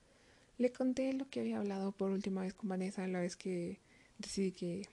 Le 0.57 0.71
conté 0.71 1.13
lo 1.13 1.29
que 1.29 1.39
había 1.39 1.57
hablado 1.57 1.91
por 1.91 2.11
última 2.11 2.41
vez 2.41 2.53
con 2.53 2.69
Vanessa, 2.69 3.07
la 3.07 3.21
vez 3.21 3.35
que 3.35 3.79
decidí 4.19 4.51
que, 4.51 4.87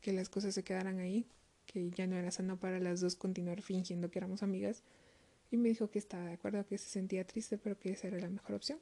que 0.00 0.12
las 0.12 0.28
cosas 0.28 0.54
se 0.54 0.64
quedaran 0.64 0.98
ahí, 0.98 1.26
que 1.66 1.90
ya 1.90 2.06
no 2.06 2.16
era 2.16 2.30
sano 2.30 2.58
para 2.58 2.80
las 2.80 3.00
dos 3.00 3.16
continuar 3.16 3.62
fingiendo 3.62 4.10
que 4.10 4.18
éramos 4.18 4.42
amigas. 4.42 4.82
Y 5.50 5.56
me 5.56 5.68
dijo 5.68 5.90
que 5.90 5.98
estaba 5.98 6.26
de 6.26 6.34
acuerdo, 6.34 6.66
que 6.66 6.78
se 6.78 6.88
sentía 6.88 7.26
triste, 7.26 7.58
pero 7.58 7.78
que 7.78 7.90
esa 7.90 8.08
era 8.08 8.18
la 8.18 8.28
mejor 8.28 8.54
opción. 8.54 8.78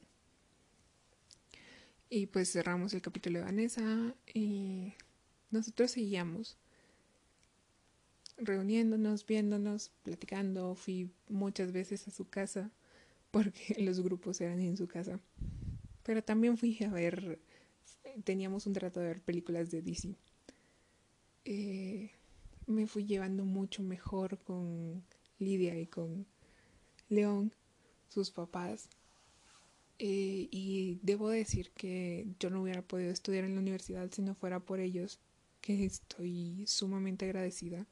Y 2.10 2.26
pues 2.26 2.52
cerramos 2.52 2.94
el 2.94 3.02
capítulo 3.02 3.38
de 3.38 3.44
Vanessa 3.44 4.14
y 4.32 4.94
nosotros 5.50 5.90
seguíamos 5.90 6.56
reuniéndonos, 8.38 9.26
viéndonos, 9.26 9.90
platicando. 10.02 10.74
Fui 10.74 11.10
muchas 11.28 11.72
veces 11.72 12.06
a 12.08 12.10
su 12.10 12.28
casa 12.28 12.70
porque 13.30 13.74
los 13.82 14.00
grupos 14.00 14.40
eran 14.40 14.60
en 14.60 14.76
su 14.76 14.88
casa. 14.88 15.20
Pero 16.02 16.22
también 16.22 16.56
fui 16.56 16.78
a 16.82 16.90
ver 16.90 17.38
teníamos 18.24 18.66
un 18.66 18.72
trato 18.72 19.00
de 19.00 19.06
ver 19.06 19.20
películas 19.20 19.70
de 19.70 19.82
DC. 19.82 20.16
Eh, 21.50 22.10
me 22.66 22.86
fui 22.86 23.06
llevando 23.06 23.42
mucho 23.42 23.82
mejor 23.82 24.36
con 24.36 25.02
Lidia 25.38 25.80
y 25.80 25.86
con 25.86 26.26
León, 27.08 27.54
sus 28.10 28.30
papás. 28.30 28.90
Eh, 29.98 30.48
y 30.50 30.98
debo 31.02 31.30
decir 31.30 31.70
que 31.70 32.26
yo 32.38 32.50
no 32.50 32.60
hubiera 32.60 32.82
podido 32.82 33.10
estudiar 33.10 33.44
en 33.44 33.54
la 33.54 33.62
universidad 33.62 34.10
si 34.12 34.20
no 34.20 34.34
fuera 34.34 34.60
por 34.60 34.78
ellos, 34.78 35.20
que 35.62 35.86
estoy 35.86 36.66
sumamente 36.66 37.24
agradecida, 37.24 37.86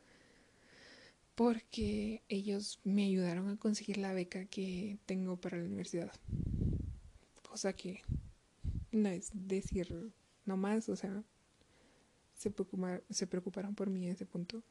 porque 1.35 2.21
ellos 2.29 2.79
me 2.85 3.07
ayudaron 3.07 3.49
a 3.49 3.57
conseguir 3.57 3.97
la 3.97 4.12
beca 4.12 4.45
que 4.45 4.99
tengo 5.07 5.38
para 5.38 5.57
la 5.57 5.64
universidad. 5.64 6.12
Cosa 7.49 7.73
que 7.73 8.03
no 8.92 9.09
es 9.09 9.31
decir 9.33 10.12
no 10.45 10.59
más, 10.59 10.90
o 10.90 10.97
sea, 10.97 11.25
se, 12.37 12.53
se 13.11 13.27
preocuparon 13.27 13.75
por 13.75 13.90
mí 13.90 14.07
en 14.07 14.12
ese 14.12 14.27
punto. 14.27 14.62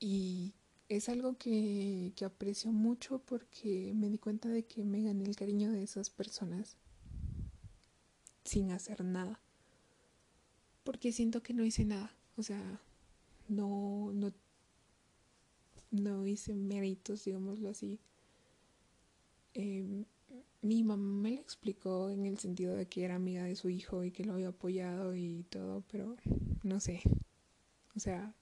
Y 0.00 0.52
es 0.88 1.08
algo 1.08 1.36
que, 1.38 2.12
que 2.16 2.24
aprecio 2.24 2.72
mucho 2.72 3.18
porque 3.20 3.92
me 3.94 4.08
di 4.08 4.18
cuenta 4.18 4.48
de 4.48 4.64
que 4.64 4.84
me 4.84 5.02
gané 5.02 5.24
el 5.24 5.36
cariño 5.36 5.70
de 5.70 5.82
esas 5.82 6.10
personas 6.10 6.76
sin 8.44 8.70
hacer 8.72 9.04
nada. 9.04 9.40
Porque 10.84 11.12
siento 11.12 11.42
que 11.42 11.54
no 11.54 11.64
hice 11.64 11.84
nada. 11.84 12.12
O 12.36 12.42
sea, 12.42 12.80
no, 13.48 14.10
no, 14.12 14.32
no 15.90 16.26
hice 16.26 16.54
méritos, 16.54 17.24
digámoslo 17.24 17.68
así. 17.68 18.00
Eh, 19.54 20.04
mi 20.62 20.82
mamá 20.84 21.22
me 21.22 21.30
lo 21.32 21.40
explicó 21.40 22.10
en 22.10 22.24
el 22.26 22.38
sentido 22.38 22.74
de 22.74 22.86
que 22.86 23.04
era 23.04 23.16
amiga 23.16 23.44
de 23.44 23.56
su 23.56 23.68
hijo 23.68 24.04
y 24.04 24.10
que 24.10 24.24
lo 24.24 24.34
había 24.34 24.48
apoyado 24.48 25.14
y 25.14 25.44
todo, 25.50 25.82
pero 25.90 26.16
no 26.62 26.80
sé. 26.80 27.02
O 27.94 28.00
sea, 28.00 28.34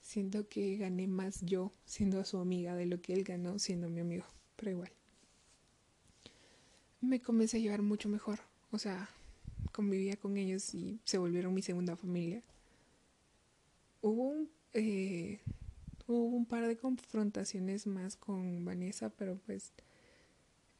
siento 0.00 0.48
que 0.48 0.76
gané 0.76 1.06
más 1.06 1.42
yo 1.42 1.72
siendo 1.84 2.24
su 2.24 2.38
amiga 2.38 2.74
de 2.74 2.86
lo 2.86 3.00
que 3.00 3.12
él 3.12 3.24
ganó 3.24 3.58
siendo 3.58 3.88
mi 3.88 4.00
amigo, 4.00 4.24
pero 4.56 4.70
igual. 4.70 4.92
Me 7.00 7.20
comencé 7.20 7.58
a 7.58 7.60
llevar 7.60 7.82
mucho 7.82 8.08
mejor, 8.08 8.40
o 8.70 8.78
sea, 8.78 9.08
convivía 9.72 10.16
con 10.16 10.36
ellos 10.36 10.74
y 10.74 11.00
se 11.04 11.18
volvieron 11.18 11.54
mi 11.54 11.62
segunda 11.62 11.96
familia. 11.96 12.42
Hubo 14.00 14.24
un, 14.24 14.50
eh, 14.72 15.40
hubo 16.06 16.24
un 16.24 16.46
par 16.46 16.66
de 16.66 16.76
confrontaciones 16.76 17.86
más 17.86 18.16
con 18.16 18.64
Vanessa, 18.64 19.10
pero 19.10 19.38
pues 19.46 19.72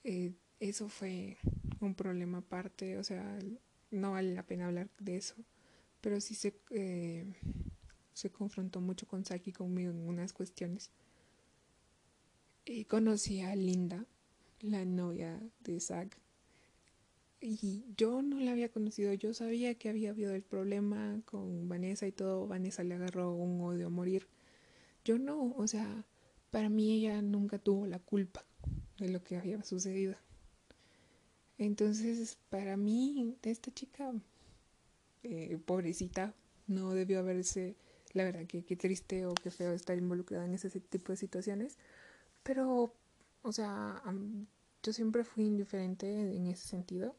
eh, 0.05 0.33
eso 0.59 0.89
fue 0.89 1.37
un 1.81 1.95
problema 1.95 2.39
aparte, 2.39 2.99
o 2.99 3.05
sea, 3.05 3.39
no 3.91 4.13
vale 4.13 4.35
la 4.35 4.43
pena 4.43 4.67
hablar 4.67 4.89
de 4.99 5.17
eso, 5.17 5.35
pero 6.01 6.21
sí 6.21 6.35
se, 6.35 6.55
eh, 6.71 7.35
se 8.13 8.31
confrontó 8.31 8.81
mucho 8.81 9.07
con 9.07 9.25
Saki 9.25 9.53
conmigo 9.53 9.91
en 9.91 10.09
unas 10.09 10.33
cuestiones. 10.33 10.91
Y 12.65 12.85
conocí 12.85 13.41
a 13.41 13.57
Linda, 13.57 14.05
la 14.61 14.85
novia 14.85 15.41
de 15.61 15.81
Zack, 15.81 16.19
y 17.41 17.85
yo 17.97 18.21
no 18.23 18.41
la 18.41 18.51
había 18.51 18.69
conocido, 18.69 19.13
yo 19.13 19.33
sabía 19.33 19.77
que 19.77 19.89
había 19.89 20.11
habido 20.11 20.35
el 20.35 20.43
problema 20.43 21.21
con 21.25 21.69
Vanessa 21.69 22.07
y 22.07 22.13
todo, 22.13 22.49
Vanessa 22.49 22.83
le 22.83 22.97
agarró 22.97 23.33
un 23.33 23.61
odio 23.61 23.87
a 23.87 23.91
morir. 23.91 24.27
Yo 25.05 25.19
no, 25.19 25.55
o 25.57 25.67
sea, 25.69 26.05
para 26.51 26.69
mí 26.69 26.93
ella 26.93 27.23
nunca 27.23 27.59
tuvo 27.59 27.87
la 27.87 28.01
culpa 28.01 28.45
de 28.99 29.09
lo 29.11 29.23
que 29.23 29.37
había 29.37 29.63
sucedido. 29.63 30.17
Entonces, 31.59 32.39
para 32.51 32.77
mí, 32.77 33.37
esta 33.43 33.73
chica, 33.73 34.13
eh, 35.23 35.59
pobrecita, 35.65 36.35
no 36.67 36.93
debió 36.93 37.19
haberse, 37.21 37.77
la 38.13 38.25
verdad 38.25 38.47
que 38.47 38.65
qué 38.65 38.77
triste 38.77 39.27
o 39.27 39.35
qué 39.35 39.51
feo 39.51 39.73
estar 39.73 39.97
involucrada 39.97 40.45
en 40.45 40.55
ese 40.55 40.71
tipo 40.81 41.13
de 41.13 41.17
situaciones, 41.17 41.79
pero, 42.43 42.95
o 43.43 43.53
sea, 43.53 44.03
yo 44.83 44.93
siempre 44.93 45.25
fui 45.25 45.45
indiferente 45.45 46.07
en 46.37 46.47
ese 46.47 46.69
sentido. 46.69 47.17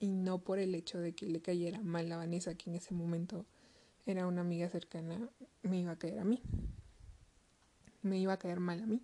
Y 0.00 0.10
no 0.10 0.38
por 0.38 0.58
el 0.58 0.74
hecho 0.74 0.98
de 0.98 1.14
que 1.14 1.26
le 1.26 1.40
cayera 1.40 1.80
mal 1.82 2.10
a 2.12 2.16
Vanessa, 2.16 2.54
que 2.54 2.68
en 2.68 2.76
ese 2.76 2.92
momento 2.92 3.46
era 4.06 4.26
una 4.26 4.42
amiga 4.42 4.68
cercana, 4.68 5.30
me 5.62 5.80
iba 5.80 5.92
a 5.92 5.98
caer 5.98 6.18
a 6.18 6.24
mí, 6.24 6.42
me 8.02 8.18
iba 8.18 8.34
a 8.34 8.38
caer 8.38 8.60
mal 8.60 8.82
a 8.82 8.86
mí. 8.86 9.02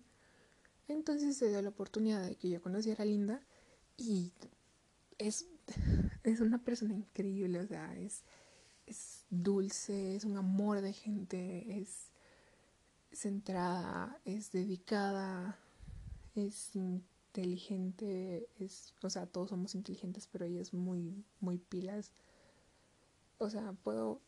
Entonces 0.87 1.37
se 1.37 1.49
dio 1.49 1.61
la 1.61 1.69
oportunidad 1.69 2.23
de 2.23 2.35
que 2.35 2.49
yo 2.49 2.61
conociera 2.61 3.03
a 3.03 3.05
Linda 3.05 3.41
y 3.97 4.31
es, 5.17 5.47
es 6.23 6.39
una 6.39 6.63
persona 6.63 6.93
increíble, 6.93 7.59
o 7.59 7.67
sea, 7.67 7.95
es, 7.97 8.23
es 8.85 9.25
dulce, 9.29 10.15
es 10.15 10.25
un 10.25 10.37
amor 10.37 10.81
de 10.81 10.93
gente, 10.93 11.79
es 11.79 12.11
centrada, 13.11 14.19
es 14.25 14.51
dedicada, 14.51 15.57
es 16.35 16.75
inteligente, 16.75 18.47
es, 18.59 18.93
o 19.01 19.09
sea, 19.09 19.25
todos 19.25 19.49
somos 19.49 19.75
inteligentes, 19.75 20.27
pero 20.31 20.45
ella 20.45 20.61
es 20.61 20.73
muy, 20.73 21.23
muy 21.39 21.57
pilas. 21.57 22.11
O 23.37 23.49
sea, 23.49 23.73
puedo, 23.73 24.21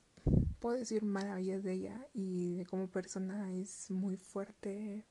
puedo 0.59 0.77
decir 0.77 1.03
maravillas 1.03 1.63
de 1.63 1.73
ella 1.73 2.07
y 2.13 2.55
de 2.55 2.65
como 2.65 2.87
persona 2.87 3.53
es 3.53 3.91
muy 3.91 4.17
fuerte, 4.17 5.05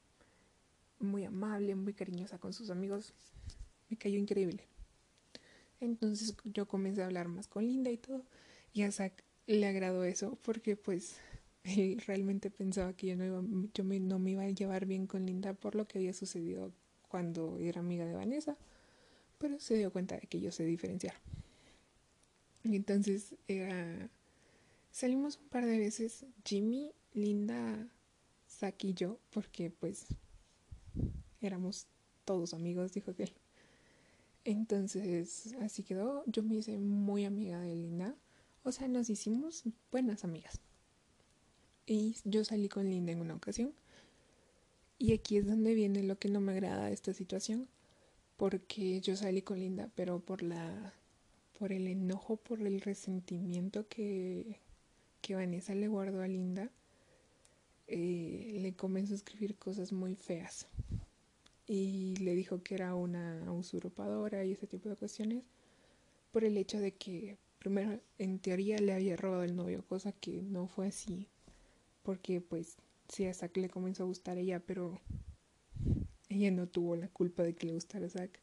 muy 0.98 1.24
amable, 1.24 1.74
muy 1.74 1.94
cariñosa 1.94 2.38
con 2.38 2.52
sus 2.52 2.70
amigos. 2.70 3.14
Me 3.88 3.96
cayó 3.96 4.18
increíble. 4.18 4.71
Entonces 5.82 6.36
yo 6.44 6.68
comencé 6.68 7.02
a 7.02 7.06
hablar 7.06 7.26
más 7.26 7.48
con 7.48 7.66
Linda 7.66 7.90
y 7.90 7.96
todo. 7.96 8.24
Y 8.72 8.82
a 8.82 8.92
Zach 8.92 9.12
le 9.48 9.66
agradó 9.66 10.04
eso 10.04 10.38
porque 10.42 10.76
pues 10.76 11.16
él 11.64 12.00
realmente 12.06 12.50
pensaba 12.50 12.92
que 12.94 13.08
yo 13.08 13.16
no, 13.16 13.24
iba, 13.24 13.42
yo 13.74 13.84
no 13.84 14.18
me 14.20 14.30
iba 14.30 14.42
a 14.44 14.50
llevar 14.50 14.86
bien 14.86 15.08
con 15.08 15.26
Linda 15.26 15.54
por 15.54 15.74
lo 15.74 15.86
que 15.86 15.98
había 15.98 16.14
sucedido 16.14 16.72
cuando 17.08 17.58
era 17.58 17.80
amiga 17.80 18.06
de 18.06 18.14
Vanessa. 18.14 18.56
Pero 19.38 19.58
se 19.58 19.74
dio 19.74 19.92
cuenta 19.92 20.16
de 20.16 20.28
que 20.28 20.40
yo 20.40 20.52
sé 20.52 20.64
diferenciar. 20.64 21.14
Y 22.62 22.76
entonces 22.76 23.34
salimos 24.92 25.36
un 25.38 25.48
par 25.48 25.66
de 25.66 25.78
veces 25.78 26.24
Jimmy, 26.44 26.92
Linda, 27.12 27.88
Zach 28.48 28.84
y 28.84 28.94
yo 28.94 29.18
porque 29.30 29.72
pues 29.72 30.06
éramos 31.40 31.88
todos 32.24 32.54
amigos, 32.54 32.92
dijo 32.92 33.10
aquel. 33.10 33.32
Entonces, 34.44 35.54
así 35.60 35.82
quedó. 35.82 36.24
Yo 36.26 36.42
me 36.42 36.56
hice 36.56 36.78
muy 36.78 37.24
amiga 37.24 37.60
de 37.60 37.74
Linda. 37.74 38.16
O 38.64 38.72
sea, 38.72 38.88
nos 38.88 39.08
hicimos 39.10 39.64
buenas 39.90 40.24
amigas. 40.24 40.60
Y 41.86 42.16
yo 42.24 42.44
salí 42.44 42.68
con 42.68 42.88
Linda 42.88 43.12
en 43.12 43.20
una 43.20 43.34
ocasión. 43.34 43.72
Y 44.98 45.12
aquí 45.12 45.36
es 45.36 45.46
donde 45.46 45.74
viene 45.74 46.02
lo 46.02 46.18
que 46.18 46.28
no 46.28 46.40
me 46.40 46.52
agrada 46.52 46.86
de 46.86 46.92
esta 46.92 47.12
situación. 47.12 47.68
Porque 48.36 49.00
yo 49.00 49.16
salí 49.16 49.42
con 49.42 49.60
Linda, 49.60 49.90
pero 49.94 50.20
por 50.20 50.42
la. 50.42 50.94
por 51.58 51.72
el 51.72 51.86
enojo, 51.86 52.36
por 52.36 52.60
el 52.60 52.80
resentimiento 52.80 53.86
que, 53.88 54.58
que 55.20 55.34
Vanessa 55.36 55.74
le 55.74 55.88
guardó 55.88 56.22
a 56.22 56.28
Linda. 56.28 56.70
Eh, 57.86 58.58
le 58.60 58.74
comenzó 58.74 59.12
a 59.12 59.16
escribir 59.16 59.56
cosas 59.56 59.92
muy 59.92 60.14
feas 60.14 60.66
y 61.66 62.16
le 62.16 62.34
dijo 62.34 62.62
que 62.62 62.74
era 62.74 62.94
una 62.94 63.50
usurpadora 63.52 64.44
y 64.44 64.52
ese 64.52 64.66
tipo 64.66 64.88
de 64.88 64.96
cuestiones 64.96 65.44
por 66.30 66.44
el 66.44 66.56
hecho 66.56 66.78
de 66.80 66.94
que 66.94 67.38
primero 67.58 68.00
en 68.18 68.38
teoría 68.38 68.78
le 68.78 68.92
había 68.92 69.16
robado 69.16 69.44
el 69.44 69.54
novio, 69.54 69.84
cosa 69.86 70.12
que 70.12 70.42
no 70.42 70.66
fue 70.66 70.88
así, 70.88 71.28
porque 72.02 72.40
pues 72.40 72.76
sí 73.08 73.26
a 73.26 73.34
Zack 73.34 73.56
le 73.58 73.68
comenzó 73.68 74.02
a 74.02 74.06
gustar 74.06 74.38
ella, 74.38 74.60
pero 74.60 75.00
ella 76.28 76.50
no 76.50 76.66
tuvo 76.66 76.96
la 76.96 77.08
culpa 77.08 77.42
de 77.42 77.54
que 77.54 77.66
le 77.66 77.74
gustara 77.74 78.08
Zack 78.08 78.40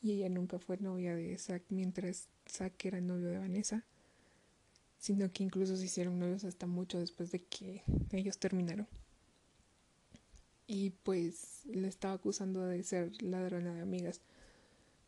y 0.00 0.12
ella 0.12 0.28
nunca 0.28 0.58
fue 0.58 0.76
novia 0.76 1.16
de 1.16 1.36
Zack 1.36 1.64
mientras 1.70 2.28
Zack 2.48 2.84
era 2.84 3.00
novio 3.00 3.28
de 3.28 3.38
Vanessa, 3.38 3.84
sino 4.98 5.32
que 5.32 5.42
incluso 5.42 5.76
se 5.76 5.86
hicieron 5.86 6.18
novios 6.18 6.44
hasta 6.44 6.66
mucho 6.66 7.00
después 7.00 7.32
de 7.32 7.42
que 7.42 7.82
ellos 8.12 8.38
terminaron 8.38 8.86
y 10.68 10.90
pues 10.90 11.62
le 11.64 11.88
estaba 11.88 12.14
acusando 12.14 12.64
de 12.64 12.84
ser 12.84 13.20
ladrona 13.22 13.74
de 13.74 13.80
amigas 13.80 14.20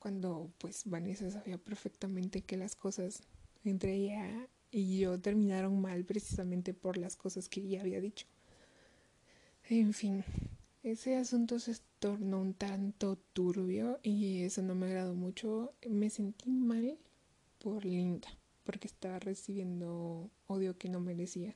cuando 0.01 0.51
pues 0.59 0.83
Vanessa 0.87 1.31
sabía 1.31 1.59
perfectamente 1.59 2.41
que 2.41 2.57
las 2.57 2.75
cosas 2.75 3.21
entre 3.63 3.95
ella 3.95 4.49
y 4.73 4.99
yo 4.99 5.21
terminaron 5.21 5.81
mal 5.81 6.05
precisamente 6.05 6.73
por 6.73 6.97
las 6.97 7.15
cosas 7.15 7.49
que 7.49 7.61
ella 7.61 7.83
había 7.83 8.01
dicho. 8.01 8.27
En 9.69 9.93
fin, 9.93 10.25
ese 10.83 11.17
asunto 11.17 11.59
se 11.59 11.77
tornó 11.99 12.41
un 12.41 12.55
tanto 12.55 13.19
turbio 13.35 14.01
y 14.03 14.43
eso 14.43 14.63
no 14.63 14.75
me 14.75 14.87
agradó 14.87 15.15
mucho. 15.15 15.75
Me 15.87 16.09
sentí 16.09 16.49
mal 16.51 16.97
por 17.59 17.85
Linda, 17.85 18.29
porque 18.65 18.89
estaba 18.89 19.19
recibiendo 19.19 20.31
odio 20.47 20.79
que 20.79 20.89
no 20.89 21.01
merecía, 21.01 21.55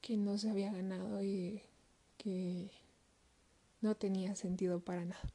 que 0.00 0.16
no 0.16 0.38
se 0.38 0.48
había 0.48 0.72
ganado 0.72 1.22
y 1.22 1.60
que 2.16 2.70
no 3.80 3.94
tenía 3.94 4.34
sentido 4.34 4.80
para 4.80 5.04
nada. 5.04 5.32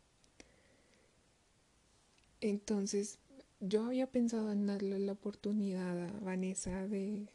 Entonces, 2.42 3.20
yo 3.60 3.86
había 3.86 4.08
pensado 4.08 4.52
en 4.52 4.68
darle 4.68 5.00
la 5.00 5.14
oportunidad 5.14 5.98
a 5.98 6.12
Vanessa 6.20 6.88
de, 6.88 7.28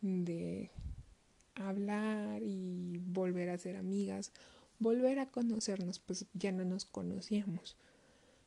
de 0.00 0.70
hablar 1.54 2.42
y 2.42 2.98
volver 2.98 3.50
a 3.50 3.58
ser 3.58 3.76
amigas, 3.76 4.32
volver 4.78 5.18
a 5.18 5.26
conocernos, 5.26 5.98
pues 5.98 6.26
ya 6.32 6.52
no 6.52 6.64
nos 6.64 6.86
conocíamos. 6.86 7.76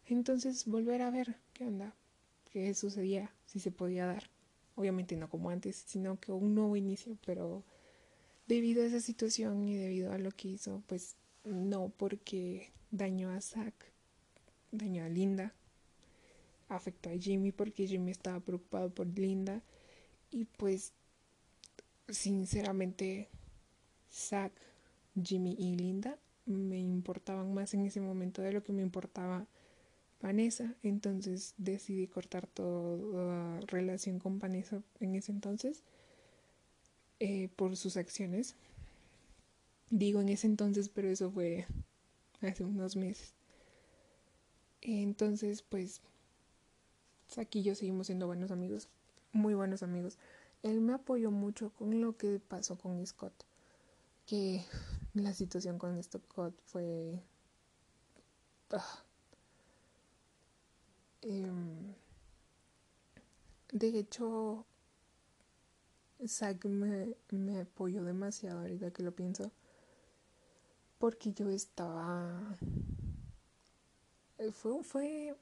Entonces, 0.07 0.65
volver 0.65 1.03
a 1.03 1.11
ver 1.11 1.35
qué 1.53 1.65
onda, 1.65 1.93
qué 2.51 2.73
sucedía, 2.73 3.31
si 3.45 3.59
se 3.59 3.71
podía 3.71 4.07
dar. 4.07 4.29
Obviamente 4.75 5.15
no 5.15 5.29
como 5.29 5.51
antes, 5.51 5.75
sino 5.75 6.19
que 6.19 6.31
un 6.31 6.55
nuevo 6.55 6.75
inicio, 6.75 7.17
pero 7.25 7.63
debido 8.47 8.81
a 8.81 8.87
esa 8.87 9.01
situación 9.01 9.67
y 9.67 9.75
debido 9.75 10.11
a 10.11 10.17
lo 10.17 10.31
que 10.31 10.47
hizo, 10.47 10.81
pues 10.87 11.15
no 11.43 11.89
porque 11.89 12.71
dañó 12.91 13.31
a 13.31 13.41
Zack, 13.41 13.73
dañó 14.71 15.03
a 15.03 15.09
Linda, 15.09 15.53
afectó 16.67 17.09
a 17.09 17.17
Jimmy 17.17 17.51
porque 17.51 17.87
Jimmy 17.87 18.11
estaba 18.11 18.39
preocupado 18.39 18.89
por 18.89 19.07
Linda 19.07 19.61
y 20.31 20.45
pues 20.45 20.93
sinceramente 22.07 23.29
Zack, 24.11 24.53
Jimmy 25.21 25.55
y 25.57 25.75
Linda 25.75 26.17
me 26.45 26.79
importaban 26.79 27.53
más 27.53 27.73
en 27.73 27.85
ese 27.85 28.01
momento 28.01 28.41
de 28.41 28.53
lo 28.53 28.63
que 28.63 28.71
me 28.71 28.81
importaba 28.81 29.45
Vanessa, 30.21 30.75
entonces 30.83 31.53
decidí 31.57 32.07
cortar 32.07 32.45
toda 32.47 33.61
relación 33.61 34.19
con 34.19 34.39
Vanessa 34.39 34.81
en 34.99 35.15
ese 35.15 35.31
entonces 35.31 35.83
eh, 37.19 37.49
por 37.55 37.77
sus 37.77 37.95
acciones 37.97 38.55
Digo 39.91 40.21
en 40.21 40.29
ese 40.29 40.45
entonces, 40.45 40.89
pero 40.89 41.09
eso 41.09 41.31
fue 41.31 41.65
hace 42.41 42.63
unos 42.63 42.95
meses. 42.95 43.33
Entonces, 44.81 45.63
pues, 45.63 46.01
aquí 47.37 47.63
yo 47.63 47.75
seguimos 47.75 48.07
siendo 48.07 48.27
buenos 48.27 48.51
amigos, 48.51 48.87
muy 49.31 49.53
buenos 49.53 49.83
amigos. 49.83 50.17
Él 50.61 50.81
me 50.81 50.93
apoyó 50.93 51.31
mucho 51.31 51.71
con 51.71 52.01
lo 52.01 52.17
que 52.17 52.39
pasó 52.39 52.77
con 52.77 53.05
Scott, 53.05 53.33
que 54.25 54.63
la 55.13 55.33
situación 55.33 55.79
con 55.79 56.01
Scott 56.03 56.53
fue... 56.65 57.19
Ah, 58.71 59.03
em, 61.21 61.95
de 63.71 63.87
hecho, 63.99 64.65
Zack 66.27 66.65
me, 66.65 67.15
me 67.31 67.61
apoyó 67.61 68.03
demasiado 68.03 68.59
ahorita 68.59 68.91
que 68.91 69.01
lo 69.01 69.15
pienso 69.15 69.51
porque 70.99 71.33
yo 71.33 71.49
estaba... 71.49 72.55
Eh, 74.37 74.51
fue, 74.51 74.83
fue... 74.83 75.35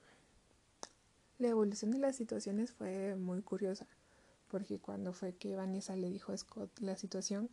La 1.39 1.49
evolución 1.49 1.91
de 1.91 1.99
las 1.99 2.15
situaciones 2.15 2.71
fue 2.71 3.15
muy 3.15 3.41
curiosa, 3.41 3.85
porque 4.47 4.79
cuando 4.79 5.13
fue 5.13 5.35
que 5.35 5.55
Vanessa 5.55 5.95
le 5.95 6.09
dijo 6.09 6.31
a 6.31 6.37
Scott 6.37 6.79
la 6.79 6.95
situación, 6.95 7.49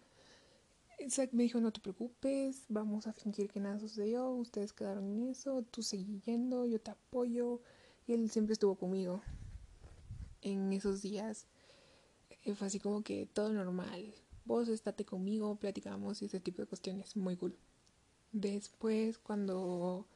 Zack 1.10 1.32
me 1.32 1.42
dijo, 1.42 1.60
no 1.60 1.70
te 1.70 1.80
preocupes, 1.80 2.64
vamos 2.68 3.06
a 3.06 3.12
fingir 3.12 3.50
que 3.50 3.60
nada 3.60 3.78
sucedió, 3.78 4.30
ustedes 4.30 4.72
quedaron 4.72 5.04
en 5.10 5.28
eso, 5.28 5.62
tú 5.70 5.82
seguí 5.82 6.20
yendo, 6.24 6.64
yo 6.64 6.80
te 6.80 6.92
apoyo, 6.92 7.60
y 8.06 8.14
él 8.14 8.30
siempre 8.30 8.54
estuvo 8.54 8.74
conmigo 8.76 9.22
en 10.40 10.72
esos 10.72 11.02
días. 11.02 11.46
Eh, 12.44 12.54
fue 12.54 12.68
así 12.68 12.80
como 12.80 13.02
que 13.02 13.26
todo 13.26 13.52
normal, 13.52 14.14
vos 14.46 14.68
estate 14.68 15.04
conmigo, 15.04 15.56
platicamos 15.56 16.22
y 16.22 16.26
ese 16.26 16.40
tipo 16.40 16.62
de 16.62 16.68
cuestiones, 16.68 17.16
muy 17.16 17.36
cool. 17.36 17.54
Después, 18.34 19.18
cuando 19.18 20.08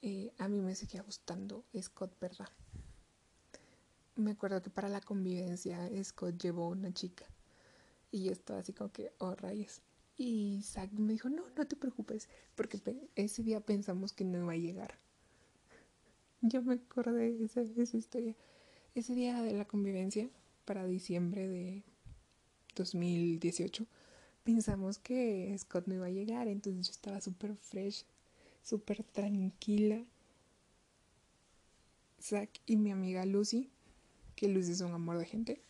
eh, 0.00 0.32
a 0.38 0.48
mí 0.48 0.58
me 0.62 0.74
seguía 0.74 1.02
gustando 1.02 1.64
Scott, 1.78 2.18
¿verdad? 2.18 2.48
Me 4.14 4.30
acuerdo 4.30 4.62
que 4.62 4.70
para 4.70 4.88
la 4.88 5.02
convivencia 5.02 5.78
Scott 6.02 6.40
llevó 6.42 6.68
una 6.68 6.94
chica 6.94 7.26
y 8.10 8.24
yo 8.24 8.32
estaba 8.32 8.60
así 8.60 8.72
como 8.72 8.90
que, 8.90 9.12
oh 9.18 9.34
rayos. 9.34 9.82
Y 10.16 10.62
Zack 10.64 10.92
me 10.92 11.12
dijo, 11.12 11.28
no, 11.28 11.42
no 11.58 11.66
te 11.66 11.76
preocupes, 11.76 12.30
porque 12.54 12.80
ese 13.16 13.42
día 13.42 13.60
pensamos 13.60 14.14
que 14.14 14.24
no 14.24 14.38
iba 14.38 14.52
a 14.54 14.56
llegar. 14.56 14.94
Yo 16.40 16.62
me 16.62 16.76
acordé 16.76 17.34
de 17.34 17.44
esa, 17.44 17.60
esa 17.60 17.96
historia. 17.98 18.34
Ese 18.94 19.14
día 19.14 19.42
de 19.42 19.52
la 19.52 19.66
convivencia, 19.66 20.30
para 20.64 20.86
diciembre 20.86 21.48
de 21.48 21.82
2018, 22.76 23.86
pensamos 24.46 24.98
que 24.98 25.52
Scott 25.58 25.88
no 25.88 25.94
iba 25.94 26.06
a 26.06 26.10
llegar, 26.10 26.46
entonces 26.46 26.86
yo 26.86 26.92
estaba 26.92 27.20
súper 27.20 27.56
fresh, 27.56 28.04
súper 28.62 29.02
tranquila. 29.02 30.04
Zack 32.22 32.60
y 32.64 32.76
mi 32.76 32.92
amiga 32.92 33.26
Lucy, 33.26 33.68
que 34.36 34.46
Lucy 34.46 34.72
es 34.72 34.80
un 34.82 34.92
amor 34.92 35.18
de 35.18 35.26
gente, 35.26 35.60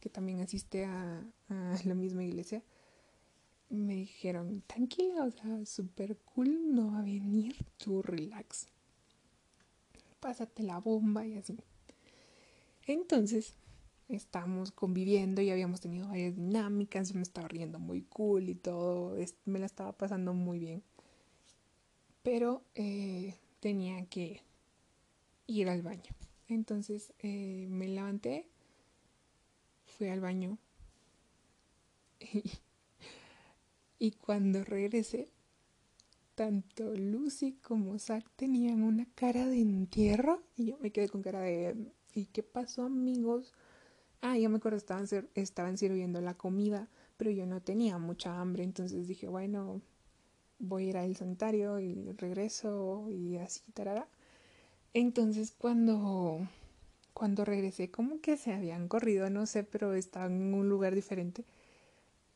que 0.00 0.08
también 0.08 0.40
asiste 0.40 0.86
a, 0.86 1.22
la 1.84 1.94
misma 1.94 2.24
iglesia, 2.24 2.62
me 3.68 3.94
dijeron, 3.94 4.62
tranquila, 4.66 5.24
o 5.24 5.30
sea, 5.30 5.66
súper 5.66 6.16
cool, 6.34 6.74
no 6.74 6.92
va 6.92 7.00
a 7.00 7.02
venir, 7.02 7.56
tú 7.76 8.00
relax. 8.00 8.68
Pásate 10.20 10.62
la 10.62 10.78
bomba 10.78 11.26
y 11.26 11.36
así. 11.36 11.58
Entonces, 12.86 13.54
estábamos 14.08 14.72
conviviendo 14.72 15.42
y 15.42 15.50
habíamos 15.50 15.80
tenido 15.80 16.08
varias 16.08 16.36
dinámicas, 16.36 17.14
me 17.14 17.22
estaba 17.22 17.48
riendo 17.48 17.78
muy 17.78 18.02
cool 18.02 18.48
y 18.48 18.54
todo, 18.54 19.16
me 19.44 19.58
la 19.58 19.66
estaba 19.66 19.92
pasando 19.92 20.34
muy 20.34 20.58
bien. 20.58 20.82
Pero 22.22 22.62
eh, 22.74 23.34
tenía 23.60 24.04
que 24.06 24.42
ir 25.46 25.68
al 25.68 25.82
baño. 25.82 26.14
Entonces 26.48 27.12
eh, 27.20 27.66
me 27.68 27.88
levanté, 27.88 28.48
fui 29.84 30.08
al 30.08 30.20
baño 30.20 30.58
y, 32.20 32.42
y 33.98 34.12
cuando 34.12 34.64
regresé, 34.64 35.30
tanto 36.34 36.94
Lucy 36.94 37.54
como 37.54 37.98
Zack 37.98 38.24
tenían 38.36 38.82
una 38.82 39.06
cara 39.14 39.46
de 39.46 39.60
entierro 39.60 40.42
y 40.56 40.66
yo 40.66 40.78
me 40.78 40.92
quedé 40.92 41.08
con 41.08 41.20
cara 41.20 41.40
de 41.40 41.92
¿y 42.14 42.26
qué 42.26 42.42
pasó 42.42 42.84
amigos? 42.84 43.52
Ah, 44.20 44.36
ya 44.36 44.48
me 44.48 44.56
acuerdo, 44.56 44.76
estaban, 44.78 45.06
estaban 45.34 45.78
sirviendo 45.78 46.20
la 46.20 46.34
comida, 46.34 46.88
pero 47.16 47.30
yo 47.30 47.46
no 47.46 47.60
tenía 47.62 47.98
mucha 47.98 48.40
hambre, 48.40 48.64
entonces 48.64 49.06
dije, 49.06 49.28
bueno, 49.28 49.80
voy 50.58 50.86
a 50.86 50.88
ir 50.88 50.96
al 50.98 51.16
sanitario 51.16 51.78
y 51.80 52.12
regreso 52.12 53.08
y 53.10 53.36
así, 53.36 53.62
tarara. 53.72 54.08
Entonces 54.94 55.54
cuando, 55.56 56.48
cuando 57.14 57.44
regresé, 57.44 57.90
como 57.90 58.20
que 58.20 58.36
se 58.36 58.52
habían 58.52 58.88
corrido, 58.88 59.30
no 59.30 59.46
sé, 59.46 59.64
pero 59.64 59.94
estaban 59.94 60.32
en 60.32 60.54
un 60.54 60.68
lugar 60.68 60.94
diferente. 60.94 61.44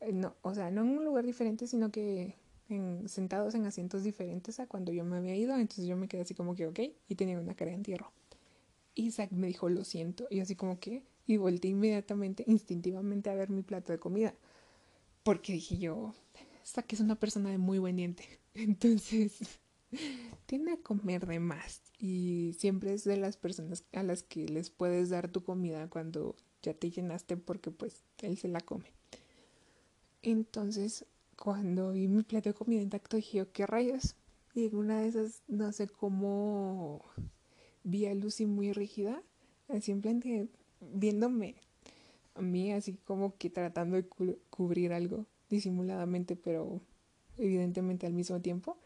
Eh, 0.01 0.13
no, 0.13 0.35
o 0.41 0.53
sea, 0.53 0.71
no 0.71 0.81
en 0.81 0.97
un 0.97 1.05
lugar 1.05 1.25
diferente, 1.25 1.67
sino 1.67 1.91
que 1.91 2.35
en, 2.69 3.07
sentados 3.09 3.55
en 3.55 3.65
asientos 3.65 4.03
diferentes 4.03 4.59
a 4.59 4.67
cuando 4.67 4.91
yo 4.91 5.03
me 5.05 5.17
había 5.17 5.35
ido. 5.35 5.55
Entonces 5.57 5.85
yo 5.85 5.97
me 5.97 6.07
quedé 6.07 6.21
así 6.21 6.35
como 6.35 6.55
que, 6.55 6.67
ok, 6.67 6.79
y 7.07 7.15
tenía 7.15 7.39
una 7.39 7.55
cara 7.55 7.71
de 7.71 7.77
entierro. 7.77 8.11
Isaac 8.95 9.31
me 9.31 9.47
dijo, 9.47 9.69
lo 9.69 9.83
siento. 9.83 10.27
Y 10.29 10.39
así 10.41 10.55
como 10.55 10.79
que, 10.79 11.03
y 11.25 11.37
volteé 11.37 11.71
inmediatamente, 11.71 12.43
instintivamente 12.47 13.29
a 13.29 13.35
ver 13.35 13.49
mi 13.49 13.61
plato 13.61 13.91
de 13.91 13.99
comida. 13.99 14.33
Porque 15.23 15.53
dije 15.53 15.77
yo, 15.77 16.13
Zack 16.65 16.93
es 16.93 16.99
una 16.99 17.15
persona 17.15 17.49
de 17.49 17.57
muy 17.57 17.79
buen 17.79 17.95
diente. 17.95 18.39
Entonces, 18.53 19.39
tiene 20.45 20.73
a 20.73 20.77
comer 20.77 21.25
de 21.25 21.39
más. 21.39 21.81
Y 21.99 22.55
siempre 22.57 22.93
es 22.93 23.03
de 23.03 23.17
las 23.17 23.37
personas 23.37 23.85
a 23.93 24.03
las 24.03 24.23
que 24.23 24.47
les 24.47 24.69
puedes 24.69 25.09
dar 25.09 25.29
tu 25.29 25.43
comida 25.43 25.89
cuando 25.89 26.35
ya 26.61 26.73
te 26.73 26.89
llenaste 26.89 27.37
porque 27.37 27.71
pues 27.71 28.03
él 28.21 28.37
se 28.37 28.47
la 28.47 28.59
come. 28.59 28.91
Entonces, 30.21 31.05
cuando 31.37 31.91
vi 31.91 32.07
mi 32.07 32.23
plato 32.23 32.49
de 32.49 32.55
comida 32.55 32.81
intacto, 32.81 33.17
dije 33.17 33.39
yo, 33.39 33.51
¿qué 33.51 33.65
rayos? 33.65 34.15
Y 34.53 34.67
en 34.67 34.75
una 34.75 35.01
de 35.01 35.07
esas, 35.07 35.43
no 35.47 35.71
sé 35.71 35.87
cómo 35.87 37.03
vi 37.83 38.05
a 38.05 38.13
Lucy 38.13 38.45
muy 38.45 38.71
rígida, 38.71 39.21
simplemente 39.81 40.47
viéndome 40.93 41.55
a 42.35 42.41
mí 42.41 42.71
así 42.71 42.93
como 43.05 43.37
que 43.37 43.49
tratando 43.49 43.95
de 43.95 44.03
cu 44.07 44.37
cubrir 44.49 44.93
algo 44.93 45.25
disimuladamente, 45.49 46.35
pero 46.35 46.81
evidentemente 47.37 48.07
al 48.07 48.13
mismo 48.13 48.41
tiempo, 48.41 48.77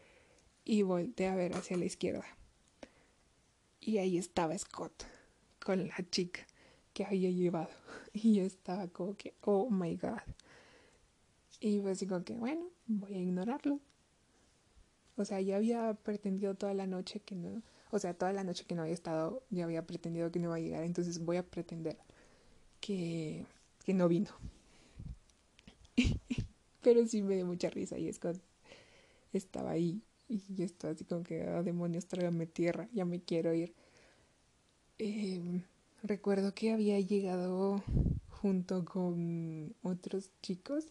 y 0.64 0.82
volteé 0.82 1.28
a 1.28 1.34
ver 1.34 1.54
hacia 1.54 1.76
la 1.78 1.86
izquierda. 1.86 2.26
Y 3.80 3.98
ahí 3.98 4.18
estaba 4.18 4.56
Scott 4.58 5.04
con 5.64 5.88
la 5.88 5.96
chica 6.10 6.46
que 6.92 7.04
había 7.04 7.30
llevado. 7.30 7.70
Y 8.12 8.34
yo 8.34 8.42
estaba 8.42 8.88
como 8.88 9.16
que, 9.16 9.34
oh 9.42 9.70
my 9.70 9.94
god. 9.96 10.20
Y 11.60 11.86
así 11.86 12.06
como 12.06 12.24
que, 12.24 12.34
bueno, 12.34 12.66
voy 12.86 13.14
a 13.14 13.18
ignorarlo. 13.18 13.80
O 15.16 15.24
sea, 15.24 15.40
ya 15.40 15.56
había 15.56 15.94
pretendido 15.94 16.54
toda 16.54 16.74
la 16.74 16.86
noche 16.86 17.20
que 17.20 17.34
no, 17.34 17.62
o 17.90 17.98
sea, 17.98 18.14
toda 18.14 18.32
la 18.32 18.44
noche 18.44 18.64
que 18.66 18.74
no 18.74 18.82
había 18.82 18.94
estado, 18.94 19.42
ya 19.50 19.64
había 19.64 19.86
pretendido 19.86 20.30
que 20.30 20.38
no 20.38 20.46
iba 20.46 20.56
a 20.56 20.60
llegar, 20.60 20.84
entonces 20.84 21.24
voy 21.24 21.36
a 21.36 21.42
pretender 21.42 21.96
que, 22.80 23.46
que 23.84 23.94
no 23.94 24.08
vino. 24.08 24.30
Pero 26.82 27.06
sí 27.06 27.22
me 27.22 27.36
dio 27.36 27.46
mucha 27.46 27.70
risa 27.70 27.98
y 27.98 28.12
Scott 28.12 28.38
estaba 29.32 29.70
ahí 29.72 30.02
y 30.28 30.42
yo 30.54 30.64
estaba 30.64 30.92
así 30.92 31.04
como 31.04 31.22
que, 31.22 31.48
oh, 31.48 31.62
demonios, 31.62 32.06
trágame 32.06 32.46
tierra, 32.46 32.88
ya 32.92 33.04
me 33.04 33.20
quiero 33.20 33.54
ir. 33.54 33.74
Eh, 34.98 35.62
recuerdo 36.02 36.54
que 36.54 36.72
había 36.72 37.00
llegado 37.00 37.82
junto 38.28 38.84
con 38.84 39.74
otros 39.82 40.30
chicos, 40.42 40.86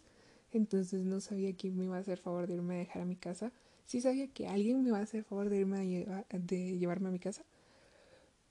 entonces 0.51 1.03
no 1.03 1.19
sabía 1.21 1.55
quién 1.55 1.77
me 1.77 1.85
iba 1.85 1.97
a 1.97 1.99
hacer 1.99 2.19
favor 2.19 2.47
de 2.47 2.55
irme 2.55 2.75
a 2.75 2.79
dejar 2.79 3.01
a 3.03 3.05
mi 3.05 3.15
casa 3.15 3.51
sí 3.87 4.01
sabía 4.01 4.27
que 4.27 4.47
alguien 4.47 4.83
me 4.83 4.89
iba 4.89 4.99
a 4.99 5.01
hacer 5.01 5.23
favor 5.23 5.49
de 5.49 5.57
irme 5.59 6.05
a 6.29 6.37
de 6.37 6.77
llevarme 6.77 7.07
a 7.07 7.11
mi 7.11 7.19
casa, 7.19 7.43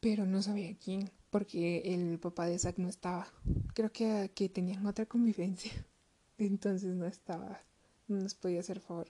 pero 0.01 0.27
no 0.27 0.43
sabía 0.43 0.77
quién, 0.77 1.11
porque 1.31 1.83
el 1.95 2.19
papá 2.19 2.47
de 2.47 2.59
Zack 2.59 2.79
no 2.79 2.89
estaba. 2.89 3.29
Creo 3.75 3.93
que, 3.93 4.33
que 4.35 4.49
tenían 4.49 4.87
otra 4.87 5.07
convivencia, 5.07 5.73
entonces 6.39 6.95
no 6.97 7.07
estaba, 7.07 7.61
no 8.09 8.17
nos 8.17 8.35
podía 8.35 8.61
hacer 8.61 8.81
favor. 8.81 9.09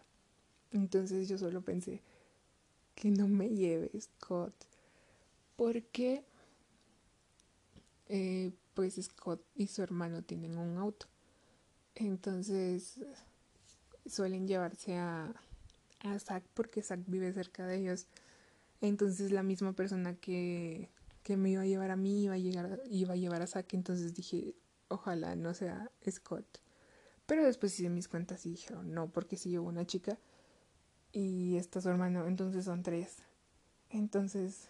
Entonces 0.73 1.29
yo 1.29 1.39
solo 1.39 1.63
pensé 1.63 2.03
que 2.95 3.11
no 3.11 3.29
me 3.29 3.49
lleve 3.49 3.91
Scott, 4.01 4.55
porque 5.57 6.25
eh, 8.09 8.53
pues 8.75 9.01
Scott 9.01 9.43
y 9.55 9.69
su 9.69 9.83
hermano 9.83 10.23
tienen 10.23 10.59
un 10.59 10.77
auto. 10.77 11.07
Entonces 11.95 13.01
suelen 14.07 14.47
llevarse 14.47 14.97
a, 14.97 15.33
a 16.07 16.19
Zack 16.19 16.45
porque 16.55 16.83
Zack 16.83 17.01
vive 17.07 17.33
cerca 17.33 17.67
de 17.67 17.77
ellos. 17.77 18.07
Entonces 18.81 19.33
la 19.33 19.43
misma 19.43 19.73
persona 19.75 20.15
que, 20.15 20.91
que 21.23 21.37
me 21.37 21.51
iba 21.51 21.63
a 21.63 21.67
llevar 21.67 21.91
a 21.91 21.97
mí 21.97 22.25
iba 22.25 22.35
a, 22.35 22.39
llegar, 22.39 22.81
iba 22.91 23.15
a 23.15 23.17
llevar 23.17 23.43
a 23.43 23.47
Zack. 23.47 23.75
Entonces 23.75 24.15
dije, 24.15 24.55
ojalá 24.89 25.37
no 25.37 25.55
sea 25.55 25.91
Scott. 26.09 26.61
Pero 27.27 27.45
después 27.45 27.79
hice 27.79 27.91
mis 27.91 28.09
cuentas 28.09 28.47
y 28.47 28.51
dijeron, 28.51 28.93
no, 28.95 29.11
porque 29.11 29.37
si 29.37 29.51
llevo 29.51 29.69
una 29.69 29.85
chica 29.85 30.19
y 31.13 31.57
está 31.57 31.81
su 31.81 31.89
hermano, 31.89 32.27
entonces 32.27 32.65
son 32.65 32.83
tres. 32.83 33.19
Entonces 33.91 34.69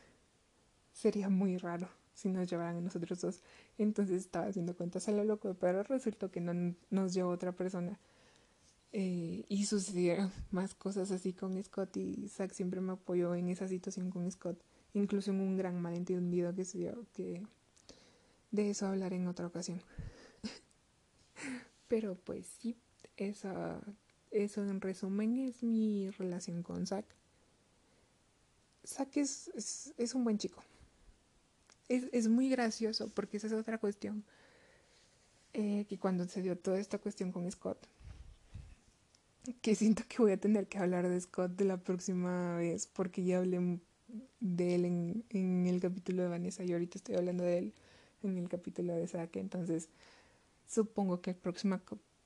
sería 0.93 1.29
muy 1.29 1.59
raro 1.59 1.89
si 2.15 2.31
nos 2.31 2.49
llevaran 2.49 2.77
a 2.77 2.81
nosotros 2.81 3.21
dos. 3.21 3.43
Entonces 3.77 4.23
estaba 4.23 4.47
haciendo 4.47 4.75
cuentas 4.75 5.07
a 5.09 5.13
lo 5.13 5.25
loco, 5.25 5.55
pero 5.55 5.83
resultó 5.83 6.31
que 6.31 6.41
no 6.41 6.75
nos 6.91 7.13
llevó 7.13 7.31
otra 7.31 7.53
persona. 7.53 7.99
Eh, 8.93 9.45
y 9.49 9.67
sucedieron 9.67 10.33
más 10.51 10.75
cosas 10.75 11.11
así 11.11 11.33
con 11.33 11.63
Scott 11.63 11.97
y 11.97 12.29
Zack 12.29 12.53
siempre 12.53 12.81
me 12.81 12.93
apoyó 12.93 13.35
en 13.35 13.49
esa 13.49 13.69
situación 13.69 14.11
con 14.11 14.31
Scott, 14.31 14.59
incluso 14.95 15.31
en 15.31 15.41
un 15.41 15.57
gran 15.57 15.81
malentendido 15.81 16.55
que 16.55 16.65
se 16.65 16.79
dio, 16.79 17.05
que 17.13 17.43
de 18.51 18.71
eso 18.71 18.87
hablaré 18.87 19.17
en 19.17 19.29
otra 19.29 19.47
ocasión. 19.47 19.83
Pero 21.89 22.15
pues 22.15 22.47
sí, 22.47 22.77
esa, 23.17 23.81
eso 24.31 24.63
en 24.63 24.81
resumen 24.81 25.39
es 25.39 25.63
mi 25.63 26.11
relación 26.11 26.63
con 26.63 26.87
Zack. 26.87 27.05
Zack 28.85 29.17
es, 29.17 29.93
es, 29.99 30.15
un 30.15 30.25
buen 30.25 30.39
chico. 30.39 30.63
Es, 31.89 32.05
es, 32.13 32.29
muy 32.29 32.49
gracioso 32.49 33.09
porque 33.09 33.37
esa 33.37 33.49
es 33.49 33.53
otra 33.53 33.79
cuestión. 33.79 34.25
Eh, 35.53 35.87
que 35.89 35.99
cuando 35.99 36.27
se 36.29 36.43
dio 36.43 36.57
toda 36.57 36.79
esta 36.79 36.99
cuestión 36.99 37.33
con 37.33 37.51
Scott, 37.51 37.79
que 39.63 39.75
siento 39.75 40.03
que 40.09 40.19
voy 40.19 40.33
a 40.33 40.37
tener 40.37 40.67
que 40.67 40.79
hablar 40.79 41.09
de 41.09 41.21
Scott 41.21 41.53
de 41.53 41.65
la 41.65 41.77
próxima 41.79 42.57
vez 42.57 42.87
porque 42.87 43.25
ya 43.25 43.39
hablé 43.39 43.81
de 44.41 44.75
él 44.75 44.85
en, 44.85 45.25
en 45.31 45.67
el 45.67 45.81
capítulo 45.81 46.23
de 46.23 46.29
Vanessa 46.29 46.65
y 46.65 46.73
ahorita 46.73 46.99
estoy 46.99 47.17
hablando 47.17 47.45
de 47.45 47.59
él 47.59 47.75
en 48.23 48.39
el 48.39 48.49
capítulo 48.49 48.95
de 48.95 49.07
Zack, 49.07 49.37
entonces 49.37 49.89
supongo 50.69 51.21
que 51.21 51.31
el 51.31 51.37
próximo, 51.37 51.81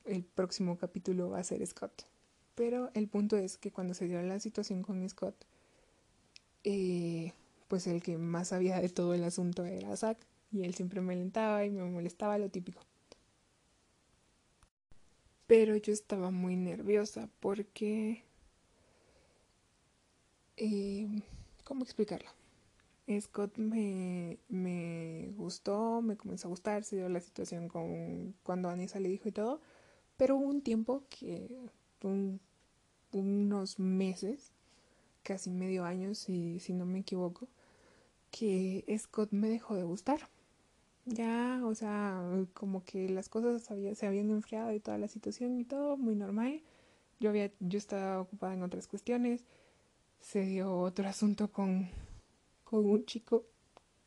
el 0.05 0.25
próximo 0.25 0.79
capítulo 0.79 1.31
va 1.31 1.41
a 1.41 1.45
ser 1.45 1.67
Scott. 1.67 2.07
Pero 2.55 2.91
el 2.95 3.09
punto 3.09 3.37
es 3.37 3.59
que 3.59 3.71
cuando 3.71 3.95
se 3.95 4.07
dio 4.07 4.21
la 4.23 4.41
situación 4.41 4.83
con 4.83 5.09
Scott, 5.09 5.35
eh, 6.65 7.33
pues 7.69 7.87
el 7.87 8.03
que 8.03 8.19
más 8.19 8.49
sabía 8.49 8.81
de 8.81 8.89
todo 8.89 9.15
el 9.15 9.25
asunto 9.25 9.65
era 9.65 9.97
Zack 9.97 10.19
y 10.53 10.65
él 10.65 10.75
siempre 10.75 11.01
me 11.01 11.15
alentaba 11.15 11.65
y 11.65 11.71
me 11.71 11.85
molestaba 11.85 12.39
lo 12.39 12.51
típico 12.51 12.83
pero 15.51 15.75
yo 15.75 15.93
estaba 15.93 16.31
muy 16.31 16.55
nerviosa 16.55 17.29
porque... 17.41 18.23
Eh, 20.57 21.09
¿Cómo 21.65 21.83
explicarlo? 21.83 22.31
Scott 23.21 23.59
me, 23.59 24.39
me 24.49 25.33
gustó, 25.37 26.03
me 26.03 26.17
comenzó 26.17 26.47
a 26.47 26.51
gustar, 26.51 26.85
se 26.85 26.99
dio 26.99 27.09
la 27.09 27.19
situación 27.19 27.67
con 27.67 28.33
cuando 28.45 28.69
Anissa 28.69 29.01
le 29.01 29.09
dijo 29.09 29.29
y 29.29 29.33
todo, 29.33 29.61
pero 30.17 30.37
hubo 30.37 30.47
un 30.47 30.63
tiempo 30.63 31.03
que, 31.11 31.69
unos 33.11 33.81
meses, 33.81 34.53
casi 35.25 35.51
medio 35.51 35.85
año 35.85 36.15
si, 36.15 36.61
si 36.61 36.75
no 36.75 36.87
me 36.87 37.01
equivoco, 37.01 37.49
que 38.31 38.85
Scott 38.97 39.33
me 39.33 39.49
dejó 39.49 39.75
de 39.75 39.83
gustar 39.83 40.29
ya, 41.11 41.61
o 41.65 41.75
sea, 41.75 42.23
como 42.55 42.85
que 42.85 43.09
las 43.09 43.29
cosas 43.29 43.63
se 43.63 44.07
habían 44.07 44.31
enfriado 44.31 44.73
y 44.73 44.81
toda 44.81 44.99
la 44.99 45.09
situación 45.09 45.59
y 45.59 45.65
todo, 45.65 45.97
muy 45.97 46.15
normal. 46.15 46.63
Yo 47.21 47.31
había, 47.31 47.51
yo 47.61 47.79
estaba 47.79 48.21
ocupada 48.21 48.55
en 48.55 48.63
otras 48.63 48.87
cuestiones. 48.87 49.45
Se 50.21 50.43
dio 50.43 50.73
otro 50.79 51.09
asunto 51.09 51.51
con, 51.53 51.89
con 52.65 52.87
un 52.87 53.05
chico 53.07 53.45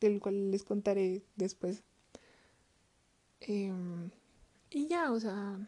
del 0.00 0.20
cual 0.20 0.50
les 0.50 0.64
contaré 0.64 1.22
después. 1.36 1.82
Em, 3.40 4.10
y 4.70 4.88
ya, 4.88 5.12
o 5.12 5.20
sea, 5.20 5.58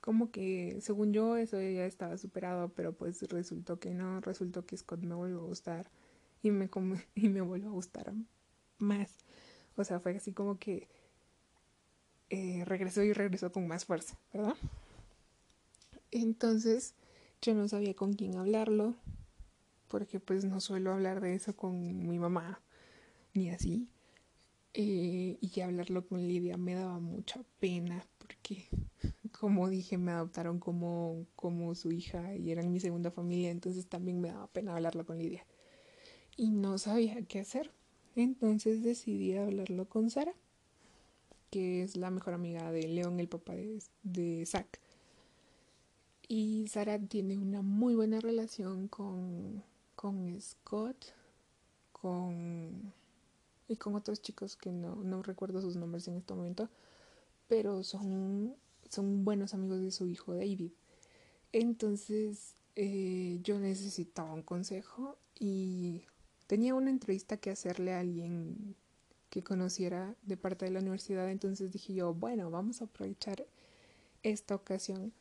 como 0.00 0.30
que 0.30 0.78
según 0.80 1.12
yo 1.12 1.36
eso 1.36 1.60
ya 1.60 1.86
estaba 1.86 2.18
superado, 2.18 2.68
pero 2.74 2.92
pues 2.92 3.22
resultó 3.30 3.80
que 3.80 3.94
no, 3.94 4.20
resultó 4.20 4.66
que 4.66 4.76
Scott 4.76 5.00
me 5.02 5.14
volvió 5.14 5.38
a 5.38 5.46
gustar 5.46 5.90
y 6.42 6.50
me, 6.50 6.68
y 7.14 7.28
me 7.28 7.40
volvió 7.40 7.68
a 7.68 7.72
gustar 7.72 8.12
más. 8.78 9.18
O 9.76 9.84
sea, 9.84 10.00
fue 10.00 10.16
así 10.16 10.32
como 10.32 10.58
que 10.58 10.88
eh, 12.30 12.64
regresó 12.66 13.02
y 13.02 13.12
regresó 13.12 13.52
con 13.52 13.66
más 13.66 13.84
fuerza, 13.84 14.16
¿verdad? 14.32 14.56
Entonces 16.10 16.94
yo 17.40 17.54
no 17.54 17.68
sabía 17.68 17.94
con 17.94 18.14
quién 18.14 18.36
hablarlo, 18.36 18.94
porque 19.88 20.20
pues 20.20 20.44
no 20.44 20.60
suelo 20.60 20.92
hablar 20.92 21.20
de 21.20 21.34
eso 21.34 21.54
con 21.56 22.08
mi 22.08 22.18
mamá, 22.18 22.60
ni 23.34 23.50
así. 23.50 23.88
Eh, 24.74 25.36
y 25.38 25.60
hablarlo 25.60 26.06
con 26.06 26.26
Lidia 26.26 26.56
me 26.56 26.74
daba 26.74 26.98
mucha 26.98 27.42
pena, 27.60 28.06
porque 28.16 28.68
como 29.38 29.68
dije, 29.68 29.98
me 29.98 30.12
adoptaron 30.12 30.58
como, 30.58 31.26
como 31.36 31.74
su 31.74 31.92
hija 31.92 32.34
y 32.34 32.50
eran 32.50 32.72
mi 32.72 32.80
segunda 32.80 33.10
familia, 33.10 33.50
entonces 33.50 33.86
también 33.86 34.20
me 34.20 34.28
daba 34.28 34.46
pena 34.46 34.74
hablarlo 34.74 35.04
con 35.04 35.18
Lidia. 35.18 35.44
Y 36.36 36.50
no 36.50 36.78
sabía 36.78 37.20
qué 37.26 37.40
hacer 37.40 37.70
Entonces 38.16 38.82
decidí 38.82 39.36
hablarlo 39.36 39.88
con 39.88 40.10
Sara, 40.10 40.34
que 41.50 41.82
es 41.82 41.96
la 41.96 42.10
mejor 42.10 42.34
amiga 42.34 42.70
de 42.72 42.88
León, 42.88 43.20
el 43.20 43.28
papá 43.28 43.54
de, 43.54 43.82
de 44.02 44.44
Zack. 44.46 44.80
Y 46.28 46.66
Sara 46.68 46.98
tiene 46.98 47.36
una 47.38 47.62
muy 47.62 47.94
buena 47.94 48.20
relación 48.20 48.88
con, 48.88 49.62
con 49.94 50.40
Scott, 50.40 51.14
con 51.92 52.92
y 53.68 53.76
con 53.76 53.94
otros 53.94 54.20
chicos 54.20 54.56
que 54.56 54.70
no, 54.70 54.96
no 54.96 55.22
recuerdo 55.22 55.60
sus 55.60 55.76
nombres 55.76 56.06
en 56.08 56.16
este 56.16 56.34
momento, 56.34 56.68
pero 57.48 57.82
son, 57.82 58.54
son 58.88 59.24
buenos 59.24 59.54
amigos 59.54 59.80
de 59.80 59.90
su 59.90 60.06
hijo 60.06 60.34
David. 60.34 60.72
Entonces 61.52 62.54
eh, 62.76 63.40
yo 63.42 63.58
necesitaba 63.58 64.32
un 64.32 64.42
consejo 64.42 65.16
y 65.38 66.04
tenía 66.52 66.74
una 66.74 66.90
entrevista 66.90 67.38
que 67.38 67.48
hacerle 67.48 67.94
a 67.94 68.00
alguien 68.00 68.76
que 69.30 69.42
conociera 69.42 70.14
de 70.20 70.36
parte 70.36 70.66
de 70.66 70.70
la 70.70 70.80
universidad, 70.80 71.30
entonces 71.30 71.72
dije 71.72 71.94
yo, 71.94 72.12
bueno, 72.12 72.50
vamos 72.50 72.82
a 72.82 72.84
aprovechar 72.84 73.46
esta 74.22 74.54
ocasión 74.54 75.14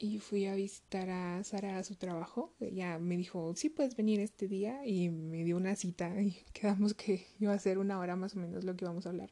y 0.00 0.18
fui 0.18 0.46
a 0.46 0.56
visitar 0.56 1.08
a 1.08 1.44
Sara 1.44 1.78
a 1.78 1.84
su 1.84 1.94
trabajo. 1.94 2.52
Ella 2.58 2.98
me 2.98 3.16
dijo, 3.16 3.54
sí, 3.54 3.68
puedes 3.68 3.94
venir 3.94 4.18
este 4.18 4.48
día 4.48 4.84
y 4.84 5.08
me 5.08 5.44
dio 5.44 5.56
una 5.56 5.76
cita 5.76 6.20
y 6.20 6.32
quedamos 6.52 6.94
que 6.94 7.28
iba 7.38 7.52
a 7.52 7.58
ser 7.60 7.78
una 7.78 8.00
hora 8.00 8.16
más 8.16 8.34
o 8.34 8.40
menos 8.40 8.64
lo 8.64 8.74
que 8.74 8.84
íbamos 8.84 9.06
a 9.06 9.10
hablar. 9.10 9.30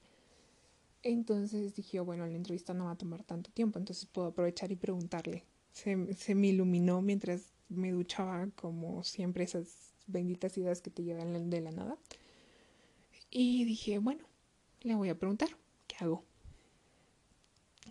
Entonces 1.02 1.74
dije, 1.74 1.98
bueno, 1.98 2.28
la 2.28 2.36
entrevista 2.36 2.74
no 2.74 2.84
va 2.84 2.92
a 2.92 2.96
tomar 2.96 3.24
tanto 3.24 3.50
tiempo, 3.50 3.80
entonces 3.80 4.06
puedo 4.06 4.28
aprovechar 4.28 4.70
y 4.70 4.76
preguntarle. 4.76 5.46
Se, 5.72 6.14
se 6.14 6.36
me 6.36 6.46
iluminó 6.46 7.02
mientras 7.02 7.52
me 7.68 7.90
duchaba, 7.90 8.46
como 8.54 9.02
siempre, 9.02 9.42
esas 9.42 9.89
benditas 10.10 10.56
ideas 10.58 10.80
que 10.80 10.90
te 10.90 11.02
llegan 11.02 11.50
de 11.50 11.60
la 11.60 11.72
nada. 11.72 11.98
Y 13.30 13.64
dije, 13.64 13.98
bueno, 13.98 14.24
le 14.82 14.94
voy 14.94 15.08
a 15.08 15.18
preguntar, 15.18 15.48
¿qué 15.86 15.96
hago? 16.00 16.24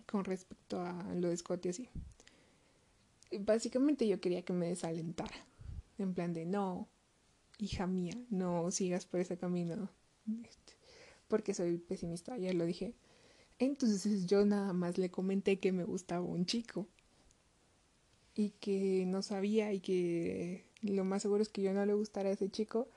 Con 0.06 0.24
respecto 0.24 0.80
a 0.80 1.14
lo 1.14 1.28
de 1.28 1.36
Scott 1.36 1.66
y 1.66 1.68
así 1.70 1.88
básicamente 3.38 4.06
yo 4.06 4.20
quería 4.20 4.42
que 4.42 4.52
me 4.52 4.68
desalentara. 4.68 5.34
En 5.98 6.14
plan 6.14 6.32
de, 6.32 6.46
no, 6.46 6.88
hija 7.58 7.86
mía, 7.86 8.14
no 8.30 8.70
sigas 8.70 9.06
por 9.06 9.20
ese 9.20 9.36
camino. 9.36 9.88
Porque 11.28 11.54
soy 11.54 11.78
pesimista, 11.78 12.36
ya 12.38 12.52
lo 12.52 12.64
dije. 12.64 12.94
Entonces 13.58 14.26
yo 14.26 14.44
nada 14.44 14.72
más 14.72 14.98
le 14.98 15.10
comenté 15.10 15.58
que 15.58 15.72
me 15.72 15.84
gustaba 15.84 16.22
un 16.22 16.46
chico. 16.46 16.88
Y 18.34 18.50
que 18.60 19.04
no 19.06 19.22
sabía 19.22 19.72
y 19.72 19.80
que 19.80 20.64
lo 20.82 21.04
más 21.04 21.22
seguro 21.22 21.42
es 21.42 21.48
que 21.48 21.62
yo 21.62 21.72
no 21.72 21.84
le 21.86 21.94
gustara 21.94 22.28
a 22.30 22.32
ese 22.32 22.50
chico. 22.50 22.88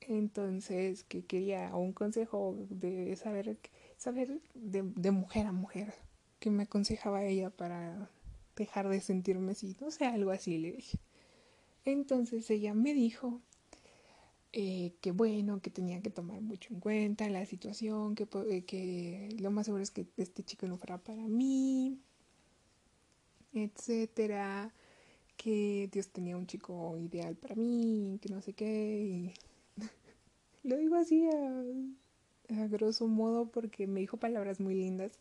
Entonces 0.00 1.04
que 1.04 1.24
quería 1.24 1.74
un 1.74 1.92
consejo 1.92 2.56
de 2.70 3.14
saber, 3.16 3.58
saber 3.96 4.40
de, 4.54 5.10
mujer 5.10 5.46
a 5.46 5.52
mujer. 5.52 5.94
Que 6.40 6.50
me 6.50 6.64
aconsejaba 6.64 7.24
ella 7.24 7.50
para 7.50 8.10
dejar 8.56 8.88
de 8.88 9.00
sentirme 9.00 9.52
así, 9.52 9.76
no 9.80 9.90
sé, 9.90 10.06
algo 10.06 10.30
así 10.30 10.58
le 10.58 10.72
dije. 10.72 10.98
Entonces 11.84 12.48
ella 12.50 12.74
me 12.74 12.94
dijo 12.94 13.40
eh, 14.52 14.94
que 15.00 15.12
bueno, 15.12 15.60
que 15.60 15.70
tenía 15.70 16.00
que 16.00 16.10
tomar 16.10 16.40
mucho 16.40 16.72
en 16.72 16.80
cuenta 16.80 17.28
la 17.28 17.44
situación, 17.46 18.14
que, 18.14 18.28
eh, 18.50 18.64
que 18.64 19.36
lo 19.40 19.50
más 19.50 19.66
seguro 19.66 19.82
es 19.82 19.90
que 19.90 20.06
este 20.16 20.42
chico 20.44 20.66
no 20.66 20.78
fuera 20.78 20.98
para 20.98 21.22
mí, 21.22 21.98
etcétera, 23.52 24.72
que 25.38 25.88
Dios 25.90 26.08
tenía 26.08 26.36
un 26.36 26.46
chico 26.46 26.98
ideal 26.98 27.36
para 27.36 27.54
mí, 27.54 28.18
que 28.20 28.28
no 28.28 28.42
sé 28.42 28.52
qué, 28.52 29.00
y 29.00 29.34
lo 30.68 30.76
digo 30.76 30.96
así 30.96 31.26
a, 31.28 32.62
a 32.62 32.66
grosso 32.66 33.06
modo 33.08 33.46
porque 33.50 33.86
me 33.86 34.00
dijo 34.00 34.18
palabras 34.18 34.60
muy 34.60 34.74
lindas 34.74 35.12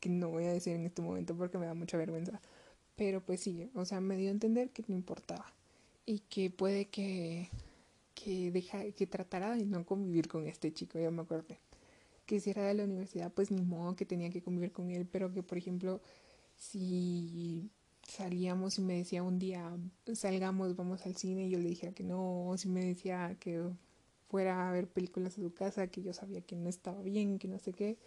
que 0.00 0.10
no 0.10 0.30
voy 0.30 0.44
a 0.46 0.52
decir 0.52 0.74
en 0.74 0.84
este 0.84 1.00
momento 1.00 1.36
porque 1.36 1.58
me 1.58 1.66
da 1.66 1.74
mucha 1.74 1.96
vergüenza. 1.96 2.40
Pero 2.96 3.22
pues 3.24 3.40
sí, 3.40 3.70
o 3.74 3.84
sea, 3.84 4.00
me 4.00 4.16
dio 4.16 4.28
a 4.28 4.32
entender 4.32 4.70
que 4.70 4.84
no 4.88 4.94
importaba 4.94 5.46
y 6.06 6.18
que 6.20 6.50
puede 6.50 6.86
que, 6.86 7.48
que, 8.14 8.50
deja, 8.50 8.90
que 8.92 9.06
tratara 9.06 9.54
de 9.56 9.64
no 9.64 9.86
convivir 9.86 10.28
con 10.28 10.46
este 10.48 10.72
chico, 10.72 10.98
ya 10.98 11.10
me 11.12 11.22
acordé. 11.22 11.58
Que 12.26 12.40
si 12.40 12.50
era 12.50 12.66
de 12.66 12.74
la 12.74 12.84
universidad, 12.84 13.32
pues 13.32 13.50
ni 13.52 13.62
modo 13.62 13.94
que 13.96 14.04
tenía 14.06 14.30
que 14.30 14.42
convivir 14.42 14.72
con 14.72 14.90
él, 14.90 15.06
pero 15.06 15.32
que 15.32 15.42
por 15.44 15.56
ejemplo, 15.56 16.00
si 16.56 17.70
salíamos 18.06 18.78
y 18.78 18.82
me 18.82 18.94
decía 18.98 19.22
un 19.22 19.38
día, 19.38 19.70
salgamos, 20.14 20.76
vamos 20.76 21.06
al 21.06 21.16
cine, 21.16 21.46
y 21.46 21.50
yo 21.50 21.58
le 21.58 21.68
dijera 21.68 21.92
que 21.92 22.04
no, 22.04 22.48
o 22.48 22.56
si 22.56 22.68
me 22.68 22.84
decía 22.84 23.36
que 23.40 23.62
fuera 24.28 24.68
a 24.68 24.72
ver 24.72 24.88
películas 24.88 25.38
a 25.38 25.42
su 25.42 25.52
casa, 25.54 25.88
que 25.88 26.02
yo 26.02 26.12
sabía 26.12 26.40
que 26.40 26.56
no 26.56 26.68
estaba 26.68 27.02
bien, 27.02 27.38
que 27.38 27.48
no 27.48 27.58
sé 27.58 27.72
qué, 27.72 27.98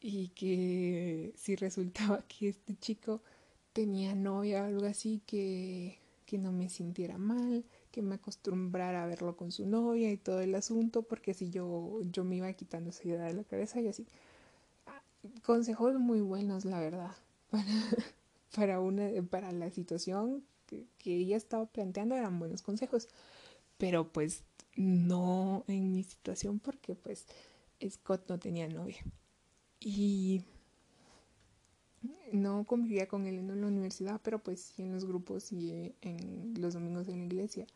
y 0.00 0.28
que 0.30 1.32
si 1.36 1.56
resultaba 1.56 2.22
que 2.28 2.50
este 2.50 2.76
chico 2.76 3.22
tenía 3.72 4.14
novia 4.14 4.62
o 4.62 4.66
algo 4.66 4.86
así 4.86 5.22
que, 5.26 5.98
que 6.26 6.38
no 6.38 6.52
me 6.52 6.68
sintiera 6.68 7.18
mal, 7.18 7.64
que 7.90 8.02
me 8.02 8.16
acostumbrara 8.16 9.04
a 9.04 9.06
verlo 9.06 9.36
con 9.36 9.52
su 9.52 9.66
novia 9.66 10.10
y 10.10 10.16
todo 10.16 10.40
el 10.40 10.54
asunto, 10.54 11.02
porque 11.02 11.34
si 11.34 11.50
yo, 11.50 12.00
yo 12.10 12.24
me 12.24 12.36
iba 12.36 12.52
quitando 12.54 12.90
esa 12.90 13.06
idea 13.08 13.24
de 13.24 13.34
la 13.34 13.44
cabeza 13.44 13.80
y 13.80 13.88
así. 13.88 14.06
Ah, 14.86 15.02
consejos 15.44 15.94
muy 15.98 16.20
buenos, 16.20 16.64
la 16.64 16.80
verdad, 16.80 17.14
para, 17.50 17.64
para, 18.54 18.80
una, 18.80 19.10
para 19.30 19.52
la 19.52 19.70
situación 19.70 20.44
que, 20.66 20.86
ella 21.04 21.36
estaba 21.36 21.66
planteando 21.66 22.14
eran 22.14 22.38
buenos 22.38 22.62
consejos, 22.62 23.08
pero 23.78 24.12
pues 24.12 24.44
no 24.76 25.64
en 25.68 25.92
mi 25.92 26.02
situación 26.02 26.58
porque 26.58 26.94
pues 26.94 27.26
Scott 27.88 28.28
no 28.28 28.38
tenía 28.38 28.68
novia. 28.68 29.02
Y 29.80 30.42
no 32.32 32.64
convivía 32.64 33.08
con 33.08 33.26
él 33.26 33.38
en 33.38 33.60
la 33.60 33.66
universidad, 33.66 34.20
pero 34.22 34.38
pues 34.38 34.60
sí 34.60 34.82
en 34.82 34.92
los 34.92 35.04
grupos 35.04 35.52
y 35.52 35.94
en 36.00 36.54
los 36.60 36.74
domingos 36.74 37.08
en 37.08 37.18
la 37.18 37.24
iglesia. 37.24 37.66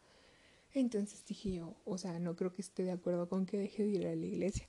Entonces 0.73 1.25
dije 1.27 1.55
yo, 1.55 1.75
o 1.85 1.99
sea, 1.99 2.19
no 2.19 2.37
creo 2.37 2.53
que 2.53 2.63
esté 2.63 2.85
de 2.85 2.93
acuerdo 2.93 3.29
con 3.29 3.47
que 3.47 3.59
deje 3.59 3.83
de 3.83 3.89
ir 3.89 4.07
a 4.07 4.15
la 4.15 4.27
iglesia. 4.27 4.69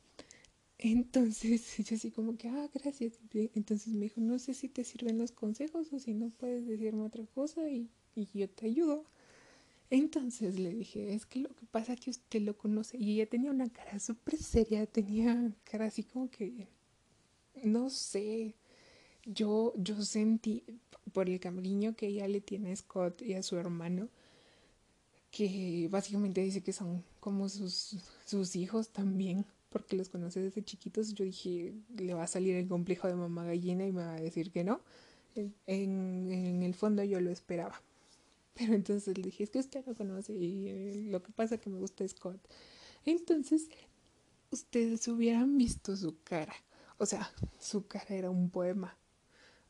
Entonces 0.80 1.78
yo 1.90 1.96
así 1.96 2.12
como 2.12 2.38
que, 2.38 2.50
ah, 2.50 2.70
gracias. 2.74 3.14
Entonces 3.34 3.94
me 3.94 4.06
dijo, 4.06 4.22
no 4.22 4.40
sé 4.40 4.54
si 4.54 4.70
te 4.70 4.84
sirven 4.84 5.18
los 5.18 5.32
consejos 5.32 5.92
o 5.94 6.00
si 6.00 6.14
no 6.14 6.30
puedes 6.30 6.68
decirme 6.68 7.04
otra 7.06 7.26
cosa 7.28 7.70
y, 7.70 7.90
y 8.16 8.28
yo 8.34 8.50
te 8.50 8.68
ayudo. 8.68 9.06
Entonces 9.90 10.60
le 10.60 10.72
dije, 10.74 11.14
es 11.14 11.26
que 11.26 11.40
lo 11.40 11.50
que 11.50 11.66
pasa 11.66 11.94
es 11.94 12.00
que 12.02 12.10
usted 12.12 12.42
lo 12.42 12.58
conoce. 12.58 12.98
Y 12.98 13.14
ella 13.14 13.30
tenía 13.30 13.52
una 13.52 13.70
cara 13.70 14.00
súper 14.00 14.38
seria, 14.38 14.86
tenía 14.86 15.52
cara 15.64 15.86
así 15.86 16.04
como 16.04 16.30
que, 16.30 16.68
no 17.64 17.90
sé, 17.90 18.56
yo, 19.26 19.74
yo 19.78 20.02
sentí 20.04 20.64
por 21.14 21.30
el 21.30 21.40
cariño 21.40 21.96
que 21.96 22.08
ella 22.08 22.28
le 22.28 22.42
tiene 22.42 22.72
a 22.72 22.76
Scott 22.76 23.22
y 23.22 23.34
a 23.34 23.44
su 23.44 23.58
hermano, 23.58 24.10
que 25.32 25.88
básicamente 25.90 26.42
dice 26.42 26.62
que 26.64 26.74
son 26.74 27.04
como 27.20 27.50
sus, 27.50 27.98
sus 28.26 28.56
hijos 28.56 28.90
también, 28.90 29.46
porque 29.70 29.96
los 29.96 30.10
conoce 30.10 30.42
desde 30.42 30.64
chiquitos. 30.64 31.14
Yo 31.14 31.26
dije, 31.26 31.74
le 31.98 32.14
va 32.14 32.24
a 32.24 32.28
salir 32.28 32.56
el 32.56 32.68
complejo 32.68 33.08
de 33.08 33.16
mamá 33.16 33.46
gallina 33.46 33.86
y 33.86 33.92
me 33.92 34.04
va 34.04 34.16
a 34.16 34.22
decir 34.22 34.52
que 34.52 34.64
no. 34.64 34.82
En, 35.36 36.64
el 36.64 36.74
fondo 36.74 37.04
yo 37.04 37.20
lo 37.22 37.30
esperaba. 37.30 37.82
Pero 38.54 38.74
entonces 38.74 39.18
le 39.18 39.26
dije, 39.26 39.44
es 39.44 39.52
que 39.52 39.60
usted 39.60 39.86
lo 39.86 39.94
conoce 39.96 40.34
y 40.34 40.68
eh, 40.68 41.08
lo 41.10 41.22
que 41.22 41.32
pasa 41.32 41.60
que 41.60 41.70
me 41.70 41.78
gusta 41.78 42.08
Scott. 42.08 42.40
Entonces, 43.06 43.70
ustedes 44.52 45.08
hubieran 45.08 45.58
visto 45.58 45.96
su 45.96 46.18
cara. 46.24 46.56
O 46.98 47.06
sea, 47.06 47.32
su 47.60 47.88
cara 47.88 48.16
era 48.16 48.30
un 48.32 48.50
poema 48.50 48.98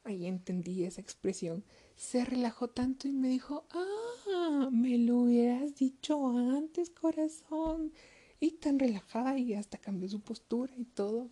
ahí 0.08 0.26
entendí 0.26 0.86
esa 0.86 1.02
expresión, 1.02 1.64
se 1.96 2.24
relajó 2.26 2.70
tanto 2.70 3.08
y 3.08 3.12
me 3.12 3.30
dijo, 3.30 3.66
ah, 3.72 4.70
me 4.72 4.98
lo 4.98 5.18
hubieras 5.18 5.76
dicho 5.76 6.28
antes, 6.30 6.90
corazón. 6.90 7.92
Y 8.40 8.52
tan 8.52 8.80
relajada 8.80 9.38
y 9.38 9.54
hasta 9.54 9.78
cambió 9.78 10.10
su 10.10 10.22
postura 10.22 10.74
y 10.78 10.86
todo. 10.86 11.30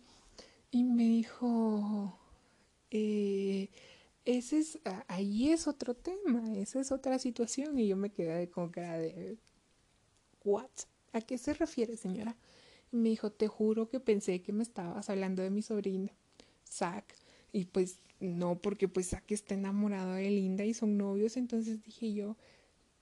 Y 0.70 0.84
me 0.84 1.04
dijo, 1.04 2.18
eh, 2.90 3.70
ese 4.24 4.58
es, 4.58 4.78
ahí 5.06 5.50
es 5.50 5.68
otro 5.68 5.94
tema, 5.94 6.56
esa 6.56 6.80
es 6.80 6.90
otra 6.92 7.18
situación. 7.18 7.78
Y 7.78 7.86
yo 7.88 7.96
me 7.96 8.10
quedé 8.10 8.50
con 8.50 8.70
cara 8.70 8.98
de, 8.98 9.38
¿what? 10.44 10.70
¿A 11.12 11.20
qué 11.20 11.38
se 11.38 11.54
refiere, 11.54 11.96
señora? 11.96 12.36
Y 12.92 12.96
me 12.96 13.08
dijo, 13.10 13.30
te 13.30 13.48
juro 13.48 13.88
que 13.88 14.00
pensé 14.00 14.42
que 14.42 14.52
me 14.52 14.62
estabas 14.62 15.08
hablando 15.10 15.42
de 15.42 15.50
mi 15.50 15.62
sobrino, 15.62 16.10
Zack. 16.68 17.14
Y 17.52 17.66
pues 17.66 18.00
no, 18.20 18.58
porque 18.58 18.88
pues 18.88 19.14
que 19.26 19.34
está 19.34 19.54
enamorado 19.54 20.14
de 20.14 20.30
Linda 20.30 20.64
y 20.64 20.74
son 20.74 20.96
novios, 20.96 21.36
entonces 21.36 21.82
dije 21.82 22.12
yo, 22.12 22.36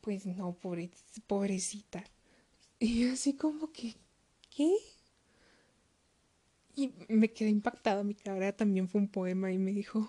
pues 0.01 0.27
no, 0.27 0.53
pobre, 0.55 0.91
pobrecita. 1.27 2.05
Y 2.85 3.09
así 3.09 3.33
como 3.33 3.73
que, 3.73 3.95
¿qué? 4.55 4.71
Y 6.77 6.93
me 7.09 7.33
quedé 7.33 7.49
impactada, 7.49 8.05
mi 8.05 8.15
cara 8.15 8.55
también 8.55 8.91
fue 8.91 9.01
un 9.01 9.09
poema 9.09 9.51
y 9.51 9.57
me 9.57 9.73
dijo, 9.73 10.07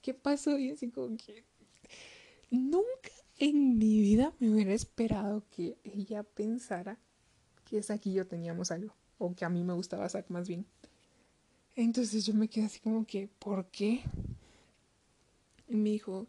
¿qué 0.00 0.14
pasó? 0.14 0.58
Y 0.58 0.70
así 0.70 0.88
como 0.88 1.14
que, 1.18 1.44
nunca 2.50 3.10
en 3.36 3.76
mi 3.76 4.00
vida 4.00 4.32
me 4.38 4.48
hubiera 4.48 4.72
esperado 4.72 5.44
que 5.50 5.76
ella 5.84 6.22
pensara 6.22 6.98
que 7.66 7.76
es 7.76 7.90
aquí 7.90 8.14
yo 8.14 8.26
teníamos 8.26 8.70
algo. 8.70 8.94
o 9.18 9.34
que 9.34 9.44
a 9.44 9.50
mí 9.50 9.62
me 9.62 9.74
gustaba 9.74 10.08
Zack 10.08 10.30
más 10.30 10.48
bien. 10.48 10.64
Entonces 11.76 12.24
yo 12.24 12.32
me 12.32 12.48
quedé 12.48 12.64
así 12.64 12.80
como 12.80 13.04
que, 13.04 13.28
¿por 13.38 13.66
qué? 13.66 14.00
Y 15.68 15.76
me 15.76 15.90
dijo, 15.90 16.26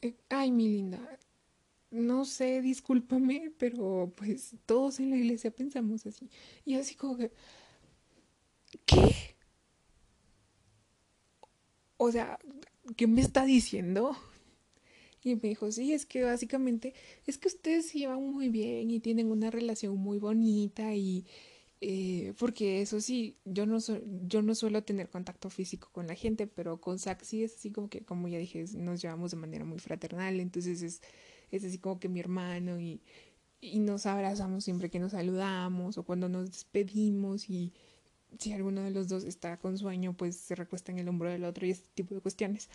eh, 0.00 0.16
ay, 0.30 0.50
mi 0.50 0.66
linda, 0.68 0.98
no 1.92 2.24
sé, 2.24 2.62
discúlpame, 2.62 3.52
pero 3.58 4.12
pues 4.16 4.56
todos 4.66 5.00
en 5.00 5.10
la 5.10 5.16
iglesia 5.16 5.50
pensamos 5.50 6.06
así. 6.06 6.28
Y 6.64 6.74
así 6.74 6.94
como 6.94 7.16
que, 7.16 7.32
¿qué? 8.86 9.36
O 11.96 12.10
sea, 12.10 12.38
¿qué 12.96 13.06
me 13.06 13.20
está 13.20 13.44
diciendo? 13.44 14.16
Y 15.24 15.36
me 15.36 15.42
dijo, 15.50 15.70
sí, 15.70 15.92
es 15.92 16.04
que 16.06 16.24
básicamente 16.24 16.94
es 17.26 17.38
que 17.38 17.48
ustedes 17.48 17.88
se 17.88 17.98
llevan 17.98 18.22
muy 18.32 18.48
bien 18.48 18.90
y 18.90 19.00
tienen 19.00 19.30
una 19.30 19.50
relación 19.50 19.96
muy 19.96 20.18
bonita 20.18 20.94
y 20.94 21.24
eh, 21.84 22.32
porque 22.38 22.80
eso 22.80 23.00
sí, 23.00 23.36
yo 23.44 23.66
no, 23.66 23.78
yo 24.28 24.40
no 24.40 24.54
suelo 24.54 24.84
tener 24.84 25.08
contacto 25.10 25.50
físico 25.50 25.88
con 25.90 26.06
la 26.06 26.14
gente, 26.14 26.46
pero 26.46 26.80
con 26.80 27.00
Zach 27.00 27.22
sí 27.24 27.42
es 27.42 27.56
así 27.56 27.72
como 27.72 27.88
que, 27.88 28.04
como 28.04 28.28
ya 28.28 28.38
dije, 28.38 28.64
nos 28.76 29.02
llevamos 29.02 29.32
de 29.32 29.36
manera 29.38 29.64
muy 29.64 29.80
fraternal, 29.80 30.38
entonces 30.38 30.80
es, 30.82 31.02
es 31.52 31.64
así 31.64 31.78
como 31.78 32.00
que 32.00 32.08
mi 32.08 32.18
hermano 32.18 32.80
y, 32.80 33.00
y 33.60 33.78
nos 33.78 34.06
abrazamos 34.06 34.64
siempre 34.64 34.90
que 34.90 34.98
nos 34.98 35.12
saludamos 35.12 35.98
o 35.98 36.02
cuando 36.02 36.28
nos 36.28 36.50
despedimos 36.50 37.48
y 37.48 37.72
si 38.38 38.52
alguno 38.52 38.82
de 38.82 38.90
los 38.90 39.08
dos 39.08 39.24
está 39.24 39.58
con 39.58 39.78
sueño, 39.78 40.14
pues 40.14 40.36
se 40.36 40.54
recuesta 40.54 40.90
en 40.90 40.98
el 40.98 41.08
hombro 41.08 41.30
del 41.30 41.44
otro 41.44 41.66
y 41.66 41.70
este 41.70 41.88
tipo 41.94 42.14
de 42.14 42.20
cuestiones. 42.20 42.68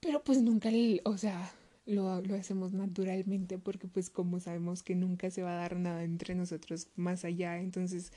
Pero 0.00 0.22
pues 0.22 0.42
nunca, 0.42 0.68
o 1.04 1.16
sea, 1.16 1.52
lo, 1.86 2.20
lo 2.20 2.34
hacemos 2.34 2.72
naturalmente 2.72 3.58
porque 3.58 3.86
pues 3.88 4.10
como 4.10 4.40
sabemos 4.40 4.82
que 4.82 4.94
nunca 4.94 5.30
se 5.30 5.42
va 5.42 5.52
a 5.52 5.60
dar 5.60 5.76
nada 5.76 6.04
entre 6.04 6.34
nosotros 6.34 6.88
más 6.96 7.24
allá, 7.24 7.58
entonces 7.58 8.12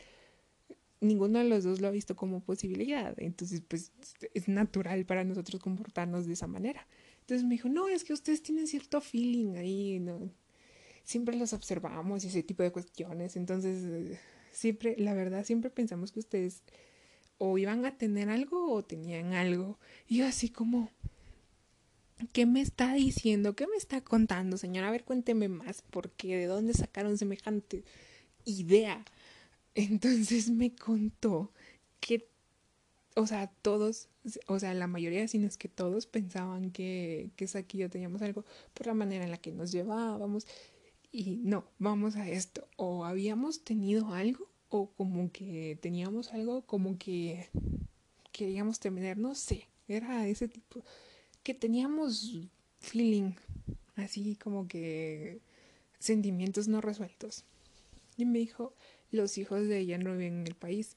ninguno 1.02 1.40
de 1.40 1.46
los 1.46 1.64
dos 1.64 1.80
lo 1.80 1.88
ha 1.88 1.92
visto 1.92 2.16
como 2.16 2.42
posibilidad, 2.42 3.14
entonces 3.18 3.62
pues 3.68 3.92
es 4.34 4.48
natural 4.48 5.06
para 5.06 5.24
nosotros 5.24 5.62
comportarnos 5.62 6.26
de 6.26 6.34
esa 6.34 6.48
manera. 6.48 6.86
Entonces 7.30 7.48
me 7.48 7.54
dijo, 7.54 7.70
no, 7.70 7.88
es 7.88 8.04
que 8.04 8.14
ustedes 8.14 8.42
tienen 8.42 8.66
cierto 8.66 9.02
feeling 9.02 9.56
ahí, 9.56 10.00
¿no? 10.00 10.32
Siempre 11.04 11.38
los 11.38 11.54
observamos 11.54 12.24
y 12.24 12.28
ese 12.28 12.42
tipo 12.42 12.64
de 12.64 12.72
cuestiones, 12.72 13.36
entonces 13.36 14.18
siempre, 14.52 14.96
la 14.98 15.14
verdad, 15.14 15.46
siempre 15.46 15.70
pensamos 15.70 16.12
que 16.12 16.20
ustedes 16.20 16.64
o 17.38 17.60
iban 17.60 17.86
a 17.86 17.98
tener 18.00 18.30
algo 18.30 18.74
o 18.74 18.84
tenían 18.84 19.34
algo. 19.34 19.78
Y 20.08 20.18
yo 20.18 20.26
así 20.26 20.50
como, 20.50 20.90
¿Qué 22.34 22.48
me 22.48 22.62
está 22.62 22.94
diciendo? 22.94 23.56
¿Qué 23.56 23.68
me 23.68 23.78
está 23.78 24.02
contando, 24.02 24.58
señora? 24.58 24.88
A 24.90 24.92
ver, 24.92 25.06
cuénteme 25.06 25.48
más, 25.50 25.84
porque 25.90 26.36
de 26.36 26.48
dónde 26.48 26.74
sacaron 26.74 27.18
semejante 27.18 27.84
idea. 28.46 29.06
Entonces 29.76 30.50
me 30.50 30.76
contó 30.76 31.54
que, 32.00 32.29
o 33.16 33.28
sea, 33.28 33.48
todos, 33.62 34.10
o 34.48 34.60
sea, 34.60 34.74
la 34.74 34.88
mayoría, 34.88 35.28
si 35.28 35.40
no 35.40 35.48
es 35.48 35.58
que 35.58 35.68
todos, 35.68 36.06
pensaban 36.06 36.72
que, 36.72 37.32
que 37.36 37.48
Saki 37.48 37.78
y 37.78 37.82
yo 37.82 37.90
teníamos 37.90 38.22
algo 38.22 38.46
por 38.74 38.88
la 38.88 38.94
manera 38.94 39.26
en 39.26 39.32
la 39.32 39.38
que 39.38 39.52
nos 39.52 39.72
llevábamos. 39.72 40.48
Y 41.12 41.38
no, 41.38 41.66
vamos 41.80 42.16
a 42.16 42.30
esto. 42.30 42.68
O 42.78 43.06
habíamos 43.06 43.64
tenido 43.64 44.14
algo, 44.14 44.48
o 44.70 44.92
como 44.92 45.32
que 45.32 45.78
teníamos 45.82 46.34
algo, 46.34 46.62
como 46.62 46.98
que 46.98 47.50
queríamos 48.32 48.80
tener, 48.80 49.18
no 49.18 49.36
sé, 49.36 49.68
era 49.88 50.28
ese 50.28 50.48
tipo 50.48 50.84
que 51.44 51.54
teníamos 51.54 52.38
feeling, 52.80 53.34
así 53.96 54.36
como 54.36 54.68
que 54.68 55.42
sentimientos 56.00 56.68
no 56.68 56.82
resueltos. 56.82 57.44
Y 58.18 58.26
me 58.26 58.40
dijo, 58.40 58.74
los 59.12 59.38
hijos 59.38 59.68
de 59.68 59.80
ella 59.80 59.98
no 59.98 60.12
viven 60.12 60.42
en 60.42 60.48
el 60.48 60.56
país, 60.56 60.96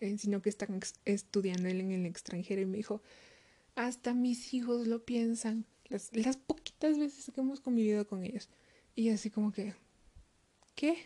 eh, 0.00 0.18
sino 0.18 0.42
que 0.42 0.48
están 0.48 0.80
estudiando 1.04 1.68
en 1.68 1.90
el 1.90 2.06
extranjero. 2.06 2.60
Y 2.60 2.66
me 2.66 2.76
dijo, 2.76 3.02
hasta 3.74 4.14
mis 4.14 4.54
hijos 4.54 4.86
lo 4.86 5.04
piensan, 5.04 5.66
las, 5.88 6.36
poquitas 6.36 6.98
veces 6.98 7.30
que 7.32 7.40
hemos 7.40 7.60
convivido 7.60 8.06
con 8.06 8.24
ellos. 8.24 8.48
Y 8.94 9.10
así 9.10 9.30
como 9.30 9.52
que, 9.52 9.74
¿qué? 10.74 10.96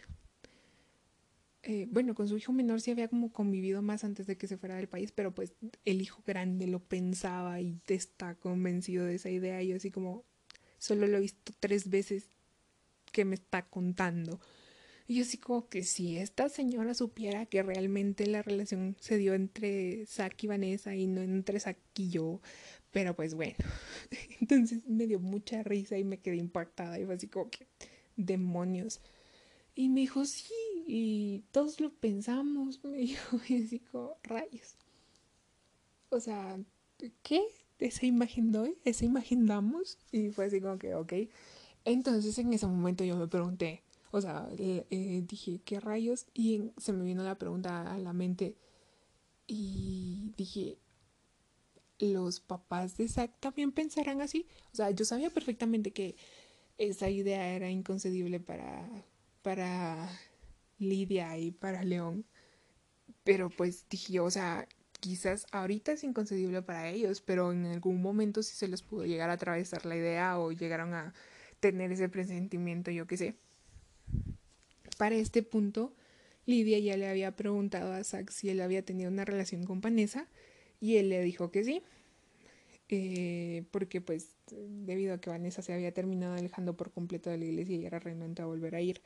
Eh, 1.62 1.86
bueno, 1.90 2.14
con 2.14 2.26
su 2.28 2.36
hijo 2.36 2.52
menor 2.52 2.80
sí 2.80 2.90
había 2.90 3.08
como 3.08 3.32
convivido 3.32 3.82
más 3.82 4.04
antes 4.04 4.26
de 4.26 4.38
que 4.38 4.46
se 4.46 4.56
fuera 4.56 4.76
del 4.76 4.88
país, 4.88 5.12
pero 5.12 5.34
pues 5.34 5.52
el 5.84 6.00
hijo 6.00 6.22
grande 6.26 6.66
lo 6.66 6.82
pensaba 6.82 7.60
y 7.60 7.78
está 7.86 8.34
convencido 8.36 9.04
de 9.04 9.16
esa 9.16 9.28
idea 9.28 9.62
y 9.62 9.68
yo 9.68 9.76
así 9.76 9.90
como 9.90 10.24
solo 10.78 11.06
lo 11.06 11.18
he 11.18 11.20
visto 11.20 11.52
tres 11.60 11.90
veces 11.90 12.30
que 13.12 13.24
me 13.24 13.34
está 13.34 13.68
contando. 13.68 14.40
Y 15.10 15.16
yo 15.16 15.22
así 15.22 15.38
como 15.38 15.68
que 15.68 15.82
si 15.82 16.18
esta 16.18 16.48
señora 16.48 16.94
supiera 16.94 17.44
que 17.44 17.64
realmente 17.64 18.26
la 18.26 18.42
relación 18.42 18.96
se 19.00 19.16
dio 19.16 19.34
entre 19.34 20.06
Zack 20.06 20.44
y 20.44 20.46
Vanessa 20.46 20.94
y 20.94 21.08
no 21.08 21.20
entre 21.20 21.58
Zack 21.58 21.78
y 21.96 22.10
yo, 22.10 22.40
pero 22.92 23.16
pues 23.16 23.34
bueno, 23.34 23.56
entonces 24.40 24.86
me 24.86 25.08
dio 25.08 25.18
mucha 25.18 25.64
risa 25.64 25.98
y 25.98 26.04
me 26.04 26.20
quedé 26.20 26.36
impactada 26.36 26.96
y 27.00 27.06
fue 27.06 27.16
así 27.16 27.26
como 27.26 27.50
que 27.50 27.66
demonios. 28.14 29.00
Y 29.74 29.88
me 29.88 30.02
dijo, 30.02 30.24
sí, 30.24 30.54
y 30.86 31.42
todos 31.50 31.80
lo 31.80 31.92
pensamos, 31.92 32.78
me 32.84 32.98
dijo, 32.98 33.40
y 33.48 33.64
así 33.64 33.80
como, 33.80 34.16
rayos. 34.22 34.76
O 36.10 36.20
sea, 36.20 36.56
¿qué? 37.24 37.42
¿Esa 37.80 38.06
imagen 38.06 38.52
doy? 38.52 38.78
¿Esa 38.84 39.06
imagen? 39.06 39.48
Y 40.12 40.30
fue 40.30 40.44
así 40.44 40.60
como 40.60 40.78
que, 40.78 40.94
ok. 40.94 41.14
Entonces 41.84 42.38
en 42.38 42.52
ese 42.52 42.68
momento 42.68 43.02
yo 43.02 43.16
me 43.16 43.26
pregunté, 43.26 43.82
o 44.10 44.20
sea, 44.20 44.48
eh, 44.58 45.24
dije, 45.26 45.60
¿qué 45.64 45.80
rayos? 45.80 46.26
Y 46.34 46.72
se 46.76 46.92
me 46.92 47.04
vino 47.04 47.22
la 47.22 47.36
pregunta 47.36 47.92
a 47.92 47.98
la 47.98 48.12
mente 48.12 48.56
y 49.46 50.32
dije, 50.36 50.78
¿los 51.98 52.40
papás 52.40 52.96
de 52.96 53.08
Zack 53.08 53.38
también 53.40 53.72
pensarán 53.72 54.20
así? 54.20 54.46
O 54.72 54.76
sea, 54.76 54.90
yo 54.90 55.04
sabía 55.04 55.30
perfectamente 55.30 55.92
que 55.92 56.16
esa 56.78 57.10
idea 57.10 57.48
era 57.54 57.70
inconcebible 57.70 58.40
para, 58.40 58.88
para 59.42 60.08
Lidia 60.78 61.36
y 61.38 61.50
para 61.50 61.84
León. 61.84 62.24
Pero 63.24 63.50
pues 63.50 63.86
dije, 63.88 64.20
o 64.20 64.30
sea, 64.30 64.66
quizás 65.00 65.46
ahorita 65.52 65.92
es 65.92 66.04
inconcebible 66.04 66.62
para 66.62 66.88
ellos, 66.88 67.20
pero 67.20 67.52
en 67.52 67.66
algún 67.66 68.00
momento 68.00 68.42
sí 68.42 68.54
se 68.56 68.68
les 68.68 68.82
pudo 68.82 69.04
llegar 69.04 69.30
a 69.30 69.34
atravesar 69.34 69.84
la 69.86 69.96
idea 69.96 70.38
o 70.38 70.52
llegaron 70.52 70.94
a 70.94 71.12
tener 71.60 71.92
ese 71.92 72.08
presentimiento, 72.08 72.90
yo 72.90 73.06
qué 73.06 73.16
sé. 73.16 73.36
Para 75.00 75.14
este 75.14 75.42
punto, 75.42 75.94
Lidia 76.44 76.78
ya 76.78 76.94
le 76.98 77.08
había 77.08 77.34
preguntado 77.34 77.94
a 77.94 78.04
Zack 78.04 78.30
si 78.30 78.50
él 78.50 78.60
había 78.60 78.84
tenido 78.84 79.10
una 79.10 79.24
relación 79.24 79.64
con 79.64 79.80
Vanessa 79.80 80.28
y 80.78 80.96
él 80.96 81.08
le 81.08 81.22
dijo 81.22 81.50
que 81.50 81.64
sí. 81.64 81.80
Eh, 82.90 83.64
porque 83.70 84.02
pues 84.02 84.34
debido 84.50 85.14
a 85.14 85.18
que 85.18 85.30
Vanessa 85.30 85.62
se 85.62 85.72
había 85.72 85.94
terminado 85.94 86.34
alejando 86.34 86.76
por 86.76 86.92
completo 86.92 87.30
de 87.30 87.38
la 87.38 87.46
iglesia 87.46 87.76
y 87.76 87.86
era 87.86 87.98
renuente 87.98 88.42
a 88.42 88.44
volver 88.44 88.74
a 88.74 88.82
ir 88.82 89.00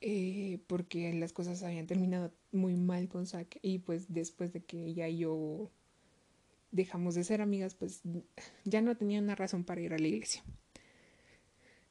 eh, 0.00 0.58
porque 0.68 1.12
las 1.12 1.34
cosas 1.34 1.62
habían 1.64 1.86
terminado 1.86 2.32
muy 2.50 2.74
mal 2.74 3.10
con 3.10 3.26
Zack 3.26 3.58
y 3.60 3.80
pues 3.80 4.06
después 4.08 4.54
de 4.54 4.64
que 4.64 4.86
ella 4.86 5.06
y 5.06 5.18
yo 5.18 5.70
dejamos 6.70 7.14
de 7.14 7.24
ser 7.24 7.42
amigas, 7.42 7.74
pues 7.74 8.00
ya 8.64 8.80
no 8.80 8.96
tenía 8.96 9.20
una 9.20 9.34
razón 9.34 9.64
para 9.64 9.82
ir 9.82 9.92
a 9.92 9.98
la 9.98 10.08
iglesia. 10.08 10.42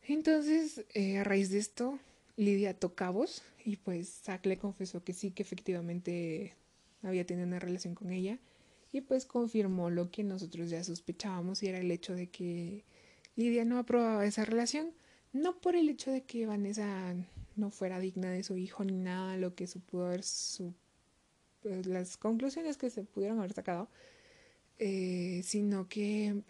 Entonces, 0.08 0.84
eh, 0.96 1.20
a 1.20 1.24
raíz 1.24 1.52
de 1.52 1.60
esto, 1.60 2.00
Lidia 2.42 2.74
tocó 2.74 3.14
voz 3.14 3.44
y 3.64 3.76
pues 3.76 4.22
Zack 4.24 4.48
le 4.48 4.58
confesó 4.58 5.04
que 5.04 5.14
sí, 5.14 5.30
que 5.30 5.44
efectivamente 5.44 6.56
había 7.04 7.24
tenido 7.24 7.46
una 7.46 7.60
relación 7.60 7.94
con 7.94 8.12
ella 8.12 8.40
y 8.92 9.02
pues 9.02 9.26
confirmó 9.28 9.92
lo 9.92 10.10
que 10.10 10.24
nosotros 10.24 10.72
ya 10.72 10.84
sospechábamos 10.84 11.62
y 11.62 11.68
era 11.68 11.78
el 11.78 11.92
hecho 11.92 12.16
de 12.16 12.30
que 12.30 12.84
Lidia 13.36 13.64
no 13.64 13.78
aprobaba 13.78 14.26
esa 14.26 14.44
relación, 14.44 14.92
no 15.34 15.62
por 15.62 15.76
el 15.76 15.88
hecho 15.88 16.10
de 16.12 16.24
que 16.24 16.48
Vanessa 16.48 17.14
no 17.56 17.70
fuera 17.70 18.00
digna 18.00 18.32
de 18.32 18.42
su 18.42 18.58
hijo 18.58 18.84
ni 18.84 18.98
nada, 18.98 19.38
lo 19.38 19.54
que 19.54 19.68
se 19.68 19.80
pudo 19.80 20.08
haber 20.08 20.24
su, 20.24 20.74
pues, 21.62 21.86
las 21.86 22.18
conclusiones 22.18 22.76
que 22.76 22.90
se 22.90 23.04
pudieron 23.04 23.38
haber 23.38 23.54
sacado, 23.54 23.88
eh, 24.80 25.42
sino 25.44 25.88
que 25.88 26.42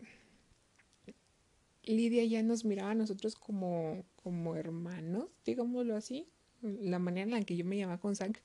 Lidia 1.84 2.24
ya 2.26 2.44
nos 2.44 2.66
miraba 2.66 2.92
a 2.92 2.96
nosotros 2.96 3.36
como, 3.36 4.06
como 4.16 4.56
hermanos, 4.56 5.26
digámoslo 5.46 5.96
así, 5.96 6.28
la 6.62 7.00
manera 7.00 7.24
en 7.24 7.32
la 7.32 7.42
que 7.42 7.58
yo 7.58 7.66
me 7.66 7.78
llamaba 7.78 8.00
con 8.00 8.16
Zack, 8.16 8.42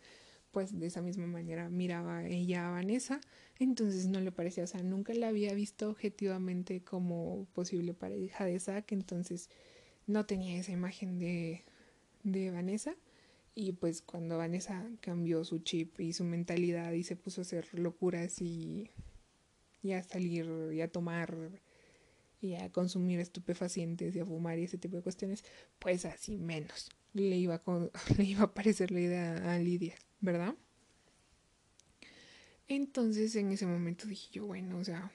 pues 0.52 0.78
de 0.78 0.86
esa 0.86 1.02
misma 1.02 1.26
manera 1.26 1.68
miraba 1.68 2.26
ella 2.26 2.68
a 2.68 2.70
Vanessa, 2.70 3.20
entonces 3.58 4.06
no 4.06 4.20
le 4.20 4.32
parecía, 4.32 4.64
o 4.64 4.66
sea, 4.66 4.82
nunca 4.82 5.12
la 5.12 5.28
había 5.28 5.52
visto 5.52 5.90
objetivamente 5.90 6.82
como 6.82 7.46
posible 7.52 7.92
pareja 7.92 8.46
de 8.46 8.58
Zack, 8.58 8.92
entonces 8.92 9.50
no 10.06 10.24
tenía 10.24 10.58
esa 10.58 10.72
imagen 10.72 11.18
de, 11.18 11.64
de 12.22 12.50
Vanessa. 12.50 12.96
Y 13.54 13.72
pues 13.72 14.02
cuando 14.02 14.36
Vanessa 14.36 14.86
cambió 15.00 15.42
su 15.44 15.60
chip 15.60 15.98
y 16.00 16.12
su 16.12 16.24
mentalidad 16.24 16.92
y 16.92 17.04
se 17.04 17.16
puso 17.16 17.40
a 17.40 17.42
hacer 17.42 17.66
locuras 17.72 18.42
y, 18.42 18.90
y 19.82 19.92
a 19.92 20.02
salir 20.02 20.46
y 20.74 20.82
a 20.82 20.88
tomar 20.92 21.62
y 22.40 22.54
a 22.54 22.70
consumir 22.70 23.20
estupefacientes 23.20 24.14
y 24.14 24.20
a 24.20 24.26
fumar 24.26 24.58
y 24.58 24.64
ese 24.64 24.78
tipo 24.78 24.96
de 24.96 25.02
cuestiones, 25.02 25.44
pues 25.78 26.04
así 26.04 26.36
menos. 26.36 26.90
le 27.12 27.36
iba, 27.36 27.58
con, 27.58 27.90
le 28.18 28.24
iba 28.24 28.44
a 28.44 28.54
parecer 28.54 28.90
la 28.90 29.00
idea 29.00 29.54
a 29.54 29.58
Lidia, 29.58 29.94
¿verdad? 30.20 30.54
Entonces 32.68 33.36
en 33.36 33.52
ese 33.52 33.66
momento 33.66 34.06
dije 34.06 34.28
yo, 34.32 34.46
bueno, 34.46 34.78
o 34.78 34.84
sea, 34.84 35.12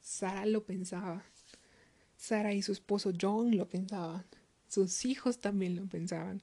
Sara 0.00 0.46
lo 0.46 0.64
pensaba. 0.64 1.24
Sara 2.16 2.54
y 2.54 2.62
su 2.62 2.72
esposo 2.72 3.12
John 3.18 3.56
lo 3.56 3.68
pensaban. 3.68 4.24
Sus 4.68 5.04
hijos 5.04 5.38
también 5.38 5.76
lo 5.76 5.86
pensaban. 5.86 6.42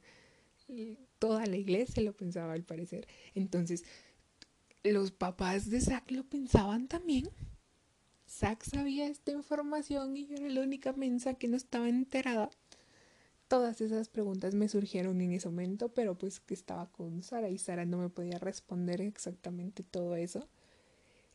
Toda 1.20 1.46
la 1.46 1.58
iglesia 1.58 2.04
lo 2.04 2.14
pensaba 2.14 2.54
al 2.54 2.64
parecer. 2.64 3.08
Entonces, 3.34 3.84
los 4.84 5.12
papás 5.12 5.70
de 5.70 5.82
Zack 5.82 6.12
lo 6.12 6.24
pensaban 6.24 6.88
también. 6.88 7.30
Zack 8.28 8.64
sabía 8.64 9.08
esta 9.08 9.32
información 9.32 10.18
y 10.18 10.28
yo 10.28 10.36
era 10.36 10.50
la 10.50 10.62
única 10.62 10.94
mensa 10.94 11.36
que 11.36 11.48
no 11.48 11.58
estaba 11.58 11.90
enterada. 11.90 12.50
Todas 13.48 13.80
esas 13.82 14.10
preguntas 14.10 14.56
me 14.56 14.68
surgieron 14.68 15.22
en 15.22 15.32
ese 15.32 15.48
momento, 15.48 15.90
pero 15.90 16.18
pues 16.18 16.40
que 16.40 16.56
estaba 16.56 16.92
con 16.92 17.22
Sara 17.22 17.50
y 17.50 17.58
Sara 17.60 17.86
no 17.86 18.00
me 18.00 18.10
podía 18.10 18.40
responder 18.40 19.02
exactamente 19.02 19.84
todo 19.84 20.16
eso. 20.16 20.48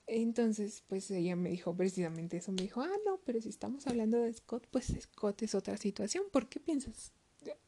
Entonces, 0.07 0.83
pues 0.89 1.09
ella 1.13 1.37
me 1.37 1.51
dijo 1.51 1.73
precisamente 1.77 2.39
eso, 2.39 2.51
me 2.51 2.63
dijo, 2.63 2.81
ah, 2.81 2.97
no, 3.07 3.21
pero 3.25 3.41
si 3.41 3.49
estamos 3.49 3.87
hablando 3.87 4.19
de 4.19 4.33
Scott, 4.33 4.67
pues 4.71 4.93
Scott 5.01 5.43
es 5.43 5.55
otra 5.55 5.77
situación, 5.77 6.25
¿por 6.33 6.49
qué 6.49 6.59
piensas 6.59 7.13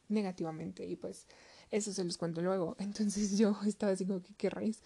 negativamente? 0.09 0.85
Y 0.85 0.97
pues 0.97 1.25
eso 1.71 1.93
se 1.93 2.03
los 2.03 2.17
cuento 2.17 2.41
luego. 2.41 2.75
Entonces 2.79 3.37
yo 3.37 3.57
estaba 3.65 3.93
así 3.93 4.05
como 4.05 4.21
que, 4.21 4.33
¿qué 4.33 4.49
raíz? 4.49 4.81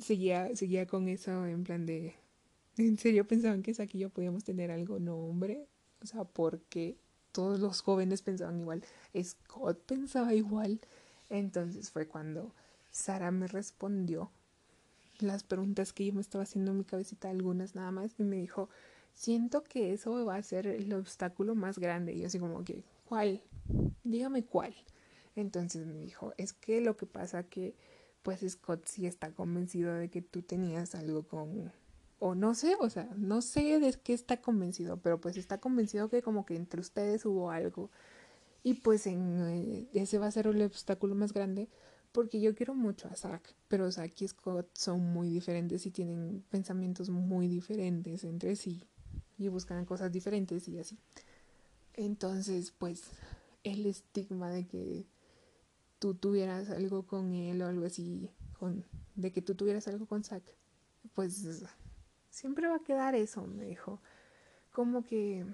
Seguía, 0.00 0.54
seguía 0.54 0.86
con 0.86 1.08
eso 1.08 1.46
en 1.46 1.64
plan 1.64 1.84
de, 1.84 2.14
en 2.86 2.98
serio 2.98 3.26
pensaban 3.26 3.62
que 3.62 3.74
aquí 3.80 3.98
yo 3.98 4.10
podíamos 4.10 4.44
tener 4.44 4.70
algo, 4.70 4.98
no 4.98 5.16
hombre, 5.16 5.66
o 6.02 6.06
sea, 6.06 6.24
porque 6.24 6.96
todos 7.32 7.60
los 7.60 7.82
jóvenes 7.82 8.22
pensaban 8.22 8.60
igual, 8.60 8.82
Scott 9.22 9.80
pensaba 9.84 10.34
igual. 10.34 10.80
Entonces 11.30 11.90
fue 11.90 12.06
cuando 12.06 12.54
Sara 12.90 13.30
me 13.30 13.46
respondió 13.46 14.30
las 15.20 15.42
preguntas 15.42 15.92
que 15.92 16.06
yo 16.06 16.12
me 16.12 16.20
estaba 16.20 16.44
haciendo 16.44 16.70
en 16.70 16.78
mi 16.78 16.84
cabecita, 16.84 17.30
algunas 17.30 17.74
nada 17.74 17.90
más, 17.90 18.12
y 18.18 18.22
me 18.22 18.36
dijo, 18.36 18.68
siento 19.14 19.64
que 19.64 19.92
eso 19.92 20.24
va 20.24 20.36
a 20.36 20.42
ser 20.42 20.66
el 20.66 20.92
obstáculo 20.92 21.54
más 21.54 21.78
grande. 21.78 22.12
Y 22.12 22.20
yo 22.20 22.26
así 22.26 22.38
como 22.38 22.64
que, 22.64 22.84
¿cuál? 23.04 23.42
Dígame 24.04 24.44
cuál. 24.44 24.74
Entonces 25.34 25.86
me 25.86 25.98
dijo, 25.98 26.34
es 26.36 26.52
que 26.52 26.80
lo 26.80 26.96
que 26.96 27.06
pasa 27.06 27.42
que, 27.42 27.74
pues 28.22 28.40
Scott 28.48 28.86
sí 28.86 29.06
está 29.06 29.32
convencido 29.32 29.94
de 29.94 30.08
que 30.08 30.22
tú 30.22 30.42
tenías 30.42 30.94
algo 30.94 31.24
con, 31.24 31.72
o 32.18 32.34
no 32.34 32.54
sé, 32.54 32.76
o 32.80 32.90
sea, 32.90 33.08
no 33.16 33.42
sé 33.42 33.78
de 33.80 33.92
qué 34.02 34.12
está 34.12 34.40
convencido, 34.40 34.98
pero 34.98 35.20
pues 35.20 35.36
está 35.36 35.58
convencido 35.58 36.08
que 36.08 36.22
como 36.22 36.44
que 36.46 36.56
entre 36.56 36.80
ustedes 36.80 37.24
hubo 37.24 37.50
algo. 37.50 37.90
Y 38.62 38.74
pues 38.74 39.06
en, 39.06 39.40
eh, 39.46 39.88
ese 39.94 40.18
va 40.18 40.26
a 40.26 40.30
ser 40.30 40.48
el 40.48 40.62
obstáculo 40.62 41.14
más 41.14 41.32
grande 41.32 41.68
porque 42.12 42.40
yo 42.40 42.54
quiero 42.54 42.74
mucho 42.74 43.08
a 43.08 43.14
Zack, 43.14 43.54
pero 43.68 43.90
Zack 43.92 44.20
y 44.22 44.28
Scott 44.28 44.68
son 44.76 45.12
muy 45.12 45.28
diferentes 45.28 45.86
y 45.86 45.90
tienen 45.90 46.44
pensamientos 46.50 47.10
muy 47.10 47.48
diferentes 47.48 48.24
entre 48.24 48.56
sí 48.56 48.82
y 49.38 49.48
buscan 49.48 49.84
cosas 49.84 50.10
diferentes 50.10 50.66
y 50.68 50.78
así. 50.78 50.98
Entonces, 51.94 52.72
pues 52.72 53.04
el 53.64 53.86
estigma 53.86 54.50
de 54.50 54.66
que 54.66 55.06
tú 55.98 56.14
tuvieras 56.14 56.70
algo 56.70 57.06
con 57.06 57.32
él 57.32 57.62
o 57.62 57.66
algo 57.66 57.86
así, 57.86 58.30
con, 58.58 58.84
de 59.14 59.32
que 59.32 59.42
tú 59.42 59.54
tuvieras 59.54 59.86
algo 59.88 60.06
con 60.06 60.24
Zack, 60.24 60.42
pues 61.14 61.64
siempre 62.38 62.68
va 62.68 62.76
a 62.76 62.82
quedar 62.82 63.14
eso, 63.14 63.46
me 63.46 63.66
dijo. 63.66 64.00
Como 64.72 65.04
que 65.04 65.44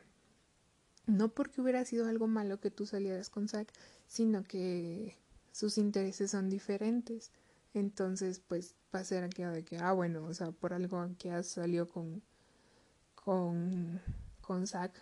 no 1.06 1.28
porque 1.30 1.60
hubiera 1.60 1.84
sido 1.84 2.06
algo 2.06 2.26
malo 2.26 2.60
que 2.60 2.70
tú 2.70 2.86
salieras 2.86 3.30
con 3.30 3.48
Zack, 3.48 3.72
sino 4.06 4.44
que 4.44 5.16
sus 5.52 5.78
intereses 5.78 6.30
son 6.30 6.50
diferentes. 6.50 7.32
Entonces, 7.72 8.40
pues 8.40 8.74
va 8.94 9.00
a 9.00 9.04
ser 9.04 9.24
aquello 9.24 9.50
de 9.50 9.64
que, 9.64 9.78
ah, 9.78 9.92
bueno, 9.92 10.24
o 10.24 10.34
sea, 10.34 10.52
por 10.52 10.74
algo 10.74 11.08
que 11.18 11.30
has 11.30 11.46
salido 11.46 11.88
con, 11.88 12.22
con, 13.14 14.00
con 14.40 14.66
Zack. 14.66 14.92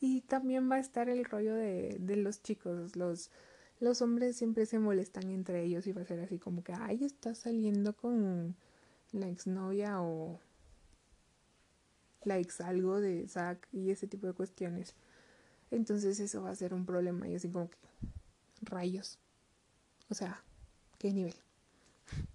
Y 0.00 0.22
también 0.22 0.70
va 0.70 0.76
a 0.76 0.80
estar 0.80 1.08
el 1.10 1.24
rollo 1.26 1.54
de, 1.54 1.98
de 2.00 2.16
los 2.16 2.42
chicos, 2.42 2.96
los, 2.96 3.30
los 3.80 4.00
hombres 4.00 4.36
siempre 4.36 4.64
se 4.64 4.78
molestan 4.78 5.30
entre 5.30 5.62
ellos 5.62 5.86
y 5.86 5.92
va 5.92 6.00
a 6.02 6.06
ser 6.06 6.20
así 6.20 6.38
como 6.38 6.64
que, 6.64 6.72
ay, 6.72 7.04
está 7.04 7.34
saliendo 7.34 7.94
con 7.94 8.56
la 9.12 9.28
exnovia 9.28 10.00
o 10.00 10.40
la 12.24 12.38
ex 12.38 12.60
algo 12.60 13.00
de 13.00 13.26
Zack 13.28 13.68
y 13.72 13.90
ese 13.90 14.06
tipo 14.06 14.26
de 14.26 14.32
cuestiones. 14.32 14.94
Entonces 15.70 16.20
eso 16.20 16.42
va 16.42 16.50
a 16.50 16.56
ser 16.56 16.74
un 16.74 16.84
problema 16.84 17.28
y 17.28 17.34
así 17.34 17.48
como 17.48 17.70
que, 17.70 17.78
rayos. 18.62 19.18
O 20.08 20.14
sea, 20.14 20.42
¿qué 20.98 21.12
nivel? 21.12 21.34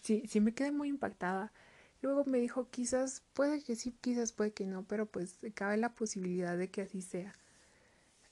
Sí, 0.00 0.22
sí 0.28 0.40
me 0.40 0.54
quedé 0.54 0.70
muy 0.70 0.88
impactada. 0.88 1.52
Luego 2.00 2.24
me 2.24 2.38
dijo, 2.38 2.68
quizás 2.70 3.22
puede 3.32 3.60
que 3.60 3.74
sí, 3.74 3.92
quizás 4.00 4.32
puede 4.32 4.52
que 4.52 4.64
no, 4.64 4.84
pero 4.84 5.06
pues 5.06 5.38
cabe 5.54 5.76
la 5.78 5.94
posibilidad 5.94 6.56
de 6.56 6.70
que 6.70 6.82
así 6.82 7.02
sea. 7.02 7.34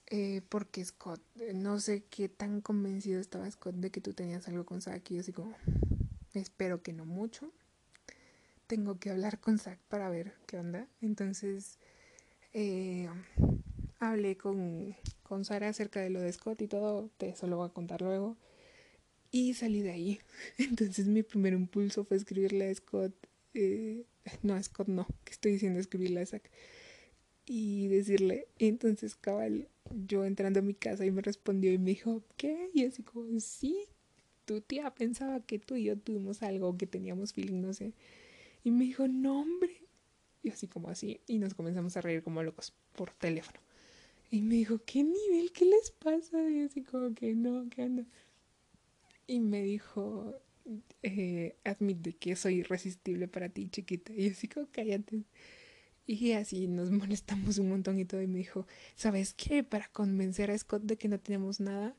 Eh, 0.06 0.42
porque 0.48 0.84
Scott, 0.84 1.20
eh, 1.40 1.54
no 1.54 1.80
sé 1.80 2.04
qué 2.04 2.28
tan 2.28 2.60
convencido 2.60 3.20
estaba 3.20 3.50
Scott 3.50 3.74
de 3.76 3.90
que 3.90 4.00
tú 4.00 4.12
tenías 4.12 4.46
algo 4.46 4.64
con 4.64 4.82
Zack 4.82 5.10
y 5.10 5.18
así 5.18 5.32
como, 5.32 5.56
espero 6.34 6.82
que 6.82 6.92
no 6.92 7.04
mucho. 7.04 7.50
Tengo 8.66 8.98
que 8.98 9.10
hablar 9.10 9.40
con 9.40 9.58
Zack 9.58 9.78
para 9.88 10.08
ver 10.08 10.32
qué 10.46 10.58
onda. 10.58 10.88
Entonces, 11.02 11.78
eh, 12.52 13.08
hablé 13.98 14.36
con, 14.36 14.96
con 15.22 15.44
Sara 15.44 15.68
acerca 15.68 16.00
de 16.00 16.10
lo 16.10 16.20
de 16.20 16.32
Scott 16.32 16.60
y 16.62 16.68
todo, 16.68 17.10
te 17.18 17.30
eso 17.30 17.46
lo 17.46 17.58
voy 17.58 17.66
a 17.68 17.72
contar 17.72 18.02
luego. 18.02 18.36
Y 19.30 19.54
salí 19.54 19.82
de 19.82 19.90
ahí. 19.90 20.20
Entonces 20.58 21.06
mi 21.08 21.22
primer 21.22 21.52
impulso 21.52 22.04
fue 22.04 22.16
escribirle 22.16 22.70
a 22.70 22.74
Scott. 22.74 23.12
Eh, 23.54 24.04
no, 24.42 24.54
a 24.54 24.62
Scott 24.62 24.88
no, 24.88 25.06
que 25.24 25.32
estoy 25.32 25.52
diciendo 25.52 25.80
escribirle 25.80 26.20
a 26.20 26.26
Zach. 26.26 26.42
Y 27.46 27.88
decirle, 27.88 28.46
entonces 28.58 29.16
cabal, 29.16 29.68
yo 30.06 30.24
entrando 30.24 30.60
a 30.60 30.62
mi 30.62 30.72
casa 30.74 31.04
y 31.04 31.10
me 31.10 31.20
respondió 31.20 31.72
y 31.72 31.78
me 31.78 31.90
dijo, 31.90 32.22
¿qué? 32.36 32.70
Y 32.72 32.86
así 32.86 33.02
como, 33.02 33.38
sí, 33.40 33.76
tu 34.46 34.60
tía 34.60 34.94
pensaba 34.94 35.40
que 35.40 35.58
tú 35.58 35.74
y 35.74 35.84
yo 35.84 35.98
tuvimos 35.98 36.42
algo, 36.42 36.76
que 36.78 36.86
teníamos 36.86 37.32
feeling, 37.34 37.60
no 37.60 37.74
sé. 37.74 37.92
Y 38.64 38.72
me 38.72 38.84
dijo, 38.84 39.06
no, 39.06 39.42
hombre. 39.42 39.86
Y 40.42 40.50
así 40.50 40.66
como 40.66 40.88
así, 40.88 41.20
y 41.26 41.38
nos 41.38 41.54
comenzamos 41.54 41.96
a 41.96 42.00
reír 42.00 42.22
como 42.22 42.42
locos 42.42 42.74
por 42.96 43.12
teléfono. 43.12 43.60
Y 44.30 44.42
me 44.42 44.56
dijo, 44.56 44.80
¿qué 44.84 45.04
nivel? 45.04 45.52
¿Qué 45.52 45.64
les 45.64 45.90
pasa? 45.92 46.50
Y 46.50 46.62
así 46.62 46.82
como 46.82 47.14
que 47.14 47.34
no, 47.34 47.68
¿qué 47.70 47.82
anda? 47.82 48.06
y 49.26 49.40
me 49.40 49.62
dijo, 49.62 50.40
eh, 51.02 51.56
admite 51.64 52.14
que 52.14 52.36
soy 52.36 52.56
irresistible 52.56 53.28
para 53.28 53.48
ti, 53.48 53.68
chiquita. 53.68 54.12
Y 54.12 54.28
así 54.30 54.48
como, 54.48 54.68
cállate. 54.70 55.24
Y 56.06 56.32
así 56.32 56.68
nos 56.68 56.90
molestamos 56.90 57.58
un 57.58 57.70
montón 57.70 57.98
y 57.98 58.04
todo. 58.04 58.22
Y 58.22 58.26
me 58.26 58.38
dijo, 58.38 58.66
¿sabes 58.94 59.34
qué? 59.34 59.64
Para 59.64 59.88
convencer 59.88 60.50
a 60.50 60.58
Scott 60.58 60.82
de 60.82 60.96
que 60.96 61.08
no 61.08 61.18
tenemos 61.20 61.60
nada, 61.60 61.96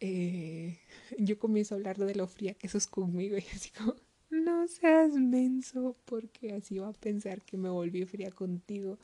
eh, 0.00 0.78
yo 1.18 1.38
comienzo 1.38 1.74
a 1.74 1.78
hablar 1.78 1.98
de 1.98 2.14
lo 2.14 2.26
fría 2.28 2.54
que 2.54 2.68
sos 2.68 2.86
conmigo. 2.86 3.36
Y 3.36 3.44
así 3.54 3.70
como, 3.70 3.94
no 4.30 4.66
seas 4.68 5.12
menso, 5.14 5.96
porque 6.04 6.52
así 6.52 6.78
va 6.78 6.88
a 6.88 6.92
pensar 6.92 7.42
que 7.42 7.56
me 7.56 7.68
volví 7.70 8.04
fría 8.06 8.30
contigo. 8.30 8.98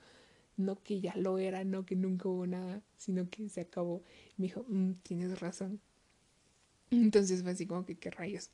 No 0.57 0.77
que 0.83 1.01
ya 1.01 1.17
lo 1.17 1.39
era, 1.39 1.65
no 1.65 1.87
que 1.87 1.97
nunca 1.97 2.29
hubo 2.29 2.47
nada, 2.47 2.83
sino 2.99 3.29
que 3.31 3.49
se 3.49 3.63
acabó. 3.63 4.03
me 4.39 4.47
dijo, 4.49 4.65
mm, 4.69 4.93
tienes 5.03 5.41
razón. 5.41 5.81
Entonces 6.91 7.43
fue 7.43 7.53
así 7.53 7.67
como 7.67 7.85
que 7.85 7.97
qué 7.97 8.11
rayos. 8.11 8.51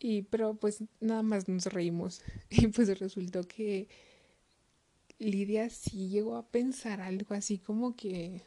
Y 0.00 0.22
pero 0.24 0.54
pues 0.54 0.84
nada 1.00 1.22
más 1.22 1.48
nos 1.48 1.66
reímos. 1.66 2.22
Y 2.50 2.68
pues 2.68 2.98
resultó 3.00 3.42
que 3.44 3.88
Lidia 5.20 5.70
sí 5.70 6.08
llegó 6.08 6.34
a 6.34 6.48
pensar 6.48 7.00
algo 7.00 7.34
así 7.36 7.58
como 7.58 7.94
que 7.94 8.42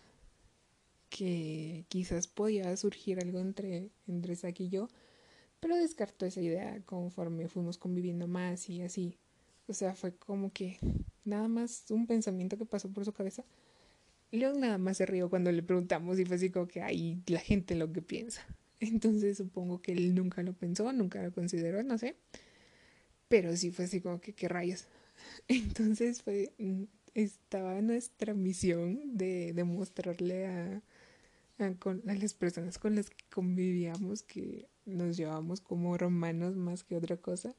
que 1.09 1.85
quizás 1.89 2.27
podía 2.27 2.75
surgir 2.77 3.19
algo 3.19 3.39
entre, 3.39 3.89
entre 4.07 4.35
Zack 4.35 4.59
y 4.61 4.69
yo, 4.69 4.87
pero 5.63 5.77
descartó 5.77 6.25
esa 6.25 6.41
idea 6.41 6.81
conforme 6.85 7.47
fuimos 7.47 7.77
conviviendo 7.77 8.27
más 8.27 8.69
y 8.69 8.81
así. 8.81 9.17
O 9.67 9.73
sea, 9.73 9.95
fue 9.95 10.13
como 10.13 10.51
que 10.51 10.77
nada 11.23 11.47
más 11.47 11.85
un 11.89 12.05
pensamiento 12.05 12.57
que 12.57 12.65
pasó 12.65 12.91
por 12.91 13.05
su 13.05 13.13
cabeza. 13.13 13.45
León 14.29 14.59
nada 14.59 14.77
más 14.77 14.97
se 14.97 15.05
rió 15.05 15.29
cuando 15.29 15.53
le 15.53 15.63
preguntamos 15.63 16.19
y 16.19 16.25
fue 16.25 16.35
así 16.35 16.49
como 16.49 16.67
que 16.67 16.81
ahí 16.81 17.23
la 17.27 17.39
gente 17.39 17.75
lo 17.75 17.93
que 17.93 18.01
piensa. 18.01 18.45
Entonces 18.81 19.37
supongo 19.37 19.81
que 19.81 19.93
él 19.93 20.13
nunca 20.13 20.43
lo 20.43 20.51
pensó, 20.51 20.91
nunca 20.91 21.23
lo 21.23 21.31
consideró, 21.31 21.81
no 21.81 21.97
sé. 21.97 22.17
Pero 23.29 23.55
sí 23.55 23.71
fue 23.71 23.85
así 23.85 24.01
como 24.01 24.19
que 24.19 24.33
qué 24.33 24.49
rayos. 24.49 24.87
Entonces 25.47 26.23
fue, 26.23 26.51
mm, 26.57 26.83
estaba 27.13 27.81
nuestra 27.81 28.33
misión 28.33 29.15
de 29.17 29.53
demostrarle 29.53 30.45
a, 30.45 30.81
a, 31.59 31.65
a 31.65 32.15
las 32.15 32.33
personas 32.33 32.77
con 32.77 32.95
las 32.95 33.09
que 33.09 33.23
convivíamos 33.29 34.23
que 34.23 34.67
nos 34.85 35.17
llevamos 35.17 35.61
como 35.61 35.97
romanos 35.97 36.55
más 36.55 36.83
que 36.83 36.95
otra 36.95 37.17
cosa. 37.17 37.55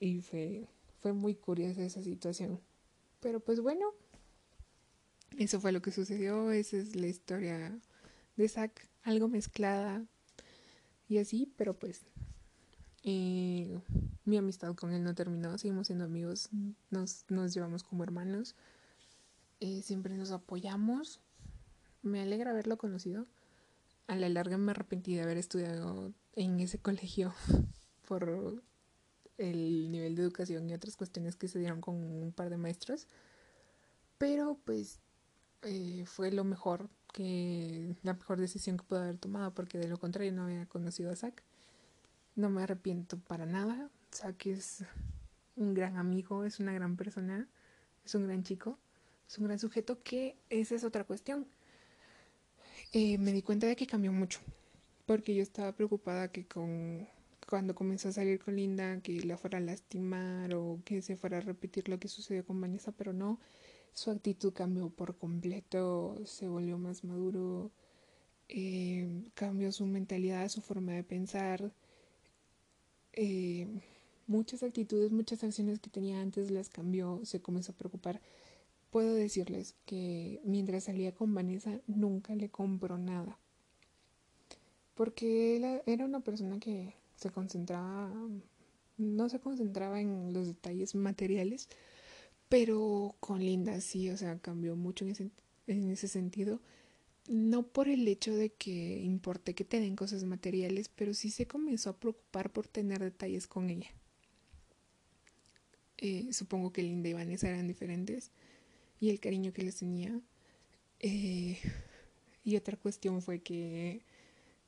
Y 0.00 0.20
fue, 0.20 0.66
fue 0.98 1.12
muy 1.12 1.34
curiosa 1.34 1.84
esa 1.84 2.02
situación. 2.02 2.60
Pero 3.20 3.40
pues 3.40 3.60
bueno, 3.60 3.92
eso 5.38 5.60
fue 5.60 5.72
lo 5.72 5.82
que 5.82 5.90
sucedió, 5.90 6.50
esa 6.50 6.76
es 6.76 6.96
la 6.96 7.06
historia 7.06 7.78
de 8.36 8.48
Zack, 8.48 8.88
algo 9.02 9.28
mezclada 9.28 10.04
y 11.08 11.18
así, 11.18 11.52
pero 11.56 11.78
pues 11.78 12.06
eh, 13.02 13.78
mi 14.24 14.36
amistad 14.36 14.74
con 14.74 14.92
él 14.92 15.02
no 15.02 15.14
terminó, 15.14 15.56
seguimos 15.58 15.86
siendo 15.86 16.04
amigos, 16.04 16.50
nos, 16.90 17.24
nos 17.28 17.54
llevamos 17.54 17.82
como 17.82 18.02
hermanos, 18.02 18.56
eh, 19.60 19.82
siempre 19.82 20.14
nos 20.16 20.32
apoyamos. 20.32 21.20
Me 22.02 22.20
alegra 22.20 22.50
haberlo 22.50 22.76
conocido. 22.76 23.26
A 24.06 24.16
la 24.16 24.28
larga 24.28 24.56
me 24.58 24.70
arrepentí 24.70 25.14
de 25.14 25.22
haber 25.22 25.36
estudiado 25.36 26.12
en 26.34 26.60
ese 26.60 26.78
colegio 26.78 27.34
por 28.08 28.62
el 29.38 29.90
nivel 29.90 30.14
de 30.14 30.22
educación 30.22 30.68
y 30.68 30.74
otras 30.74 30.96
cuestiones 30.96 31.36
que 31.36 31.48
se 31.48 31.58
dieron 31.58 31.80
con 31.80 31.96
un 31.96 32.32
par 32.32 32.50
de 32.50 32.56
maestros. 32.56 33.08
Pero 34.18 34.58
pues 34.64 35.00
eh, 35.62 36.04
fue 36.06 36.30
lo 36.30 36.44
mejor 36.44 36.88
que 37.12 37.96
la 38.02 38.14
mejor 38.14 38.38
decisión 38.38 38.76
que 38.76 38.84
pude 38.84 39.00
haber 39.00 39.18
tomado 39.18 39.52
porque 39.54 39.78
de 39.78 39.88
lo 39.88 39.98
contrario 39.98 40.32
no 40.32 40.44
había 40.44 40.66
conocido 40.66 41.10
a 41.10 41.16
Zack. 41.16 41.42
No 42.34 42.50
me 42.50 42.62
arrepiento 42.62 43.18
para 43.18 43.46
nada. 43.46 43.90
Zack 44.12 44.46
es 44.46 44.84
un 45.56 45.74
gran 45.74 45.96
amigo, 45.96 46.44
es 46.44 46.60
una 46.60 46.72
gran 46.72 46.96
persona, 46.96 47.48
es 48.04 48.14
un 48.14 48.26
gran 48.26 48.42
chico, 48.42 48.78
es 49.28 49.38
un 49.38 49.46
gran 49.46 49.58
sujeto 49.58 50.02
que 50.02 50.38
esa 50.50 50.74
es 50.74 50.84
otra 50.84 51.04
cuestión. 51.04 51.46
Eh, 52.98 53.18
me 53.18 53.30
di 53.30 53.42
cuenta 53.42 53.66
de 53.66 53.76
que 53.76 53.86
cambió 53.86 54.10
mucho 54.10 54.40
porque 55.04 55.34
yo 55.34 55.42
estaba 55.42 55.72
preocupada 55.72 56.28
que 56.32 56.46
con 56.46 57.06
cuando 57.46 57.74
comenzó 57.74 58.08
a 58.08 58.12
salir 58.12 58.40
con 58.42 58.56
Linda 58.56 59.02
que 59.02 59.20
la 59.20 59.36
fuera 59.36 59.58
a 59.58 59.60
lastimar 59.60 60.54
o 60.54 60.80
que 60.82 61.02
se 61.02 61.14
fuera 61.14 61.36
a 61.36 61.40
repetir 61.42 61.90
lo 61.90 61.98
que 61.98 62.08
sucedió 62.08 62.46
con 62.46 62.58
Vanessa, 62.58 62.92
pero 62.92 63.12
no, 63.12 63.38
su 63.92 64.10
actitud 64.10 64.54
cambió 64.54 64.88
por 64.88 65.18
completo, 65.18 66.16
se 66.24 66.48
volvió 66.48 66.78
más 66.78 67.04
maduro, 67.04 67.70
eh, 68.48 69.06
cambió 69.34 69.72
su 69.72 69.84
mentalidad, 69.84 70.48
su 70.48 70.62
forma 70.62 70.92
de 70.92 71.04
pensar, 71.04 71.74
eh, 73.12 73.66
muchas 74.26 74.62
actitudes, 74.62 75.12
muchas 75.12 75.44
acciones 75.44 75.80
que 75.80 75.90
tenía 75.90 76.22
antes 76.22 76.50
las 76.50 76.70
cambió, 76.70 77.20
se 77.24 77.42
comenzó 77.42 77.72
a 77.72 77.76
preocupar. 77.76 78.22
Puedo 78.90 79.14
decirles 79.14 79.74
que 79.84 80.40
mientras 80.44 80.84
salía 80.84 81.12
con 81.12 81.34
Vanessa 81.34 81.80
nunca 81.86 82.34
le 82.34 82.48
compró 82.48 82.98
nada. 82.98 83.38
Porque 84.94 85.56
él 85.56 85.82
era 85.86 86.04
una 86.04 86.20
persona 86.20 86.58
que 86.58 86.94
se 87.16 87.30
concentraba, 87.30 88.12
no 88.96 89.28
se 89.28 89.40
concentraba 89.40 90.00
en 90.00 90.32
los 90.32 90.46
detalles 90.46 90.94
materiales, 90.94 91.68
pero 92.48 93.16
con 93.20 93.40
Linda 93.40 93.80
sí, 93.80 94.08
o 94.10 94.16
sea, 94.16 94.38
cambió 94.38 94.76
mucho 94.76 95.04
en 95.04 95.10
ese, 95.10 95.30
en 95.66 95.90
ese 95.90 96.08
sentido. 96.08 96.60
No 97.28 97.66
por 97.66 97.88
el 97.88 98.06
hecho 98.06 98.34
de 98.34 98.50
que 98.50 99.00
importe 99.00 99.54
que 99.54 99.64
te 99.64 99.80
den 99.80 99.96
cosas 99.96 100.22
materiales, 100.24 100.88
pero 100.88 101.12
sí 101.12 101.30
se 101.30 101.46
comenzó 101.46 101.90
a 101.90 101.96
preocupar 101.98 102.52
por 102.52 102.68
tener 102.68 103.00
detalles 103.00 103.48
con 103.48 103.68
ella. 103.68 103.90
Eh, 105.98 106.28
supongo 106.32 106.72
que 106.72 106.82
Linda 106.82 107.08
y 107.08 107.14
Vanessa 107.14 107.48
eran 107.48 107.66
diferentes 107.66 108.30
y 109.00 109.10
el 109.10 109.20
cariño 109.20 109.52
que 109.52 109.62
les 109.62 109.76
tenía. 109.76 110.20
Eh, 111.00 111.58
y 112.44 112.56
otra 112.56 112.76
cuestión 112.76 113.22
fue 113.22 113.40
que 113.40 114.02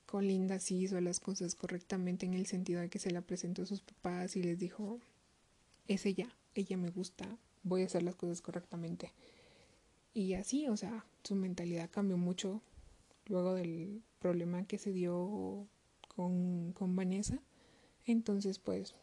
con 0.07 0.27
Linda 0.27 0.59
sí 0.59 0.83
hizo 0.83 1.01
las 1.01 1.21
cosas 1.21 1.55
correctamente 1.55 2.27
en 2.27 2.35
el 2.35 2.47
sentido 2.47 2.81
de 2.81 2.89
que 2.89 2.99
se 2.99 3.11
la 3.11 3.21
presentó 3.21 3.63
a 3.63 3.67
sus 3.67 3.81
papás 3.81 4.37
y 4.37 4.43
les 4.43 4.59
dijo, 4.59 5.01
es 5.87 6.07
ella, 6.07 6.35
ella 6.55 6.77
me 6.77 6.91
gusta, 6.91 7.27
voy 7.63 7.83
a 7.83 7.87
hacer 7.87 8.03
las 8.03 8.17
cosas 8.17 8.41
correctamente. 8.41 9.13
Y 10.15 10.35
así, 10.35 10.67
o 10.69 10.77
sea, 10.77 11.05
su 11.23 11.35
mentalidad 11.35 11.91
cambió 11.91 12.17
mucho 12.17 12.63
luego 13.27 13.55
del 13.55 14.03
problema 14.19 14.67
que 14.67 14.79
se 14.79 14.93
dio 14.93 15.67
con, 16.17 16.73
con 16.73 16.97
Vanessa. 16.97 17.39
Entonces, 18.07 18.59
pues, 18.59 18.95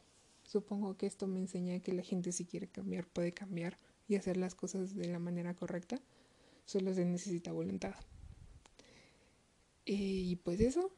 supongo 0.43 0.97
que 0.97 1.05
esto 1.05 1.27
me 1.27 1.39
enseña 1.39 1.79
que 1.79 1.93
la 1.93 2.01
gente 2.01 2.31
si 2.31 2.45
quiere 2.45 2.67
cambiar 2.67 3.05
puede 3.05 3.31
cambiar 3.31 3.77
y 4.07 4.15
hacer 4.15 4.37
las 4.37 4.55
cosas 4.55 4.95
de 4.95 5.07
la 5.07 5.19
manera 5.19 5.53
correcta. 5.53 5.99
Solo 6.65 6.93
se 6.93 7.05
necesita 7.05 7.51
voluntad. 7.51 7.95
Eh, 9.85 9.93
y 9.93 10.35
pues 10.37 10.59
eso 10.59 10.91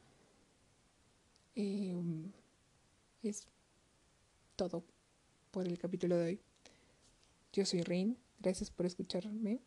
em, 1.54 2.32
es 3.22 3.46
todo 4.56 4.82
por 5.50 5.66
el 5.66 5.78
capítulo 5.78 6.16
de 6.16 6.24
hoy. 6.24 6.40
Yo 7.52 7.66
soy 7.66 7.82
Rain, 7.82 8.16
gracias 8.40 8.70
por 8.70 8.86
escucharme, 8.86 9.60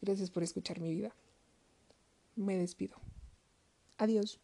gracias 0.00 0.30
por 0.30 0.42
escuchar 0.42 0.80
mi 0.80 0.94
vida. 0.94 1.14
Me 2.36 2.56
despido. 2.56 2.96
Adiós. 3.98 4.40